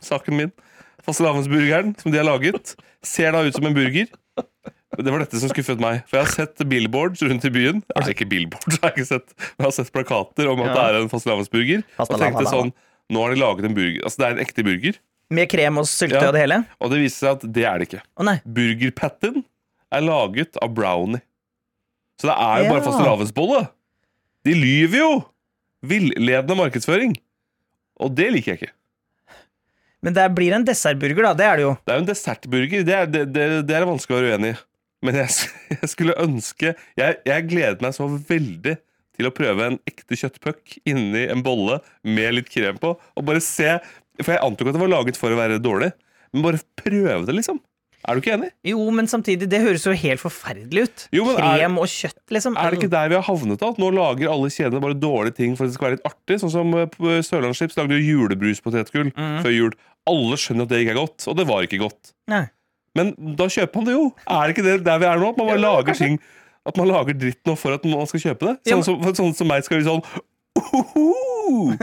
[0.04, 0.52] Saken min
[1.06, 4.06] Fastelavnsburgeren som de har laget, ser da ut som en burger.
[4.96, 6.04] Det var dette som skuffet meg.
[6.08, 7.82] For jeg har sett billboards rundt i byen.
[7.94, 10.84] Altså ikke billboards, jeg har ikke sett Men jeg har sett plakater om at det
[10.86, 11.82] er en fastelavnsburger.
[12.02, 12.72] Og tenkte sånn
[13.12, 14.00] Nå har de laget en burger.
[14.06, 14.96] Altså det er en ekte burger.
[15.36, 16.30] Med krem og syltetøy Ja.
[16.30, 16.58] og det hele?
[16.80, 18.02] Og det viser seg at det er det ikke.
[18.18, 18.38] Å nei.
[19.94, 21.22] Er laget av brownie.
[22.20, 22.86] Så det er jo bare Ja.
[22.90, 23.62] fastelavnsbolle.
[24.46, 25.10] De lyver jo!
[25.86, 27.14] Villedende markedsføring.
[28.00, 28.72] Og det liker jeg ikke.
[30.02, 31.34] Men det blir en dessertburger, da.
[31.34, 31.74] Det er det jo.
[31.84, 32.84] Det er jo en dessertburger.
[32.86, 34.58] Det er, det, det, det er vanskelig å være uenig i.
[35.06, 35.28] Men jeg,
[35.82, 38.76] jeg skulle ønske jeg, jeg gledet meg så veldig
[39.16, 42.94] til å prøve en ekte kjøttpuck inni en bolle med litt krem på.
[43.16, 43.76] Og bare se
[44.22, 45.90] For jeg antok at det var laget for å være dårlig.
[46.32, 47.60] Men bare prøve det, liksom.
[48.06, 48.48] Er du ikke enig?
[48.62, 51.04] Jo, men samtidig, det høres jo helt forferdelig ut.
[51.16, 52.54] Jo, men er- Krem og kjøtt, liksom.
[52.56, 53.58] Er det ikke der vi har havnet?
[53.58, 53.70] da?
[53.74, 56.38] At Nå lager alle kjedene bare dårlige ting for at det skal være litt artig.
[56.42, 59.10] Sånn som Sørlandsskips på Sørlandschips lagde jo julebruspotetgull
[59.42, 59.72] før jul.
[60.06, 62.12] Alle skjønner at det ikke er godt, og det var ikke godt.
[62.30, 62.44] Nei.
[62.94, 64.04] Men da kjøper man det jo.
[64.30, 65.28] Er det ikke det der vi er nå?
[65.34, 66.20] At man bare lager ting
[66.66, 68.54] At man lager dritt nå for at man skal kjøpe det?
[68.72, 70.00] Sånn som, sånn som meg skal bli sånn
[70.56, 71.76] Ohoho!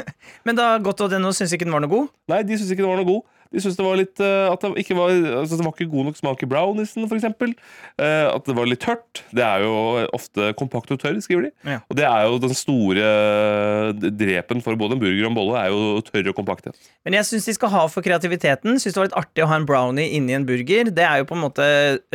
[0.48, 2.10] Men da godt.no syns ikke den var noe god?
[2.32, 3.22] Nei, de syns ikke det var noe god.
[3.54, 6.08] De syntes det var litt eh, At det ikke var, altså, det var ikke god
[6.10, 7.54] nok smak i browniesen, for eksempel.
[8.02, 9.22] Eh, at det var litt tørt.
[9.36, 9.74] Det er jo
[10.16, 11.52] ofte kompakt og tørr, skriver de.
[11.76, 11.80] Ja.
[11.86, 15.62] Og det er jo den store eh, drepen for både en burger og en bolle,
[15.62, 16.72] er jo tørr og kompakt.
[17.06, 18.80] Men jeg syns de skal ha for kreativiteten.
[18.82, 20.90] Syns det var litt artig å ha en brownie inni en burger.
[20.90, 21.68] Det er jo på en måte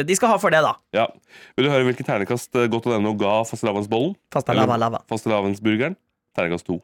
[0.03, 0.75] De skal ha for det, da.
[0.97, 1.07] Ja.
[1.55, 4.17] Vil du høre hvilken ternekast godt og denne ga fastelavnsbollen?
[4.35, 5.95] Fastelavnsburgeren?
[6.35, 6.81] Ternekast to.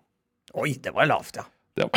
[0.54, 1.48] Oi, det var lavt, ja.
[1.74, 1.88] Ja.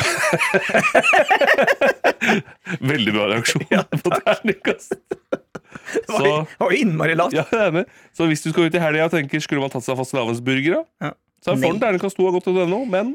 [2.82, 3.66] Veldig bra reaksjon
[4.02, 4.96] på terningkast.
[4.98, 7.36] Det var, Så, det var jo innmari lavt.
[7.38, 7.86] ja, jeg er.
[8.18, 11.08] Så hvis du skal ut i helga og tenker skulle man tatt seg fastelavnsburger, da?
[11.08, 11.12] Ja.
[11.46, 13.14] Så er for terningkast to har gått til denne, men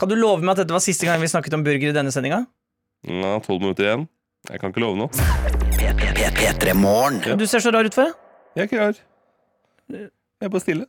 [0.00, 2.12] Kan du love meg at dette var siste gang vi snakket om burger i denne
[2.14, 2.44] sendinga?
[3.04, 4.06] ja, tolv minutter igjen.
[4.48, 5.08] Jeg kan ikke love noe.
[5.76, 7.36] P -p -p ja.
[7.36, 8.14] Du ser så rar ut for deg.
[8.56, 8.94] Jeg er ikke rar.
[9.90, 10.10] Jeg
[10.40, 10.86] er bare stille.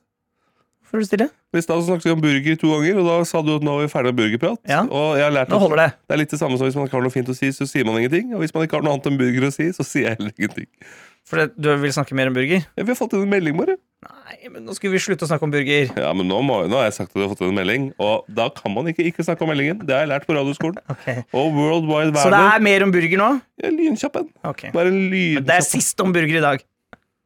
[0.89, 1.27] Får du stille?
[1.55, 3.87] I stad snakket vi om burger to ganger, og da sa du at nå er
[3.87, 4.61] vi ferdig med burgerprat.
[4.69, 4.83] Ja.
[4.85, 5.89] Og jeg har lært Nå at holder det.
[6.05, 7.67] det er litt det samme som hvis man ikke har noe fint å si, så
[7.69, 8.35] sier man ingenting.
[8.35, 10.35] Og hvis man ikke har noe annet enn burger å si, så sier jeg heller
[10.35, 10.69] ingenting.
[11.25, 12.61] For det, du vil snakke mer om burger?
[12.77, 13.79] Ja, vi har fått inn en melding, bare.
[14.05, 15.89] Nei, men nå skulle vi slutte å snakke om burger.
[15.97, 17.87] Ja, men nå, må, nå har jeg sagt at du har fått inn en melding,
[17.97, 19.81] og da kan man ikke ikke snakke om meldingen.
[19.81, 20.77] Det har jeg lært på radioskolen.
[20.93, 21.25] okay.
[21.33, 23.31] Og World Wide Så det er mer om burger nå?
[23.63, 24.29] Ja, lynkjapp en.
[24.51, 24.69] Okay.
[24.75, 26.65] Bare en Men Det er sist om burger i dag.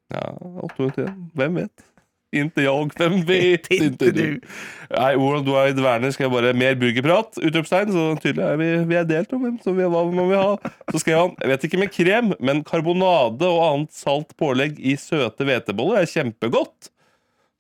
[0.10, 0.24] Ja,
[0.64, 1.18] åtte minutter igjen.
[1.38, 1.89] Hvem vet?
[2.32, 4.42] Inte jag, vem vet inte du.
[4.90, 7.40] Nei, World Wide Werner skal jeg bare mer burgerprat.
[7.42, 7.94] Utropstegn.
[7.94, 10.74] Så tydelig er vi, vi er delt om hvem som vi, hva man vil ha.
[10.94, 14.94] Så skrev han jeg vet ikke med krem, men karbonade og annet salt pålegg i
[15.02, 16.92] søte hveteboller er kjempegodt.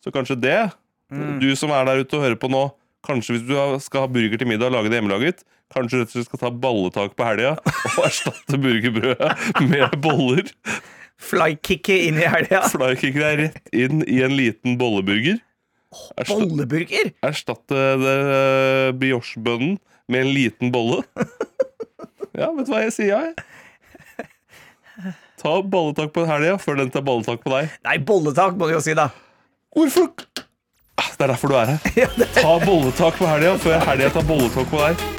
[0.06, 0.60] Så kanskje det,
[1.42, 2.68] du som er der ute og hører på nå,
[3.06, 5.42] kanskje hvis du skal ha burger til middag og lage det hjemmelaget,
[5.74, 10.54] kanskje du skal ta balletak på helga og erstatte burgerbrødet med boller.
[11.20, 12.62] Flykicket inn i helga.
[12.74, 15.40] Flykicket deg rett inn i en liten bolleburger.
[16.22, 17.10] Ersta- Bolleburger!
[17.26, 21.04] erstatte eh, briochebønnen med en liten bolle.
[22.40, 23.34] Ja, vet du hva jeg sier, jeg?
[25.42, 27.74] Ta balletak på helga før den tar balletak på deg.
[27.84, 29.10] Nei, bolletak må du jo si, da.
[29.76, 30.12] Hvorfor
[31.00, 31.80] Ah, Det er derfor du er her.
[32.38, 35.19] Ta bolletak på helga før helga tar bolletak på deg.